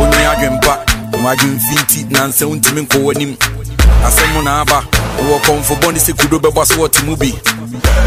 Onye 0.00 0.26
adwempa, 0.26 0.74
wadwemfi 1.24 1.74
nti 1.82 1.98
nansa 4.02 4.22
wontimi 4.22 4.38
nkɔ 4.38 4.42
w'anim 4.42 4.42
asɛm 4.42 4.44
na 4.44 4.60
aba 4.60 4.78
wɔ 5.28 5.36
kɔmfobɔ 5.44 5.92
ne 5.92 5.98
sɛ 5.98 6.12
kudo 6.18 6.38
bɛbɔ 6.38 6.66
so 6.66 6.74
wɔte 6.76 7.02
mu 7.04 7.16
bi 7.16 7.32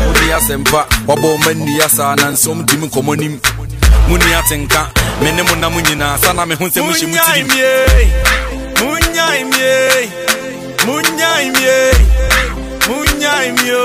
wodi 0.07 0.31
asɛmpa 0.37 0.85
wabɔ 1.07 1.27
ɔma 1.37 1.51
nni 1.53 1.81
asaa 1.81 2.15
nansa 2.15 2.49
ɔmtimi 2.49 2.87
nkɔmmɔ 2.89 3.17
nim. 3.17 3.39
Muni 4.07 4.33
atenka 4.33 4.89
me 5.21 5.31
ne 5.31 5.41
mo 5.43 5.55
nam 5.55 5.73
nyinaa 5.73 6.17
sa 6.19 6.33
na 6.33 6.45
me 6.45 6.55
ho 6.55 6.65
sɛ 6.67 6.81
mohyɛ 6.81 7.07
mu 7.07 7.15
tirim 7.15 7.47
Munyai 8.81 9.43
mie, 9.43 10.09
munyai 10.85 11.45
mie, 11.55 11.91
munyai 12.87 13.51
mio, 13.57 13.83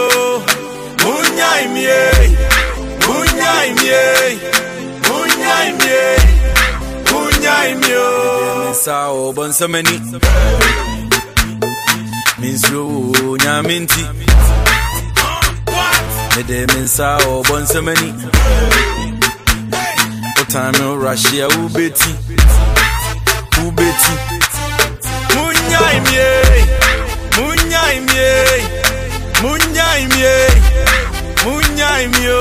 munyai 1.04 1.66
mie, 1.74 1.98
munyai 3.06 3.68
mie, 3.76 4.02
munyai 5.06 5.76
slow 12.58 13.36
nyaminti. 13.36 14.04
Mede 16.36 16.66
min 16.74 16.86
sa 16.88 17.16
o 17.28 17.42
bon 17.42 17.66
samani. 17.66 18.12
O 20.40 20.44
time 20.48 20.80
o 20.84 20.96
Russia 20.96 21.48
ubeti, 21.48 22.12
ubeti. 23.64 24.12
Munyai 25.34 26.00
mie, 26.06 26.30
munyai 27.36 28.00
mie, 28.00 28.30
munyai 29.42 30.06
mie, 30.12 30.36
munyai 31.44 32.06
mio, 32.08 32.40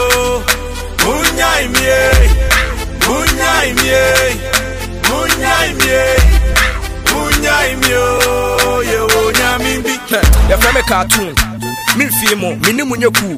yɛfrɛ 10.50 10.74
me 10.74 10.82
cartoon. 10.82 11.34
Memfie 11.98 12.36
mo 12.36 12.56
mene 12.56 12.84
mu 12.84 12.96
nyɛ 12.96 13.10
kuu 13.18 13.38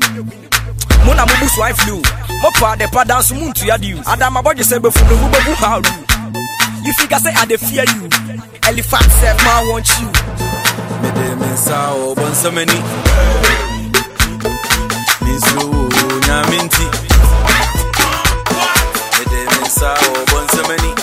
mo 1.05 1.13
na 1.13 1.25
mobu 1.25 1.47
so 1.49 1.61
flu 1.75 2.01
mopa 2.41 2.73
adepa 2.75 3.05
danso 3.05 3.33
montua 3.35 3.77
de 3.79 3.93
adamabɔgye 4.11 4.63
sɛ 4.63 4.79
bɛfu 4.79 5.01
no 5.09 5.15
ho 5.15 5.27
bɛbu 5.29 5.53
haw 5.55 5.81
you 6.83 6.93
figure 6.93 7.19
say 7.19 7.31
i 7.35 7.45
dey 7.45 7.57
fear 7.57 7.83
you? 7.95 8.07
Elephant 8.63 9.11
sef 9.19 9.37
ma 9.43 9.61
want 9.69 9.87
you. 9.99 10.07
Mede 11.01 11.39
min 11.39 11.57
sa 11.57 11.91
o 11.93 12.15
bon 12.15 12.31
samani. 12.31 12.79
Min 15.23 15.39
slow 15.41 15.89
nyaminti. 16.27 16.85
Mede 19.17 19.41
min 19.51 19.69
sa 19.69 19.93
o 19.93 20.25
bon 20.31 20.47
samani. 20.55 20.96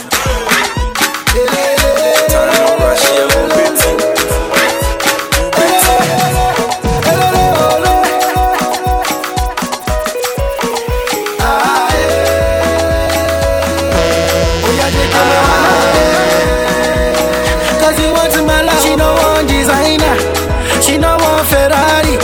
She 20.82 20.99
no 20.99 21.16
want 21.16 21.47
Ferrari. 21.49 22.16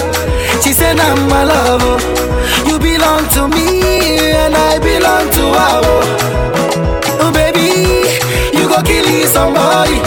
She 0.62 0.72
said 0.72 0.98
I'm 0.98 1.28
my 1.28 1.44
love. 1.44 1.80
oh. 1.82 1.98
You 2.66 2.78
belong 2.78 3.26
to 3.36 3.48
me 3.48 3.80
and 4.34 4.54
I 4.54 4.78
belong 4.78 5.30
to 5.30 5.44
her. 5.58 5.80
oh. 5.84 7.22
Oh 7.22 7.32
baby, 7.32 7.68
you 8.56 8.68
go 8.68 8.82
kill 8.82 9.06
somebody. 9.28 9.98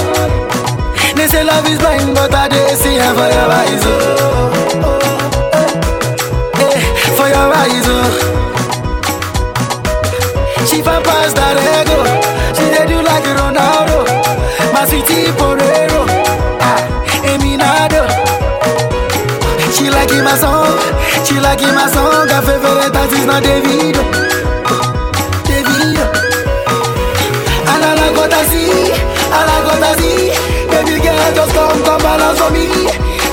They 1.16 1.28
say 1.28 1.43
love 1.43 1.66
is 1.68 1.80
blind, 1.80 2.14
but 2.16 2.34
I 2.34 2.47
dey 2.49 2.76
see 2.76 2.97
her 2.97 3.14
for 3.14 3.30
your 3.32 3.49
eyes. 3.61 3.84
Oh. 3.86 4.53
Like 21.54 21.70
in 21.70 21.76
my 21.76 21.88
song. 21.88 22.28
Her 22.30 22.41
favorite 22.41 22.95
artist 22.95 23.28
not 23.28 23.43
Davido. 23.43 24.01
Davido. 25.45 26.06
And 27.72 27.84
all 27.86 27.99
I 28.01 28.10
gotta 28.18 28.41
see, 28.49 28.89
all 29.38 29.49
I 29.54 29.58
gotta 29.68 29.91
see. 30.01 30.34
Baby 30.72 30.95
girl, 31.04 31.34
just 31.38 31.54
come, 31.54 31.84
come 31.86 32.01
balance 32.01 32.39
for 32.41 32.49
me. 32.49 32.66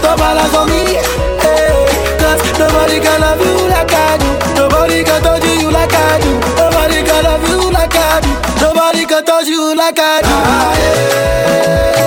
Come 0.05 0.19
balance 0.19 0.53
for 0.53 0.65
me. 0.69 1.01
Hey, 1.41 1.89
cause 2.21 2.41
nobody 2.59 3.01
can 3.01 3.21
love 3.21 3.41
you 3.41 3.57
like 3.73 3.93
I 3.93 4.19
do. 4.21 4.29
Nobody 4.55 5.03
can 5.05 5.23
touch 5.23 5.45
you 5.45 5.71
like 5.71 5.95
I 5.95 6.21
do. 6.21 6.33
Nobody 6.61 7.01
can 7.03 7.25
love 7.25 7.49
you 7.49 7.71
like 7.73 7.97
I 7.97 8.21
do. 8.21 8.33
Nobody 8.61 9.07
can 9.07 9.25
touch 9.25 9.47
you 9.47 9.75
like 9.75 9.99
I 9.99 10.21
do. 10.21 10.29
Ah, 10.29 10.77
yeah. 10.79 12.00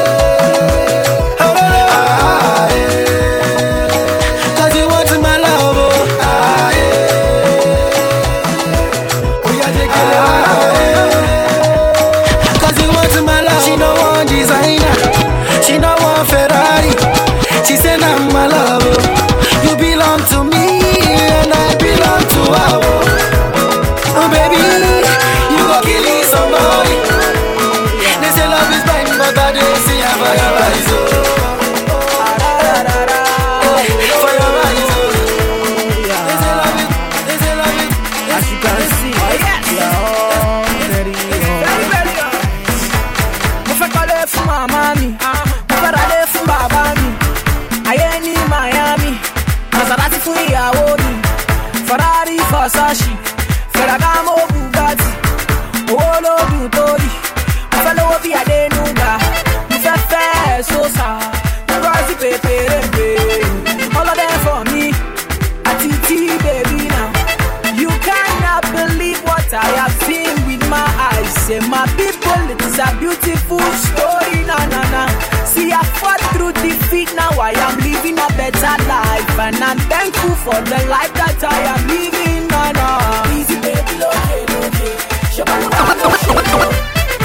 For 80.44 80.60
the 80.62 80.80
life 80.92 81.14
that 81.16 81.40
I 81.44 81.60
am 81.74 81.88
living. 81.88 82.48
Na 82.52 82.72
na. 82.76 82.88
Easy, 83.32 83.56
baby, 83.64 84.04
okay, 84.04 84.44
okay. 84.68 84.94
Shabba-dabba, 85.32 87.24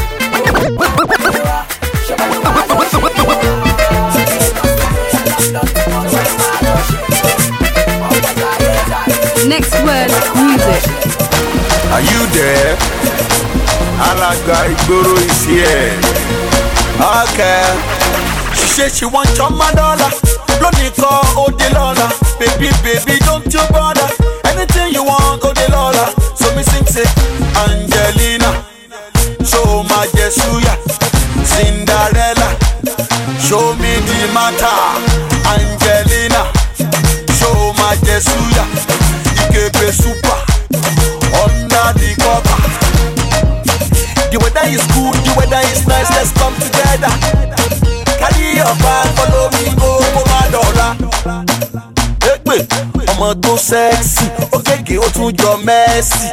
Next 9.48 9.72
word, 9.82 10.10
music. 10.38 10.82
Are 11.90 12.02
you 12.02 12.20
there? 12.36 12.76
Alaga 14.08 14.58
Igboro 14.70 15.14
is 15.16 15.44
here. 15.44 15.92
Okay. 17.00 17.64
She 18.54 18.66
said 18.68 18.92
she 18.92 19.06
no 20.68 20.78
dey 20.78 20.90
call 20.90 21.24
oh 21.40 21.50
dey 21.56 21.70
lola 21.72 22.08
baby 22.38 22.68
baby 22.84 23.18
don't 23.24 23.46
you 23.52 23.64
bother. 23.70 24.08
Anything 24.44 24.92
you 24.92 25.04
want 25.04 25.42
oh 25.44 25.52
dey 25.54 25.68
lola 25.72 26.12
so 26.36 26.54
me 26.56 26.62
sing 26.62 26.86
say 26.86 27.06
angelina. 27.62 28.50
Show 29.44 29.82
my 29.88 30.06
jesuya 30.14 30.74
cinderella. 31.44 32.48
Show 33.40 33.74
me 33.76 33.92
the 34.08 34.30
matter. 34.34 34.97
inú 55.28 55.36
jọ 55.36 55.56
mercy 55.64 56.28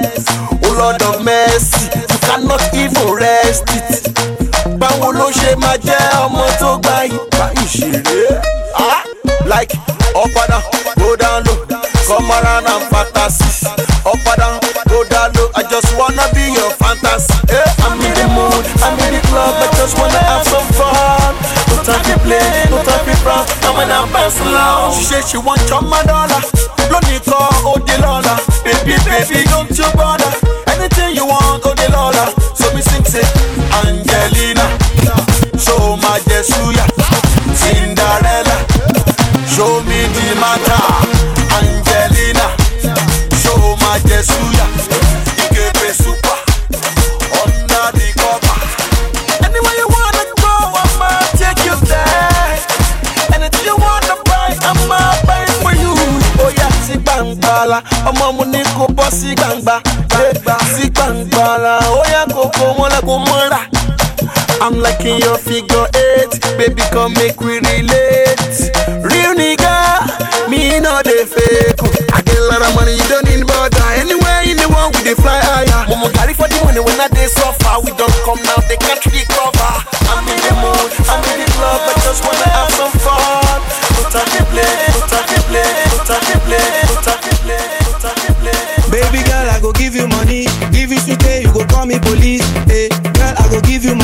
o 0.70 0.74
lord 0.74 1.02
of 1.04 1.22
mercy 1.22 1.90
you 2.10 2.20
cannot 2.20 2.62
even 2.74 3.14
rest 3.16 3.64
it 3.76 4.08
báwo 4.80 5.12
ló 5.12 5.30
ṣe 5.32 5.56
máa 5.58 5.78
jẹ́ 5.78 6.26
ọmọ 6.26 6.46
tó 6.60 6.78
gbá 6.78 7.04
ìgbà 7.06 7.46
ìṣeré 7.64 8.42
like 9.46 9.76
ọ̀padà 10.16 10.60
go 10.98 11.16
down 11.16 11.44
low 11.46 11.58
come 12.08 12.32
around 12.32 12.68
and 12.68 12.84
fantasy 12.92 13.68
ọ̀padà 14.06 14.60
go 14.90 15.04
down 15.04 15.32
low 15.36 15.50
I 15.56 15.64
just 15.64 15.92
wanna 15.98 16.24
be 16.34 16.52
your 16.52 16.72
fantasy. 16.80 17.34
Eh, 17.50 17.86
I'm 17.86 18.00
in 18.02 18.14
the 18.14 18.28
mood, 18.36 18.66
I'm 18.84 19.00
in 19.06 19.14
the 19.16 19.22
club, 19.28 19.56
I 19.56 19.68
just 19.78 19.98
wanna 19.98 20.20
have 20.30 20.46
some 20.48 20.68
fun. 20.78 21.36
No 21.70 21.84
time 21.84 22.04
to 22.04 22.20
play, 22.24 22.66
no 22.70 22.84
time 22.84 23.06
to 23.06 23.16
frown. 23.24 23.46
And 23.64 23.78
when 23.78 23.90
I 23.92 24.04
bounce 24.12 24.40
along, 24.42 24.94
she 24.96 25.04
say 25.04 25.22
she 25.22 25.38
want 25.38 25.62
your 25.70 25.82
dollar. 25.82 26.55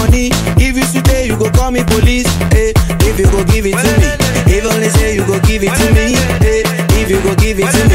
money. 0.01 0.29
Give 0.57 0.77
you 0.77 0.85
today, 0.89 1.27
you 1.27 1.37
go 1.37 1.49
call 1.51 1.71
me 1.71 1.83
police. 1.85 2.27
Hey, 2.49 2.73
if 3.05 3.19
you 3.19 3.25
go 3.29 3.43
give 3.45 3.65
it 3.65 3.77
to 3.77 3.91
me, 4.01 4.09
if 4.49 4.65
only 4.65 4.89
say 4.89 5.13
you 5.15 5.25
go 5.25 5.37
give 5.41 5.61
it 5.63 5.73
to 5.73 5.87
me. 5.93 6.17
Hey, 6.41 6.61
if 7.01 7.09
you 7.09 7.21
go 7.21 7.35
give 7.35 7.59
it 7.59 7.69
to 7.69 7.81
me. 7.89 7.90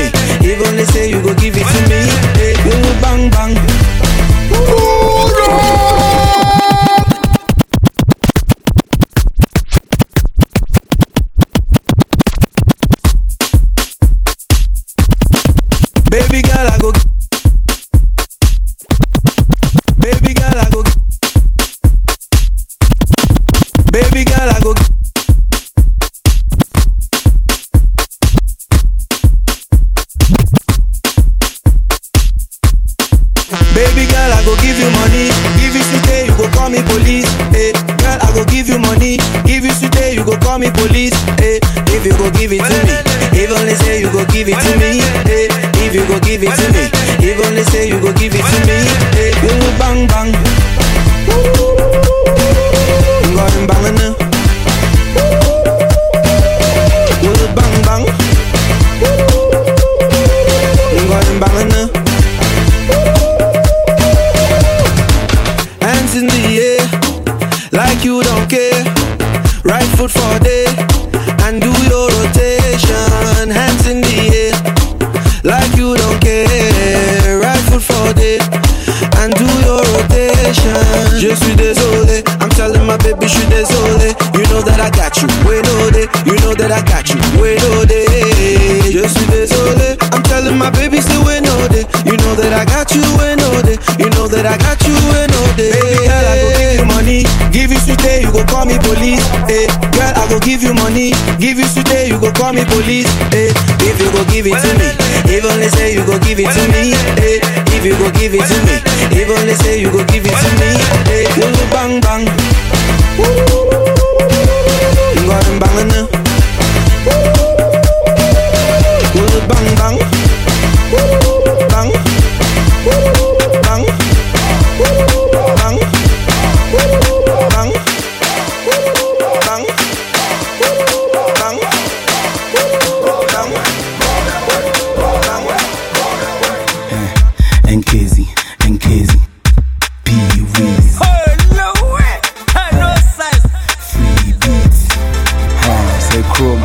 chrome. 146.36 146.60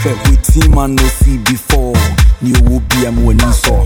Hey, 0.00 0.16
waiting 0.24 0.74
man 0.74 0.94
no 0.96 1.04
see 1.20 1.36
before. 1.38 1.92
New 2.40 2.56
will 2.64 2.80
be 2.80 3.06
I'm 3.06 3.24
when 3.24 3.38
you 3.38 3.52
saw. 3.52 3.84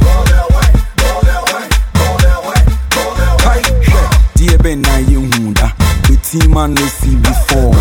Dear 4.36 4.59
Ben, 4.59 4.86
I 4.86 5.01
you 5.01 5.20
hunda. 5.32 5.74
Waiting 6.09 6.51
man 6.55 6.74
no 6.74 6.82
see 6.86 7.16
before. 7.16 7.74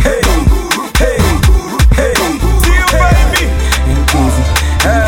Hey, 0.00 0.22
hey, 0.96 1.18
hey, 1.92 2.14
dear 2.64 2.84
baby. 2.96 3.44
Hey, 4.82 5.02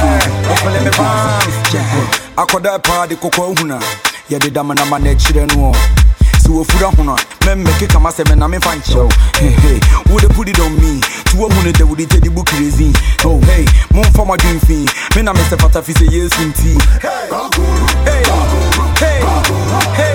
akɔda 2.36 2.78
paa 2.82 3.07
de 3.07 3.14
kɔkɔ 3.16 3.42
ahuna 3.49 3.78
yɛdeda 4.30 4.62
manama 4.64 4.99
na 4.99 5.11
akyirɛ 5.11 5.47
no 5.57 5.72
sɛ 6.45 6.51
wɔfura 6.53 6.95
hono 6.97 7.14
a 7.14 7.18
mɛmmɛke 7.45 7.88
kama 7.92 8.11
sɛ 8.11 8.28
mena 8.28 8.47
memfa 8.49 8.74
nkyerɛ 8.76 9.03
wo 9.05 9.09
Hehe, 9.40 9.80
wode 10.11 10.28
put 10.34 10.49
it 10.49 10.61
on 10.61 10.74
me? 10.80 11.01
To 11.01 11.36
woahu 11.36 11.64
no 11.64 11.72
da 11.72 11.84
wode 11.84 12.07
tɛde 12.09 12.28
bu 12.34 12.42
kresi 12.45 12.92
oh 13.24 13.40
hey 13.49 13.64
momfa 13.92 14.24
madwemfii 14.24 15.16
me 15.16 15.22
na 15.22 15.32
mesɛ 15.32 15.57
fatafi 15.59 15.92
sɛ 15.95 16.07
yesu 16.11 16.45
nti 16.49 16.74
Hey, 18.05 18.22
hey, 19.01 20.14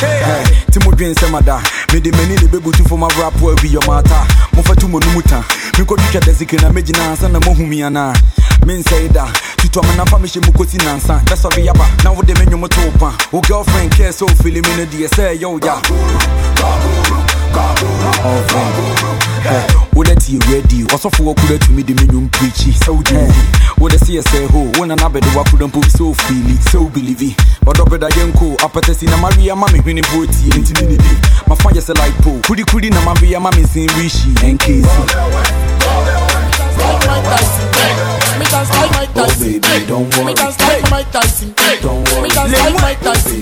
hey, 0.00 0.22
hey. 0.24 0.44
ti 0.72 0.78
modwen 0.80 1.14
sɛ 1.14 1.30
mada 1.30 1.60
mede 1.92 2.10
m'ani 2.12 2.34
ne 2.40 2.46
bɛbutu 2.48 2.88
fo 2.88 2.96
mavrapoa 2.96 3.54
bi 3.62 3.68
yɔmaata 3.68 4.26
mofa 4.54 4.74
to 4.76 4.86
mɔnomu 4.86 5.22
ta 5.28 5.42
mekɔtwitwa 5.78 6.20
dasikiri 6.24 6.62
na 6.62 6.68
mɛgyina 6.70 7.10
ansa 7.12 7.28
na 7.30 7.38
moahu 7.40 7.66
mi 7.66 7.82
anaa 8.62 8.66
mensɛe 8.66 9.08
da 9.12 9.26
tutɔ 9.56 9.82
me 9.82 9.94
nafa 9.96 10.18
mehyɛ 10.18 10.40
mu 10.46 10.52
kɔsi 10.52 10.78
nansa 10.84 11.20
bɛsɔre 11.26 11.64
yaba 11.64 11.84
na 12.04 12.10
wode 12.10 12.38
me 12.38 12.46
nwom 12.46 12.68
to 12.68 12.80
wo 12.80 12.90
pa. 12.98 13.12
Wo 13.32 13.40
girlfriend 13.40 13.90
kɛɛ 13.92 14.12
sɛ 14.12 14.26
ofili 14.26 14.62
me 14.62 14.76
no 14.76 14.84
deɛ 14.86 15.08
sɛ 15.08 15.36
ɛyɛ 15.36 15.46
wo 15.46 15.58
ya. 15.62 15.80
Wode 19.94 20.14
tie 20.20 20.38
radio 20.50 20.86
ɔsɔfo 20.86 21.24
wakura 21.24 21.58
tumi 21.58 21.82
de 21.84 21.94
me 21.94 22.06
nwom 22.06 22.28
preachi 22.30 22.72
sɛ 22.72 22.90
wogye 22.96 23.32
wode 23.78 23.98
sɛ 23.98 24.18
yɛ 24.18 24.22
sɛ 24.22 24.46
ho. 24.50 24.58
Wo 24.78 24.86
bɛde 24.86 25.34
wakora 25.34 25.66
mpo 25.68 25.80
sɛ 25.80 26.02
ofili 26.12 26.56
sɛ 26.70 26.78
wobelivi 26.78 27.34
ɔdɔ 27.66 27.84
brɛda 27.88 28.08
yɛnko 28.10 28.56
apɛtɛsi 28.58 29.08
na 29.10 29.16
maria 29.16 29.54
ma 29.56 29.66
me 29.72 29.78
hwene 29.80 30.02
bo 30.12 30.24
tie 30.26 30.50
nti 30.58 30.72
ne 30.80 30.88
ne 30.88 30.96
di 30.96 31.16
mafa 31.48 31.68
yɛ 31.70 31.80
sɛ 31.80 31.98
like 31.98 32.16
po 32.22 32.30
kurikuri 32.46 32.90
na 32.90 33.00
maria 33.04 33.40
ma 33.40 33.50
me 33.50 33.62
rehyi 33.62 34.34
ɛnkɛsi 34.42 35.32
Me 38.38 38.44
can 38.46 38.64
style 38.66 38.90
Mike 38.92 39.12
Tyson. 39.14 39.52
Me 40.26 40.34
can 40.34 40.52
style 40.52 40.82
Mike 40.90 41.10
Tyson. 41.12 41.48
Me 41.48 42.28
can 42.30 42.48
style 42.48 42.78
Mike 42.80 43.00
Tyson. 43.00 43.40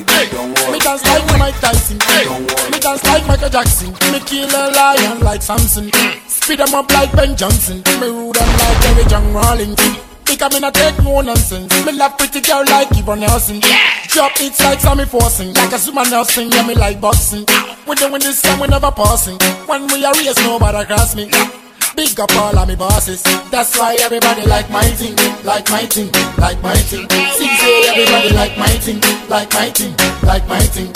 Me 0.72 0.78
can 0.78 0.99
style 0.99 1.38
Mike 1.38 1.61
Tyson. 1.61 1.99
Don't 1.99 2.47
worry. 2.51 2.70
Me 2.70 2.78
can 2.78 2.99
style 2.99 3.26
Michael 3.26 3.51
Jackson. 3.51 3.93
Me 4.12 4.20
kill 4.20 4.49
a 4.49 4.70
lion 4.72 5.20
like 5.20 5.43
Samson. 5.43 5.91
Speed 6.26 6.59
them 6.59 6.74
up 6.74 6.91
like 6.93 7.12
Ben 7.12 7.36
Johnson. 7.36 7.82
Me 8.01 8.09
rule 8.09 8.32
them 8.32 8.49
like 8.59 8.80
Jerry 8.82 9.05
John 9.05 9.32
Rawlings. 9.32 9.80
Because 10.24 10.53
me 10.55 10.61
not 10.61 10.74
take 10.74 10.97
no 11.03 11.20
nonsense. 11.20 11.84
Me 11.84 11.93
love 11.93 12.16
pretty 12.16 12.41
girl 12.41 12.64
like 12.66 12.88
Yvonne 12.93 13.20
Nelson. 13.20 13.61
Drop 14.09 14.38
hits 14.38 14.61
like 14.61 14.80
Sammy 14.80 15.05
Forcing. 15.05 15.53
Like 15.55 15.70
Azumah 15.70 16.09
Nelson, 16.11 16.51
yeah 16.51 16.66
me 16.66 16.74
like 16.74 17.01
boxing. 17.01 17.45
We 17.86 17.95
doing 17.97 18.20
this 18.20 18.41
time 18.43 18.61
we 18.61 18.68
never 18.68 18.91
passing. 18.93 19.38
When 19.66 19.86
we 19.88 20.05
are 20.05 20.14
race, 20.14 20.38
nobody 20.45 20.84
cross 20.86 21.16
me. 21.16 21.30
Big 21.97 22.18
up 22.20 22.30
all 22.36 22.57
of 22.59 22.68
me 22.68 22.76
bosses. 22.76 23.22
That's 23.51 23.76
why 23.78 23.97
everybody 24.01 24.47
like 24.47 24.70
my 24.70 24.82
thing, 24.82 25.14
like 25.45 25.68
my 25.70 25.84
thing, 25.86 26.11
like 26.38 26.62
my 26.62 26.74
thing. 26.74 27.07
See, 27.36 27.49
say 27.61 27.88
everybody 27.91 28.30
like 28.34 28.57
my 28.59 28.68
thing, 28.80 29.01
like 29.28 29.53
my 29.53 29.68
thing, 29.70 29.95
like 30.22 30.47
my 30.49 30.61
thing. 30.61 30.88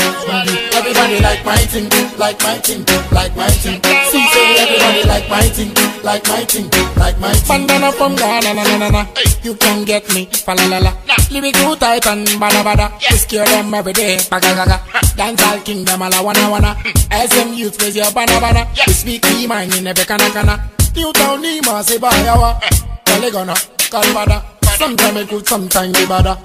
Everybody 0.72 1.20
like 1.20 1.44
my 1.44 1.56
thing, 1.56 1.88
like 2.18 2.40
my 2.42 2.56
thing, 2.58 2.84
like 3.12 3.36
my 3.36 3.50
thing. 3.50 3.82
See, 4.10 4.24
say 4.32 4.56
everybody 4.62 5.02
like 5.08 5.28
my 5.28 5.42
thing, 5.42 5.72
like 6.02 6.26
my 6.28 6.44
thing, 6.44 6.70
like 6.96 7.18
my 7.20 7.32
thing. 7.32 7.48
Bandana 7.48 7.92
from 7.92 8.14
Ghana, 8.16 8.54
na 8.54 8.62
na 8.62 8.76
na 8.78 8.88
na. 8.90 9.06
You 9.42 9.54
can 9.56 9.84
get 9.84 10.08
me, 10.14 10.26
fa 10.26 10.52
la 10.54 10.66
la 10.66 10.78
la. 10.78 10.92
Lyric 11.30 11.54
too 11.56 11.76
tight 11.76 12.06
and 12.06 12.26
bada 12.40 12.62
bada. 12.64 12.92
We 13.10 13.16
scare 13.16 13.46
them 13.46 13.74
every 13.74 13.92
day, 13.92 14.18
baga 14.30 14.54
gaga. 14.54 14.80
Dance 15.16 15.42
all 15.42 15.58
kingdom, 15.60 16.02
all 16.02 16.14
I 16.14 16.20
wanna 16.20 16.48
wanna. 16.50 16.76
SM 17.10 17.52
youth, 17.52 17.80
raise 17.82 17.96
your 17.96 18.10
banana 18.12 18.40
banana. 18.40 18.68
We 18.86 18.92
speak 18.92 19.22
the 19.22 19.46
mind 19.46 19.74
in 19.74 19.86
every 19.86 20.04
kana 20.04 20.30
kana. 20.30 20.70
Newtown 20.94 21.42
Nima 21.42 21.82
say 21.82 21.98
bayawa 21.98 22.60
Poligona, 23.04 23.54
Calvada 23.90 24.42
Sometime 24.78 25.16
it 25.18 25.28
good, 25.28 25.46
sometime 25.46 25.90
it 25.90 26.08
bada 26.08 26.36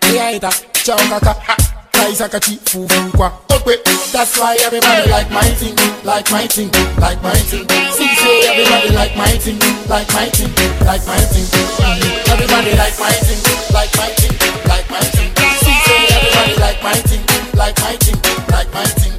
Yaita, 0.00 0.50
Chow 0.84 0.96
Kaka 0.96 1.34
Kaisa 1.92 2.28
Kachi, 2.28 2.58
Fufunkwa 2.58 3.32
Okwe, 3.48 3.76
that's 4.12 4.38
why 4.38 4.56
everybody 4.62 5.10
like 5.10 5.30
my 5.30 5.42
thing 5.58 5.74
Like 6.04 6.30
my 6.30 6.46
thing, 6.46 6.70
like 7.00 7.20
my 7.22 7.32
thing 7.34 7.66
See 7.92 8.08
say 8.14 8.48
everybody 8.48 8.94
like 8.94 9.16
my 9.16 9.30
thing 9.38 9.58
Like 9.88 10.08
my 10.12 10.28
thing, 10.30 10.50
like 10.86 11.04
my 11.06 11.18
thing 11.18 11.46
Everybody 12.30 12.72
like 12.76 12.98
my 13.00 13.10
thing 13.10 13.40
Like 13.74 13.92
my 13.96 14.08
thing, 14.14 14.34
like 14.68 14.88
my 14.90 15.00
thing 15.14 15.30
See 15.62 15.78
say 15.86 16.00
everybody 16.14 16.54
like 16.60 16.82
my 16.82 16.94
thing 16.94 17.22
Like 17.56 17.76
my 17.80 17.96
thing, 17.96 18.18
like 18.52 18.70
my 18.72 18.84
thing 18.84 19.12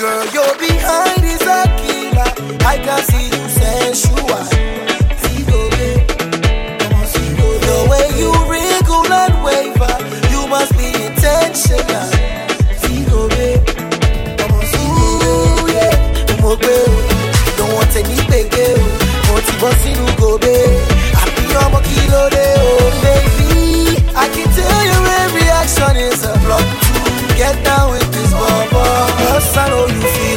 Girl, 0.00 0.26
you're 0.34 0.58
behind 0.58 1.22
is 1.22 1.40
a 1.46 1.64
killer. 1.78 2.30
I 2.66 2.76
can 2.82 3.02
see 3.04 3.30
you 3.30 3.43
baby. 5.46 6.02
The 7.66 7.78
way 7.90 8.06
you 8.18 8.30
wriggle 8.50 9.06
and 9.06 9.34
waver, 9.46 9.94
you 10.32 10.48
must 10.48 10.72
be 10.76 10.90
intentional. 11.06 12.10
Ooh, 14.74 15.68
yeah. 15.70 15.94
Don't 16.26 17.72
want 21.72 21.86
kí 21.86 22.00
ló 22.10 22.28
dé 22.34 22.46
baby? 23.02 24.02
I 24.16 24.26
can 24.34 24.48
tell 24.58 24.84
your 24.90 25.06
every 25.22 25.46
action 25.62 25.96
is 25.96 26.24
a 26.24 26.34
get 27.36 27.62
down 27.64 27.92
with 27.92 28.10
this 28.12 28.32
bubble. 28.32 29.06
Cause 29.30 29.56
I 29.56 29.68
know 29.70 29.86
you 29.86 30.00
feeling 30.14 30.33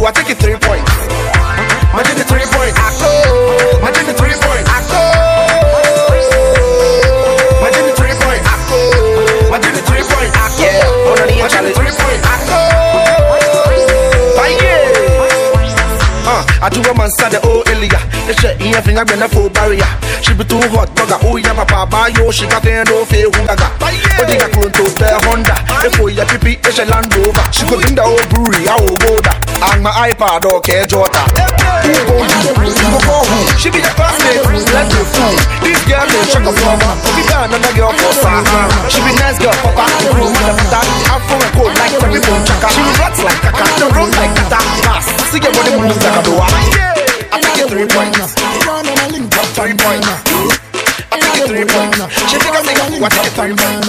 a 0.00 0.06
fool. 0.06 0.06
I 0.06 0.12
take 0.12 0.30
it 0.30 0.38
three 0.38 0.56
points. 0.56 0.90
Imagine 1.92 2.16
the 2.16 2.24
three 2.24 2.46
points. 2.48 2.78
I 2.80 2.88
go. 3.00 3.10
Imagine 3.80 4.06
the 4.06 4.14
three 4.16 4.36
points. 4.40 4.68
I 4.70 4.80
go. 4.88 5.02
Imagine 7.60 7.84
the 7.84 7.94
three 7.96 8.14
points. 8.16 8.46
I 8.48 8.56
go. 8.68 8.80
Imagine 9.48 9.74
the 9.76 9.82
three 9.84 10.04
points. 10.04 10.36
I 10.36 10.46
go. 10.56 10.64
Yeah. 10.64 11.36
Imagine 11.36 11.64
the 11.64 11.72
three 11.76 11.92
points. 11.92 12.24
I 12.24 12.36
go. 12.48 12.60
Uh, 16.30 16.44
I 16.62 16.68
do 16.68 16.80
a 16.80 16.94
man 16.94 17.10
sad 17.10 17.32
the 17.32 17.40
old 17.46 17.68
Elia. 17.68 17.98
Shit 18.38 18.60
in 18.62 18.70
your 18.70 18.82
finger 18.82 19.04
been 19.04 19.20
a 19.20 19.28
full 19.28 19.50
barrier. 19.50 19.90
She 20.22 20.32
be 20.34 20.44
too 20.44 20.62
hot, 20.70 20.88
bugger. 20.94 21.18
Oh, 21.26 21.36
yeah, 21.36 21.52
papa, 21.52 21.90
buy 21.90 22.08
yo. 22.14 22.30
She 22.30 22.46
got 22.46 22.62
there 22.62 22.84
no 22.84 23.04
fear 23.04 23.26
who 23.26 23.42
gaga. 23.44 23.68
But 24.16 24.28
they 24.28 24.38
got 24.38 24.52
to 24.54 24.70
the 24.70 25.18
Honda. 25.26 25.56
Before 25.82 26.10
you 26.10 26.22
pipi, 26.22 26.56
it's 26.64 26.78
a 26.78 26.84
Land 26.84 27.12
Rover. 27.16 27.42
She 27.52 27.66
could 27.66 27.88
in 27.88 27.96
the 27.96 28.04
old 28.04 28.22
brewery, 28.30 28.68
I 28.68 28.78
will 28.80 28.96
go 28.98 29.18
there. 29.18 29.39
And 29.60 29.82
my 29.84 29.92
iPad, 30.08 30.48
okay, 30.56 30.88
Jota. 30.88 31.20
Who 31.84 31.92
go 32.08 32.16
you? 32.16 32.52
Who 32.56 32.98
go 33.04 33.16
who? 33.28 33.38
She 33.60 33.68
be 33.68 33.80
the 33.84 33.92
classmate, 33.92 34.40
let's 34.72 34.88
go 34.88 35.04
fool. 35.04 35.36
This 35.60 35.80
girl 35.84 36.04
don't 36.08 36.28
check 36.32 36.44
a 36.48 36.52
plumber. 36.52 36.92
Be 37.12 37.22
down 37.28 37.52
another 37.52 37.72
girl 37.76 37.92
for 37.92 38.12
Sahara. 38.24 38.72
She 38.88 39.04
be 39.04 39.12
nice 39.20 39.36
girl, 39.36 39.52
papa. 39.60 39.84
The 40.00 40.16
room, 40.16 40.32
the 40.32 40.52
that. 40.72 40.86
Afro 41.12 41.36
and 41.36 41.52
cold 41.52 41.74
like 41.76 41.92
every 41.92 42.20
bone 42.24 42.44
chaka. 42.48 42.68
She 42.72 42.80
rats 42.96 43.20
like 43.20 43.40
kaka. 43.44 43.64
The 43.76 43.86
room 43.92 44.10
like 44.16 44.32
kata. 44.32 44.60
Pass. 44.80 45.06
See 45.28 45.40
your 45.44 45.52
body 45.52 45.72
moves 45.76 46.00
like 46.00 46.16
a 46.16 46.22
doa. 46.24 46.46
I 47.30 47.36
take 47.44 47.60
it 47.60 47.68
three 47.68 47.88
points. 47.88 48.32
Three 49.56 49.76
points. 49.76 50.08
I 51.12 51.20
take 51.20 51.36
it 51.36 51.48
three 51.48 51.66
points. 51.68 52.00
She 52.32 52.36
think 52.40 52.56
I'm 52.56 52.64
nigga, 52.64 53.00
what 53.00 53.12
take 53.12 53.28
it 53.28 53.36
three 53.36 53.52
points. 53.52 53.88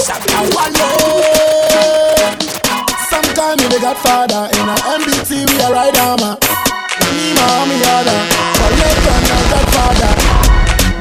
Sometime 0.00 0.44
you 0.44 0.56
the 0.72 1.49
godfather 3.80 4.48
in 4.60 4.68
a 4.68 4.76
MBT 5.00 5.48
we 5.48 5.56
a 5.60 5.70
ride 5.72 5.96
armor. 5.98 6.36
Me 7.16 7.32
mommy 7.32 7.80
other, 7.96 8.20
collect 8.60 9.06
on 9.08 9.22
the 9.24 9.38
godfather. 9.50 10.12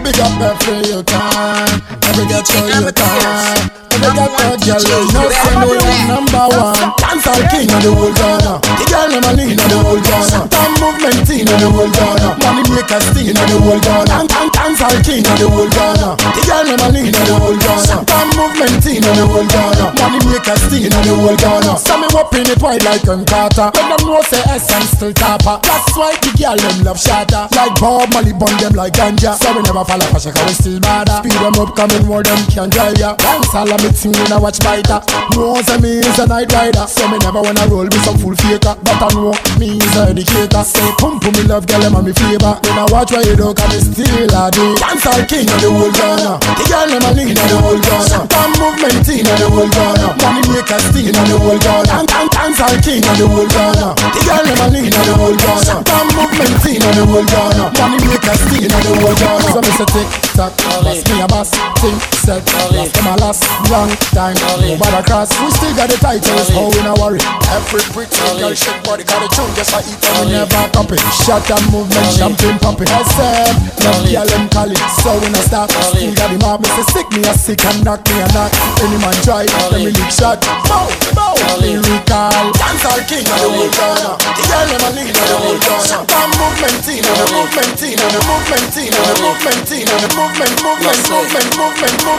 big 0.04 0.20
up 0.20 0.40
every 0.40 0.90
your 0.90 1.04
time. 1.04 1.82
Every 2.04 2.26
get 2.28 2.48
show 2.48 2.66
your 2.68 2.92
time. 2.92 3.89
Every 4.00 4.64
get 4.64 4.80
your 4.88 4.88
girl, 4.88 5.04
know 5.12 5.28
say 5.30 5.56
me 5.60 5.76
I'm 5.76 6.08
number 6.08 6.46
one. 6.56 6.76
Dancehall 7.00 7.44
king 7.52 7.68
of 7.70 7.80
the 7.84 7.92
whole 7.92 8.14
Ghana. 8.16 8.54
The 8.64 8.86
girl 8.88 9.08
never 9.12 9.34
lean 9.36 9.60
of 9.60 9.68
the 9.70 9.78
whole 9.84 10.00
Ghana. 10.00 10.40
Time 10.50 10.74
movement 10.80 11.20
team 11.28 11.48
of 11.50 11.58
the 11.60 11.68
whole 11.70 11.92
Ghana. 11.92 12.30
Money 12.40 12.64
maker 12.72 13.00
steam 13.12 13.36
of 13.36 13.46
the 13.50 13.58
whole 13.60 13.82
Ghana. 13.84 14.16
Dan- 14.30 14.52
Dancehall 14.56 14.98
king 15.04 15.24
of 15.28 15.36
the 15.40 15.48
whole 15.52 15.70
Ghana. 15.70 16.10
The 16.16 16.42
girl 16.48 16.64
never 16.70 16.90
lean 16.96 17.12
of 17.12 17.24
the 17.28 17.36
whole 17.36 17.60
Ghana. 17.60 17.96
Time 18.08 18.30
movement 18.40 18.76
team 18.84 19.04
of 19.04 19.14
the 19.20 19.26
whole 19.28 19.48
Ghana. 19.52 19.86
Money 20.00 20.20
maker 20.32 20.58
steam 20.64 20.92
of 20.96 21.02
the 21.04 21.14
whole 21.20 21.38
Ghana. 21.40 21.72
So 21.80 21.94
me 22.00 22.08
whopping 22.16 22.48
it 22.48 22.60
wide 22.64 22.84
like 22.88 23.04
a 23.04 23.16
Carter. 23.28 23.68
When 23.76 23.86
them 23.92 24.02
know 24.08 24.22
say 24.32 24.42
essence 24.48 24.96
still 24.96 25.12
topper. 25.14 25.60
That's 25.68 25.92
why 26.00 26.16
the 26.24 26.32
girl 26.40 26.56
them 26.56 26.78
love 26.88 27.00
shatter. 27.00 27.52
Like 27.52 27.76
Bob 27.84 28.10
Marley 28.16 28.32
bun 28.34 28.56
them 28.64 28.74
like 28.80 28.96
ganja. 28.96 29.36
So 29.36 29.52
we 29.54 29.62
never 29.68 29.84
fall 29.84 30.00
off 30.02 30.16
a 30.16 30.20
shaka 30.20 30.40
we 30.48 30.54
still 30.56 30.80
bother. 30.80 31.20
Speed 31.20 31.36
them 31.44 31.56
up 31.60 31.76
coming 31.76 32.04
more 32.08 32.24
them 32.24 32.40
can 32.48 32.70
drive 32.72 32.96
ya. 32.98 33.16
Dance 33.20 33.52
all 33.54 33.68
of 33.90 34.06
me 34.06 34.22
I 34.30 34.38
watch 34.38 34.60
biter. 34.62 35.02
Know 35.34 35.58
say 35.66 35.78
me 35.82 36.00
is 36.00 36.20
a 36.20 36.26
night 36.28 36.52
rider. 36.54 36.86
So 36.86 37.08
me 37.10 37.18
never 37.20 37.42
wanna 37.42 37.66
roll 37.68 37.86
with 37.90 38.04
some 38.06 38.18
fool 38.18 38.36
faker. 38.36 38.76
But 38.86 39.02
I 39.02 39.10
know 39.18 39.34
me 39.58 39.78
is 39.82 39.96
a 39.98 40.14
educator. 40.14 40.64
Say 40.64 40.86
pump 41.02 41.24
me 41.26 41.44
love 41.50 41.66
girl 41.68 41.84
a 41.84 41.90
me 42.04 42.14
flavor. 42.14 42.54
When 42.62 42.78
I 42.78 42.86
watch 42.94 43.12
where 43.12 43.26
you 43.26 43.36
do 43.36 43.54
come 43.54 43.70
me 43.74 43.80
still 43.82 44.30
a 44.30 44.52
do. 44.54 44.76
Dancehall 44.78 45.24
king 45.28 45.50
of 45.50 45.60
the 45.62 45.70
whole 45.74 45.92
Ghana. 45.92 46.32
The 46.40 46.64
girl 46.70 46.92
a 46.94 47.10
lean 47.18 47.34
of 47.38 47.48
the 47.50 47.58
whole 47.60 47.82
Ghana. 47.82 48.18
Damn 48.30 48.52
movement 48.62 49.00
team 49.06 49.26
of 49.26 49.38
the 49.42 49.48
whole 49.50 49.70
Ghana. 49.70 50.08
Money 50.22 50.44
maker 50.54 50.80
steam 50.90 51.14
of 51.16 51.26
the 51.26 51.36
whole. 51.40 51.60
Dan- 51.60 52.08
Dancehall 52.08 52.78
king 52.86 53.04
of 53.04 53.16
the 53.18 53.26
whole 53.28 53.50
Ghana. 53.50 53.88
The 53.98 54.22
girl 54.24 54.48
a 54.48 54.66
lean 54.70 54.94
of 54.94 55.04
the 55.06 55.14
whole 55.18 55.38
Ghana. 55.38 55.74
Damn 55.84 56.08
movement 56.14 56.56
team 56.62 56.82
of 56.86 56.94
the 56.94 57.04
whole 57.10 57.26
Ghana. 57.26 57.64
Money 57.80 57.98
maker 58.06 58.36
steam 58.38 58.70
of 58.70 58.82
the 58.86 58.92
whole 59.02 59.18
Ghana. 59.18 59.48
So 59.50 59.60
me 59.66 59.72
say 59.76 59.88
tick 59.90 60.08
tock, 60.38 60.54
bust 60.86 61.04
me 61.10 61.16
a 61.22 61.28
bus, 61.28 61.50
think 61.82 61.98
set, 62.30 62.46
last 62.78 62.94
them 62.94 63.10
a 63.10 63.14
last 63.18 63.42
long 63.74 63.90
time. 64.14 64.38
Nobody 64.62 65.02
cross, 65.10 65.34
we 65.42 65.50
still 65.58 65.74
got 65.74 65.90
the 65.90 65.98
titles, 65.98 66.50
how 66.54 66.70
we 66.70 66.82
no 66.86 66.94
worry. 67.02 67.22
Every 67.50 67.82
brick, 67.90 68.14
girl 68.14 68.54
shake 68.54 68.82
body, 68.86 69.02
got 69.02 69.26
the 69.26 69.30
tune 69.34 69.50
just 69.58 69.74
like 69.74 69.90
eat 69.90 69.98
and 69.98 70.30
we 70.30 70.38
never 70.38 70.70
copy. 70.70 71.02
Shut 71.26 71.42
and 71.50 71.66
movement, 71.74 72.06
champagne 72.14 72.62
pumping. 72.62 72.90
I 72.94 73.02
said, 73.18 73.54
love 73.82 74.06
girl 74.06 74.28
them 74.30 74.46
call 74.54 74.70
it, 74.70 74.82
so 75.02 75.18
we 75.18 75.28
no 75.34 75.42
stop. 75.42 75.74
Still 75.90 76.14
got 76.14 76.30
the 76.30 76.38
me 76.38 76.68
say 76.78 76.86
sick 76.94 77.08
me 77.18 77.26
a 77.26 77.34
sick 77.34 77.66
and 77.66 77.82
knock 77.82 78.06
me 78.06 78.22
a 78.22 78.28
knock. 78.38 78.54
Any 78.78 78.98
man 79.02 79.18
try, 79.26 79.50
let 79.74 79.82
me 79.82 79.90
lick 79.90 80.12
shot. 80.14 80.38
Bow, 80.70 80.86
bow, 81.18 81.34
lyrical. 81.58 82.46
Dancehall 82.62 83.02
king 83.10 83.26
of 83.26 83.38
the 83.42 83.50
whole 83.50 83.74
Ghana. 83.74 84.12
The 84.22 84.44
girl 84.46 84.66
them 84.70 84.86
a 84.86 84.90
lean 84.94 85.14
of 85.18 85.26
the 85.26 85.38
whole 85.42 85.60
Ghana. 85.66 85.98
Damn 86.06 86.30
movement 86.38 86.78
team, 86.86 87.02
and 87.02 87.18
the 87.18 87.28
movement 87.34 87.74
team, 87.80 87.98
and 87.98 88.14
the 88.14 88.22
movement 88.30 88.68
team, 88.70 88.92
and 88.94 89.06
the 89.10 89.16
movement 89.18 89.62
team, 89.66 89.88
and 89.90 90.02
the 90.06 90.10
movement, 90.14 90.54
movement, 90.62 91.00
movement, 91.10 91.50
movement, 91.58 91.98
move, 92.06 92.19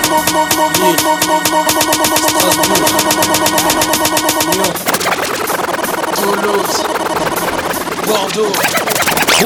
Bordeaux. 8.06 8.52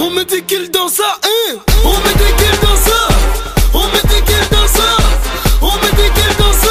On 0.01 0.11
me 0.11 0.25
dit 0.25 0.43
qu'il 0.45 0.71
danse 0.71 1.01
hein. 1.01 1.19
à 1.23 1.29
on 1.85 1.91
me 1.91 2.13
dit 2.19 2.33
qu'il 2.37 2.61
danse 2.61 2.91
on 3.73 3.79
me 3.79 4.01
dit 4.09 4.23
qu'il 4.23 4.49
danse 4.51 4.81
on 5.63 5.67
me 5.67 5.91
dit 5.97 6.11
qu'il 6.15 6.37
danse 6.37 6.69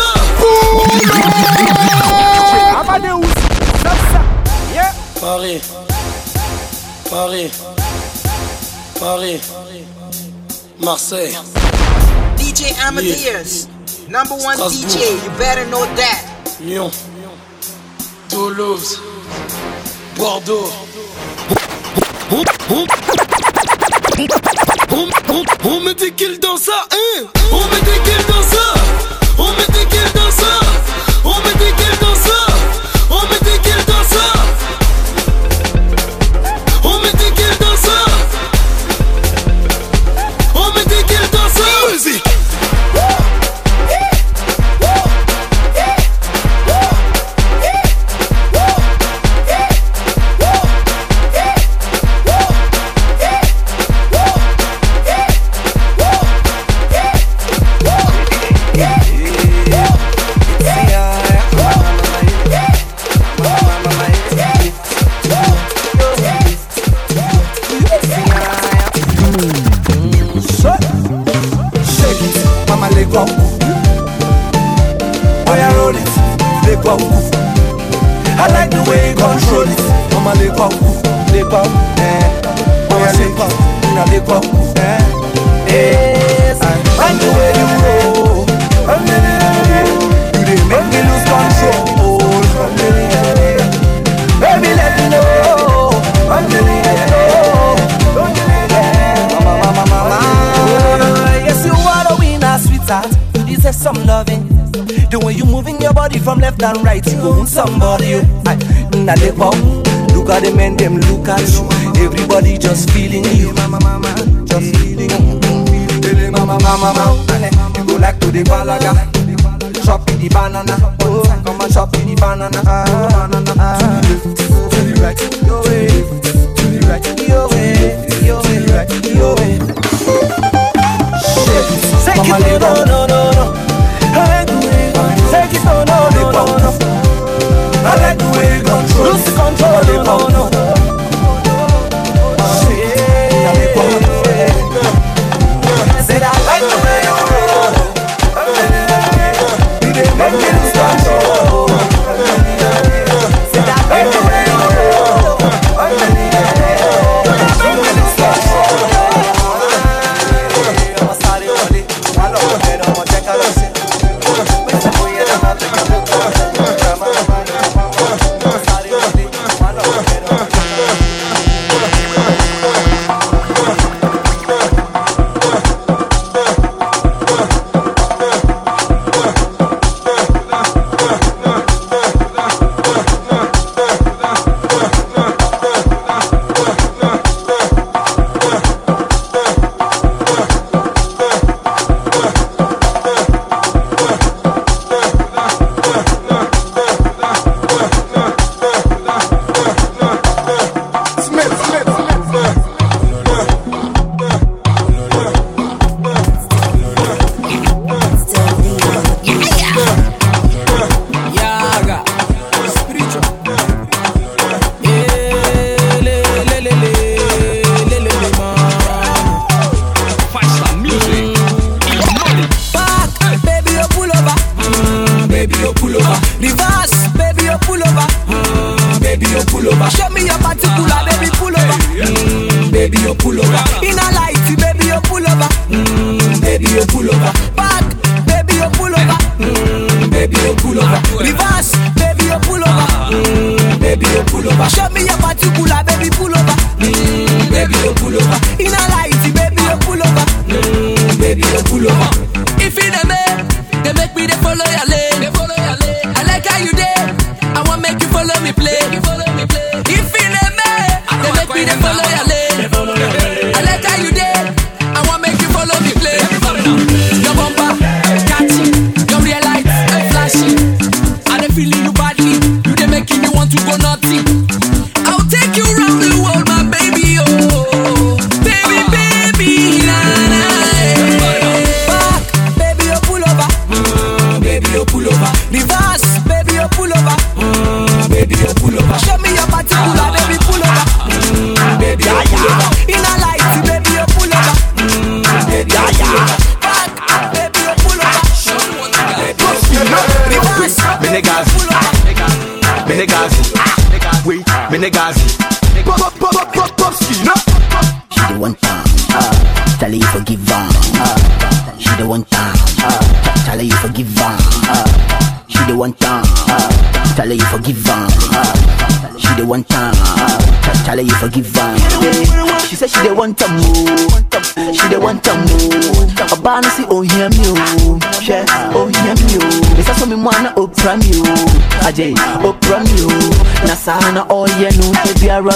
Paris, 5.21 5.61
Paris, 7.09 7.51
Paris, 8.99 9.39
Marseille. 10.79 11.33
DJ 12.43 12.73
Amadeus, 12.85 13.67
number 14.09 14.35
one 14.35 14.57
DJ, 14.57 15.15
you 15.23 15.29
better 15.37 15.65
know 15.67 15.85
that. 15.95 16.19
Lyon. 16.59 16.91
Toulouse. 18.27 18.99
Bordeaux. 20.17 20.69
On, 25.63 25.79
me 25.79 25.93
dit 25.93 26.11
qu'il 26.11 26.37
danse 26.39 26.63
ça, 26.63 26.85
hein 26.91 27.23
On 27.51 27.63
me 27.63 27.79
dit 27.79 27.99
qu'il 28.03 28.25
danse 28.27 28.47
ça 28.47 28.73
On 29.37 29.51
me 29.53 29.65
dit 29.71 29.85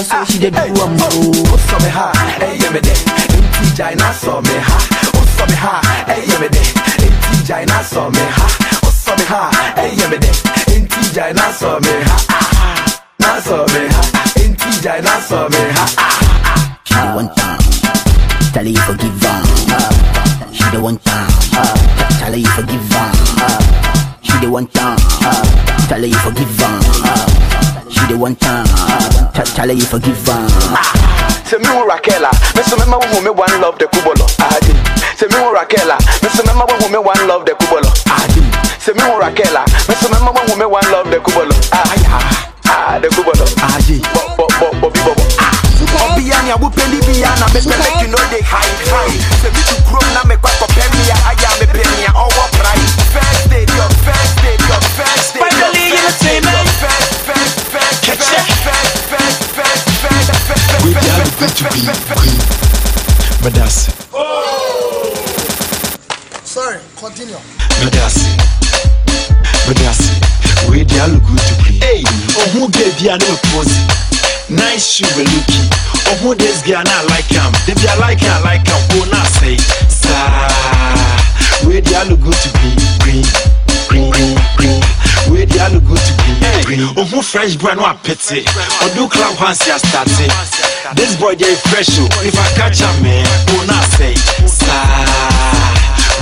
so 0.08 0.24
she 0.24 0.40
did 0.40 0.54
do 0.54 0.60
a 0.60 0.88
move. 0.88 1.04
Oh, 1.04 1.52
What's 1.52 1.74
up, 1.74 1.82
ha? 1.92 2.08
Hey, 2.40 2.56
yeah, 2.58 2.72
me 2.72 2.80
day. 2.80 2.96
In 3.68 4.00
i 4.00 4.12
saw 4.14 4.40
me 4.42 4.56
ha. 4.56 4.78
Oh, 5.04 5.20
What's 5.20 5.40
up, 5.40 5.52
ha? 5.52 5.82
Hey, 6.08 6.24
yeah, 6.26 6.40
me 6.40 6.48
day. 6.48 6.68
In 7.04 7.46
Gina 7.46 7.84
saw 7.84 8.10
me 8.10 8.24
ha. 8.24 8.48
Oh, 8.48 8.80
What's 8.84 9.08
up, 9.08 9.20
ha? 9.28 9.74
Hey, 9.76 9.96
yeah, 9.96 10.10
me 10.10 10.18
day. 10.18 10.32
In 10.76 11.52
saw 11.52 11.80
me 11.80 12.04
ha. 12.08 12.27
I'll 29.70 29.80
forgive 29.86 30.18
her. 30.28 30.48
Ah, 30.72 31.44
say 31.46 31.58
me 31.60 31.68
wo 31.76 31.84
Rakela, 31.88 32.32
me 32.56 32.62
so 32.64 32.76
me 32.80 32.86
ma 32.88 32.98
wo 32.98 33.20
me 33.22 33.30
one 33.32 33.52
love 33.62 33.78
the 33.80 33.86
kubolo. 33.92 34.24
Adi. 34.40 34.72
do. 34.72 34.82
Say 35.20 35.28
me 35.28 35.36
who 35.44 35.52
Rakela, 35.52 35.98
me 36.24 36.30
so 36.32 36.44
me 36.48 36.54
ma 36.56 36.64
wo 36.66 36.88
me 36.88 36.98
one 37.00 37.20
love 37.28 37.46
the 37.46 37.52
kubolo. 37.60 37.90
Adi. 38.08 38.40
do. 38.40 38.52
Say 38.80 38.94
me 38.94 39.02
who 39.04 39.20
Rakela, 39.20 39.64
me 39.90 39.96
so 40.00 40.08
me 40.08 40.18
ma 40.24 40.32
wo 40.32 40.56
me 40.56 40.66
one 40.66 40.88
love 40.92 41.10
the 41.12 41.18
kubolo. 41.20 41.52
Ah 41.76 41.84
yeah, 42.00 42.72
ah 42.72 43.00
the 43.02 43.10
kubolo. 43.12 43.44
Ah 43.60 43.76
yeah, 43.92 44.00
bo 44.16 44.24
bo 44.40 44.46
bo 44.60 44.68
bo 44.80 44.88
bo 44.90 45.12
bo. 45.16 45.24
Ah. 45.40 45.52
Obiani, 46.08 46.50
I 46.52 46.58
will 46.58 46.70
pay 46.74 46.86
the 46.90 47.00
biana, 47.06 47.46
make 47.54 47.66
me 47.70 47.76
make 47.78 47.98
you 48.02 48.10
know 48.10 48.22
they 48.34 48.42
hide 48.42 48.66
hide. 48.90 49.22
Say 49.42 49.50
me 49.54 49.62
to 49.72 49.76
grow 49.86 50.02
now, 50.18 50.24
me 50.26 50.36
kwa 50.42 50.50
Madasi, 63.44 63.94
Oh, 64.12 65.14
Sorry, 66.44 66.80
continue. 66.98 67.38
Madasi, 67.78 68.34
Madasi. 69.70 70.18
We 70.72 70.82
are 70.82 71.14
good 71.14 71.38
to 71.38 71.54
be. 71.62 71.78
Hey, 71.78 72.02
oh 72.42 72.50
who 72.58 72.70
gave 72.74 72.98
you 73.00 73.14
no 73.14 73.38
pose? 73.54 73.70
Nice 74.50 74.82
shoe 74.98 75.06
we 75.16 75.24
looking. 75.30 75.70
Oh 76.10 76.18
who 76.26 76.34
this 76.34 76.64
guy 76.66 76.82
I 76.82 77.06
like 77.06 77.30
him. 77.30 77.54
If 77.70 77.78
you 77.86 77.94
like 78.02 78.18
him, 78.20 78.42
like 78.42 78.66
him. 78.66 78.82
Oh 78.98 79.06
na 79.14 79.22
say, 79.38 79.58
sa. 79.88 80.18
We 81.70 81.78
are 81.78 82.10
good 82.18 82.34
to 82.34 82.50
be 82.58 82.74
green, 83.06 83.26
green, 83.88 84.10
green, 84.10 84.38
green. 84.58 84.82
We 85.30 85.46
are 85.46 85.70
good 85.70 86.02
to 86.02 86.14
be 86.26 86.27
free. 86.68 86.84
Ohu 87.00 87.22
brand 87.32 87.60
boy 87.60 87.74
no 87.76 87.84
apete. 87.86 88.44
Odu 88.84 89.08
club 89.10 89.40
once 89.40 89.68
ya 89.68 89.78
start 89.78 90.08
This 90.96 91.16
boy 91.16 91.36
dey 91.36 91.56
fresh 91.56 92.00
o. 92.00 92.06
If 92.28 92.36
I 92.36 92.48
catch 92.60 92.82
a 92.82 92.90
man, 93.02 93.26
who 93.50 93.66
na 93.68 93.80
say 93.96 94.16
Sir, 94.46 94.68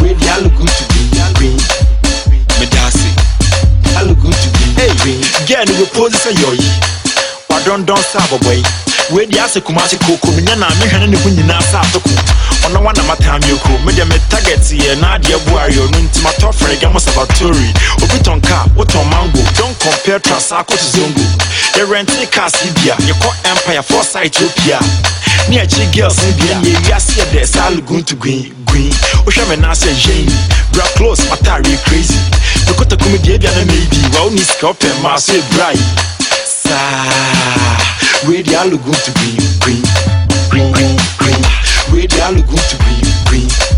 We 0.01 0.13
dey 0.13 0.29
all 0.29 0.45
good 0.53 0.69
to 0.69 0.83
be 0.93 1.01
queen. 1.37 1.57
Me 2.59 2.65
dance. 2.69 3.01
All 3.97 4.13
good 4.13 4.33
to 4.37 4.47
be 4.53 4.65
hey 4.77 4.91
queen. 5.01 5.21
Girl 5.49 5.65
we 5.79 5.85
pose 5.89 6.15
say 6.21 6.33
yoyi. 6.33 6.69
Wadon 7.49 7.85
don 7.85 7.97
sabo 7.97 8.37
oh 8.37 8.39
boy. 8.45 8.61
We 9.15 9.25
dey 9.25 9.39
ask 9.39 9.57
kumasi 9.59 9.97
koko. 10.05 10.31
Me 10.35 10.41
nyana 10.45 10.69
me 10.79 10.85
hwene 10.89 11.07
ne 11.09 11.17
hu 11.17 11.29
nyina 11.29 11.61
sa 11.61 11.81
atoko 11.81 12.09
ɔno 12.65 12.81
wa 12.83 12.91
na 12.93 13.03
matam 13.03 13.39
yɛ 13.41 13.55
kuro 13.61 13.77
medeɛ 13.85 14.05
me 14.09 14.17
target 14.29 14.59
yɛ 14.73 14.99
na 14.99 15.17
adeɛ 15.17 15.37
bu 15.45 15.55
ayɛ 15.57 15.91
no 15.91 15.99
nti 15.99 16.19
matɔ 16.25 16.51
frɛga 16.53 16.91
mo 16.91 16.99
sabatori 16.99 17.69
obi 18.01 18.17
tɔn 18.25 18.41
car 18.41 18.65
wotɔn 18.75 19.05
mango. 19.09 19.39
Don 19.57 19.73
compare 19.75 20.19
trasa 20.19 20.63
kɔto 20.65 20.87
zongo. 20.93 21.25
Yɛrɛnte 21.77 22.31
cars 22.31 22.53
yi 22.63 22.71
bia 22.71 22.95
yɛkɔ 22.95 23.29
empire 23.51 23.81
foresight 23.83 24.33
opia. 24.41 24.79
Ne 25.49 25.57
akyi 25.59 25.85
girls 25.93 26.17
no 26.17 26.31
bia. 26.39 26.55
Nyɛ 26.63 26.75
wiase 26.87 27.13
yɛ 27.19 27.25
dɛ 27.33 27.45
saa 27.45 27.69
luguntugun 27.69 28.51
gwin 28.65 28.91
wohwɛ 29.25 29.49
me 29.49 29.55
na 29.57 29.71
yɛn 29.73 30.31
bra 30.73 30.85
close 30.97 31.21
matare 31.29 31.77
crazy. 31.85 32.17
Mekɔtako 32.65 33.11
me 33.11 33.17
deɛ 33.19 33.39
bia 33.39 33.51
na 33.51 33.63
meidi 33.71 34.01
wa 34.13 34.23
wo 34.23 34.29
ni 34.29 34.41
sika 34.41 34.67
wopɛ 34.73 34.89
maa 35.03 35.17
so 35.17 35.33
ɛbrae 35.33 35.77
saa 36.63 37.77
wei 38.27 38.41
deɛ 38.41 38.57
aluguntugun 38.57 39.37
gwin 39.61 39.83
gwin 40.49 40.71
gwin 40.71 40.97
gwin 41.19 41.64
way 41.91 42.07
down 42.07 42.35
look 42.35 42.47
good 42.47 42.59
to 42.59 42.77
be 42.77 43.01
green. 43.29 43.74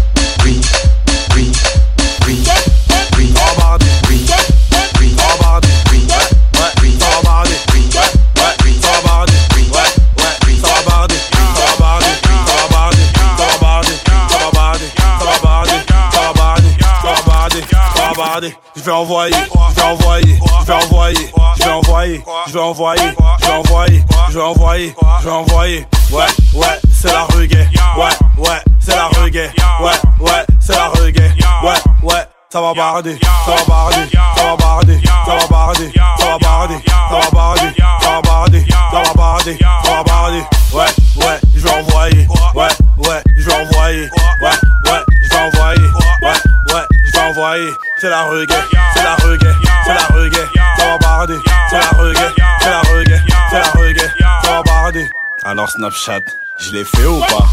Je 18.17 18.81
vais 18.81 18.91
envoyer, 18.91 19.31
je 19.69 19.75
vais 19.75 19.81
envoyer, 19.83 20.39
je 20.61 20.65
vais 20.65 20.73
envoyer, 20.73 21.29
je 21.55 21.63
vais 21.63 21.69
envoyer, 21.69 22.23
je 22.47 22.53
vais 22.53 22.59
envoyer, 22.59 23.13
je 23.37 23.43
vais 23.43 23.51
envoyer, 23.51 24.03
je 24.29 24.33
vais 24.33 24.41
envoyer, 24.41 24.95
je 25.19 25.25
vais 25.25 25.31
envoyer. 25.31 25.87
Ouais, 26.11 26.25
ouais, 26.55 26.79
c'est 26.91 27.11
la 27.13 27.25
reggae. 27.25 27.69
Ouais, 27.95 28.09
ouais, 28.39 28.61
c'est 28.79 28.95
la 28.95 29.07
reggae. 29.09 29.51
Ouais, 29.79 29.91
ouais, 30.19 30.45
c'est 30.59 30.73
la 30.73 30.87
reggae. 30.87 31.31
Ouais, 31.61 31.75
ouais. 32.01 32.25
Ça 32.49 32.59
va 32.61 32.73
barder, 32.73 33.19
ça 33.45 33.51
va 33.51 33.63
barder, 33.67 34.09
ça 34.35 34.43
va 34.45 34.55
barder, 34.55 34.99
ça 35.25 35.35
va 35.35 35.47
barder, 35.47 35.91
ça 36.17 36.25
va 36.25 36.37
barder, 36.39 36.81
ça 36.87 37.19
va 37.19 37.29
barder, 37.29 37.73
ça 38.01 38.09
va 38.09 38.21
barder, 38.21 38.65
ça 38.89 39.01
va 39.03 39.13
barder, 39.13 39.57
ça 39.83 39.91
va 39.91 40.03
barder. 40.03 40.43
Ouais, 40.73 40.85
ouais, 41.17 41.39
je 41.55 41.59
vais 41.59 41.71
envoyer. 41.71 42.27
Ouais, 42.55 42.69
ouais, 42.97 43.21
je 43.37 43.45
vais 43.45 43.53
envoyer. 43.53 44.09
Ouais, 44.41 44.49
ouais, 44.85 45.03
je 45.23 45.29
vais 45.29 45.41
envoyer. 45.43 45.87
Ouais, 46.21 46.73
ouais, 46.73 46.96
envoyer. 47.27 47.73
C'est 47.99 48.09
la 48.09 48.23
reggae, 48.23 48.53
c'est 48.93 49.03
la 49.03 49.15
reggae, 49.15 49.55
c'est 49.85 49.93
la 49.93 50.05
reggae. 50.15 50.49
Ça 50.77 50.85
va 50.85 50.97
barder, 50.97 51.39
c'est 51.69 51.79
la 51.79 51.89
reggae, 51.97 52.33
c'est 52.59 52.69
la 52.69 52.81
reggae, 52.81 53.21
c'est 53.49 53.59
la 53.59 53.81
reggae. 53.81 54.11
Ça 54.43 54.51
va 54.51 54.63
barder. 54.63 55.09
Alors 55.43 55.69
Snapchat, 55.69 56.21
je 56.59 56.71
l'ai 56.71 56.83
fait 56.85 57.05
ou 57.05 57.19
pas? 57.19 57.45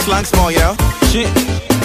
Slang 0.00 0.24
small, 0.24 0.50
yo. 0.50 0.74
Shit, 1.12 1.28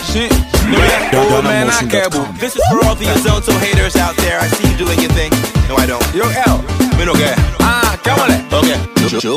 shit. 0.08 0.32
No, 0.70 0.78
yeah. 0.78 1.12
Oh, 1.14 1.42
man, 1.42 1.70
I 1.70 1.86
care, 1.86 2.10
boo. 2.10 2.26
This 2.40 2.56
is 2.56 2.64
for 2.72 2.86
all 2.86 2.96
the 2.96 3.06
Azonto 3.06 3.52
haters 3.60 3.98
out 3.98 4.16
there. 4.16 4.40
I 4.40 4.48
see 4.48 4.70
you 4.72 4.78
doing 4.78 5.00
your 5.02 5.12
thing. 5.12 5.32
No, 5.68 5.76
I 5.76 5.86
don't. 5.86 6.02
Yo, 6.16 6.24
L. 6.48 6.64
Me 6.98 7.04
no 7.04 7.14
care. 7.14 7.36
Ah, 7.60 7.98
cámale. 8.04 8.40
Okay. 8.54 8.80
Say, 9.20 9.30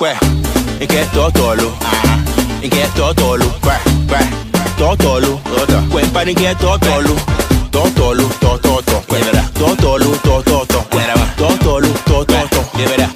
where? 0.00 0.18
You 0.80 0.86
get 0.88 1.06
totolo. 1.14 1.70
You 2.60 2.68
get 2.68 2.90
totolo. 2.96 3.46
Totolo. 4.76 5.40
When 5.92 6.10
party 6.12 6.34
get 6.34 6.56
totolo. 6.58 7.16
Totolo, 7.70 8.28
tototo. 8.40 9.02
Totolo, 9.56 10.16
tototo. 10.22 10.84
Totolo, 11.36 11.90
tototo. 12.04 12.60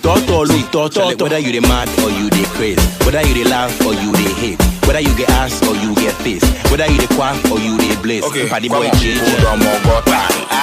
Totolo, 0.01 0.57
tototo. 0.71 1.23
Whether 1.23 1.39
you 1.39 1.53
the 1.53 1.61
mad 1.67 1.89
or 2.01 2.11
you 2.11 2.31
the 2.31 2.45
crazy. 2.57 2.81
Whether 3.05 3.23
you 3.29 3.45
the 3.45 3.51
laugh 3.51 3.73
or 3.85 3.95
you 3.95 4.13
the 4.13 4.29
hate. 4.41 4.61
Whether 4.87 5.01
you 5.01 5.15
get 5.17 5.31
ass 5.31 5.61
or 5.69 5.77
you 5.77 5.95
get 5.95 6.15
face. 6.15 6.43
Whether 6.71 6.87
you 6.87 6.99
the 6.99 7.07
quack 7.15 7.37
or 7.51 7.59
you 7.59 7.77
the 7.77 7.97
blaze. 8.03 8.25
Okay, 8.25 8.49
Party 8.49 8.69
boy 8.69 8.89
on. 8.89 8.97
JJ. 8.97 9.21
Udomogota. 9.21 10.21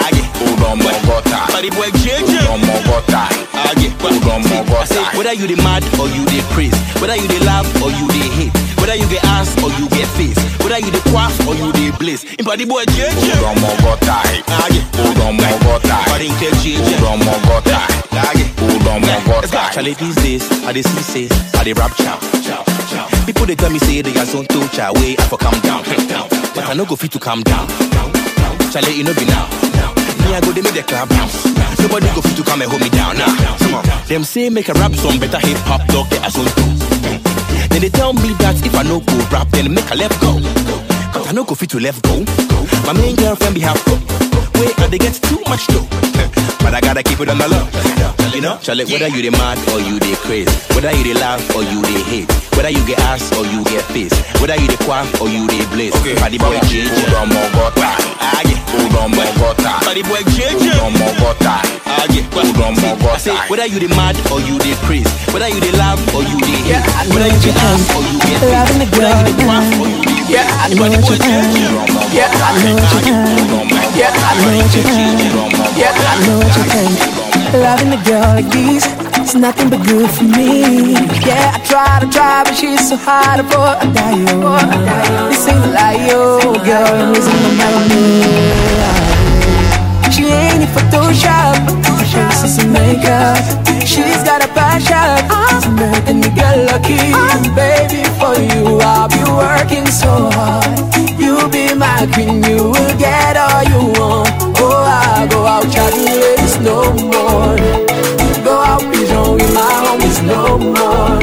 Age. 0.10 0.26
Udomogota. 0.50 1.48
Party 1.54 1.70
boy 1.70 1.90
JJ. 2.02 2.42
Udomogota. 2.42 3.30
Age. 3.70 3.88
Say, 4.88 5.04
whether 5.18 5.34
you 5.34 5.48
the 5.48 5.56
mad 5.64 5.84
or 6.00 6.08
you 6.08 6.24
the 6.26 6.42
crazy, 6.54 6.76
whether 7.02 7.16
you 7.16 7.28
the 7.28 7.44
laugh 7.44 7.66
or 7.82 7.90
you 7.92 8.08
the 8.08 8.24
hate, 8.36 8.54
whether 8.80 8.96
you 8.96 9.08
get 9.10 9.24
ass 9.36 9.52
or 9.64 9.70
you 9.80 9.90
get 9.90 10.08
face, 10.18 10.38
whether 10.64 10.80
you 10.80 10.92
the 10.92 11.02
quaff 11.10 11.34
or 11.48 11.56
you 11.56 11.72
the 11.72 11.96
blaze. 12.00 12.24
In 12.38 12.46
party 12.46 12.66
boy 12.66 12.84
JJ. 12.96 13.38
Udomogota. 13.38 14.24
Age. 14.66 14.82
Udomogota. 14.98 15.98
Party 16.10 16.28
in 16.28 16.36
JJ. 16.40 16.82
Udomogota. 16.98 17.80
Age. 18.32 18.48
Udomogota. 18.58 19.74
Charlie 19.74 19.94
these 19.94 20.16
days, 20.16 20.44
I 20.44 20.44
get 20.44 20.44
cold 20.44 20.44
on 20.44 20.44
bogota 20.44 20.44
it's 20.44 20.44
got 20.44 20.44
challege 20.44 20.44
this 20.44 20.52
is 20.52 20.64
and 20.66 20.76
they 20.76 20.82
see 20.82 21.28
say, 21.28 21.60
I 21.60 21.64
they 21.64 21.74
rap 21.74 21.92
chow. 21.96 22.18
People 23.26 23.46
they 23.46 23.56
tell 23.56 23.70
me 23.70 23.80
say 23.80 24.02
they 24.02 24.16
are 24.20 24.26
zone 24.26 24.46
to 24.48 24.68
chow 24.70 24.94
way 24.94 25.16
I 25.18 25.24
for 25.30 25.38
calm 25.38 25.60
down. 25.62 25.84
But 26.56 26.66
I 26.66 26.74
no 26.74 26.86
go 26.86 26.96
fit 26.96 27.12
to 27.12 27.20
calm 27.20 27.44
down. 27.44 27.68
Charlie, 28.72 28.98
you 28.98 29.04
know 29.04 29.14
be 29.14 29.26
now. 29.26 29.48
Me 30.26 30.34
I 30.34 30.42
go 30.42 30.52
they 30.52 30.62
make 30.62 30.74
the 30.74 30.84
club 30.84 31.10
bounce. 31.10 31.46
Nobody 31.80 32.08
go 32.16 32.22
fit 32.22 32.36
to 32.38 32.44
come 32.44 32.62
and 32.62 32.70
hold 32.72 32.82
me 32.82 32.90
down 32.90 33.18
now. 33.18 33.30
Come 33.60 33.76
on. 33.76 34.08
Them 34.08 34.24
say 34.24 34.50
make 34.50 34.70
a 34.70 34.74
rap 34.74 34.94
song 34.96 35.20
better 35.20 35.40
hip 35.40 35.58
hop 35.70 35.86
dog 35.88 36.10
get 36.10 36.26
a 36.26 36.32
zone 36.32 36.46
to. 36.46 37.37
Then 37.70 37.82
they 37.82 37.90
tell 37.90 38.14
me 38.14 38.34
that 38.40 38.56
if 38.66 38.76
I 38.76 38.84
no 38.84 39.00
go 39.00 39.18
rap, 39.32 39.50
then 39.50 39.74
make 39.74 39.90
a 39.92 39.96
left 39.96 40.20
go. 40.22 40.40
Cause 41.14 41.28
I 41.28 41.32
no 41.32 41.44
go 41.44 41.56
fit 41.56 41.70
to 41.72 41.80
left 41.80 42.04
go. 42.04 42.24
My 42.86 42.94
main 42.94 43.16
girlfriend 43.16 43.56
be 43.56 43.62
half 43.62 43.84
Wait, 44.60 44.74
and 44.80 44.92
they 44.92 44.98
get 44.98 45.14
too 45.14 45.40
much 45.48 45.68
though. 45.68 45.86
But 46.62 46.74
I 46.74 46.82
gotta 46.82 47.04
keep 47.04 47.20
it 47.20 47.30
on 47.30 47.38
the 47.38 47.48
low. 47.48 47.64
You 48.34 48.42
know, 48.42 48.58
Charlie, 48.62 48.86
whether 48.86 49.08
you 49.08 49.22
the 49.22 49.32
mad 49.32 49.58
or 49.74 49.80
you 49.80 49.98
the 49.98 50.14
crazy, 50.22 50.52
whether 50.76 50.92
you 50.94 51.04
the 51.10 51.20
laugh 51.20 51.42
or 51.56 51.64
you 51.64 51.82
the 51.82 51.98
hate, 52.06 52.30
whether 52.54 52.70
you 52.70 52.86
get 52.86 53.00
ass 53.10 53.26
or 53.34 53.46
you 53.46 53.64
get 53.66 53.82
face, 53.90 54.14
whether 54.42 54.54
you 54.58 54.68
the 54.68 54.78
quaff 54.86 55.10
or 55.22 55.30
you 55.30 55.48
the 55.48 55.58
blaze. 55.74 55.96
Okay, 56.02 56.14
boy 56.14 56.38
come 56.38 56.54
on. 56.54 56.66
JJ. 56.70 56.90
Udomogota. 57.08 57.90
Aye. 58.22 58.54
Udomogota. 58.78 59.82
Party 59.86 60.04
boy 60.04 60.22
JJ. 60.36 60.70
Udomogota. 60.70 61.66
Aye. 61.86 62.18
I 63.18 63.18
say, 63.18 63.34
whether 63.50 63.66
you 63.66 63.80
the 63.80 63.90
mad 63.98 64.14
or 64.30 64.38
you 64.42 64.60
the 64.62 64.78
crazy, 64.86 65.10
whether 65.34 65.50
you 65.50 65.58
the 65.58 65.74
laugh 65.78 65.98
or 66.14 66.22
you 66.22 66.38
the 66.38 66.54
hate, 66.70 66.86
whether 67.10 67.26
you 67.26 67.40
get 67.42 67.58
ass 67.58 67.90
or 67.98 68.06
you 68.06 68.20
get 68.22 68.38
face, 68.38 68.70
whether 68.94 69.10
you 69.18 69.34
the 69.34 69.42
quaff 69.42 69.66
or 69.82 69.88
you 69.90 69.98
the 70.06 70.18
Yeah, 70.30 70.44
I 70.62 70.70
know 70.76 70.92
what 70.92 71.18
you. 71.18 71.34
Yeah, 72.14 72.30
I 72.30 72.62
know 72.62 72.76
what 72.76 73.06
you 73.08 73.16
think. 73.26 73.47
Yeah, 73.98 74.14
I 74.14 74.38
know 74.38 74.54
what 74.62 74.70
you 74.78 74.84
think. 74.86 75.18
Yeah, 75.76 75.90
I 75.90 76.16
know 76.26 76.38
what 76.38 76.54
you 76.54 76.64
think. 76.70 76.94
Loving 77.64 77.90
the 77.90 77.98
girl 78.06 78.30
like 78.38 78.50
this, 78.54 78.86
it's 79.18 79.34
nothing 79.34 79.70
but 79.72 79.82
good 79.88 80.10
for 80.12 80.24
me. 80.24 80.94
Yeah, 81.26 81.56
I 81.56 81.60
try 81.66 82.00
to 82.02 82.08
try, 82.08 82.44
but 82.44 82.54
she's 82.56 82.90
so 82.90 82.96
hard 82.96 83.42
for 83.50 83.66
a 83.66 83.86
die. 83.98 84.26
oh. 84.38 84.60
This 85.30 85.48
ain't 85.50 85.66
a 85.66 85.68
lie, 85.74 86.10
oh, 86.12 86.54
girl, 86.64 86.86
I'm 86.86 87.14
losing 87.14 87.42
my 87.42 87.52
mind. 87.58 87.98
She 90.14 90.26
ain't 90.30 90.62
in 90.62 90.70
Photoshop, 90.76 91.58
her 91.88 92.06
face 92.06 92.44
is 92.44 92.54
some 92.58 92.72
makeup. 92.72 93.42
She's 93.82 94.22
got 94.24 94.46
a 94.46 94.48
passion 94.54 95.26
to 95.64 95.70
make 95.74 96.06
a 96.06 96.14
nigga 96.14 96.70
lucky. 96.70 97.02
Baby, 97.56 98.04
for 98.20 98.36
you, 98.38 98.78
I'll 98.80 99.08
be 99.10 99.24
working 99.26 99.88
so 99.88 100.30
hard. 100.38 100.97
My 102.00 102.06
queen, 102.14 102.44
you 102.44 102.66
will 102.66 102.98
get 103.00 103.36
all 103.38 103.64
you 103.64 103.92
want. 104.00 104.30
Oh, 104.60 104.86
I 104.86 105.28
go 105.32 105.48
out 105.48 105.64
chatting 105.64 106.06
ladies 106.06 106.60
no 106.60 106.94
more. 106.94 107.58
Go 108.46 108.54
out 108.54 108.82
pigeon 108.94 109.34
with 109.34 109.52
my 109.52 109.74
homies 109.82 110.22
no 110.24 110.60
more. 110.60 111.18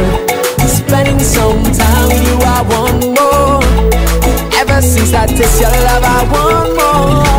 Spending 0.67 1.21
some 1.21 1.63
time 1.63 2.09
with 2.09 2.27
you, 2.27 2.39
I 2.43 2.63
want 2.73 3.07
more. 3.07 3.63
Ever 4.59 4.83
since 4.83 5.15
I 5.15 5.27
taste 5.27 5.61
your 5.61 5.71
love, 5.71 6.03
I 6.03 6.21
want 6.33 6.75
more. 6.75 7.34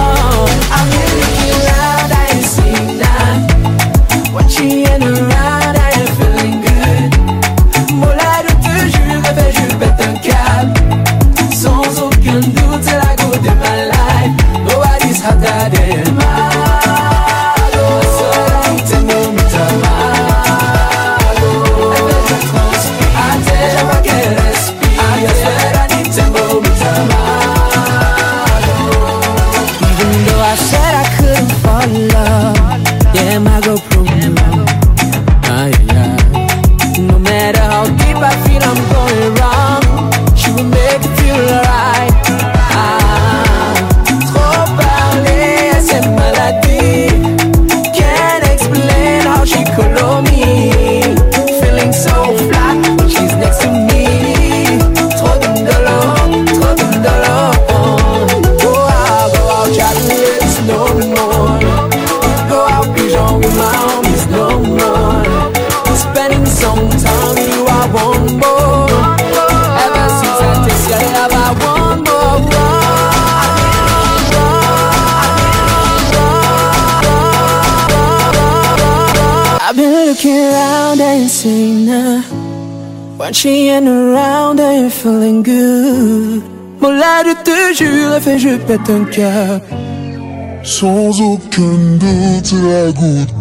Watching 83.36 83.86
around 83.86 84.62
and 84.62 84.94
feeling 84.94 85.44
good. 85.44 86.42
Mon 86.80 86.90
là 86.90 87.22
de 87.22 87.34
te 87.44 87.74
jure, 87.74 88.18
fait 88.22 88.40
je 88.40 88.56
pète 88.56 88.90
un 88.90 89.04
cœur. 89.04 89.60
Sans 90.64 91.20
aucun 91.20 91.98
doute, 92.00 92.54
la 92.64 92.92
goutte 92.94 93.34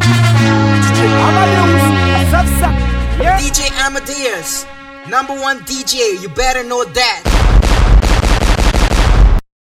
DJ 3.38 3.70
Amadeus, 3.86 4.66
number 5.08 5.34
one 5.34 5.60
DJ, 5.64 6.20
you 6.20 6.28
better 6.30 6.64
know 6.64 6.84
that. 6.84 7.23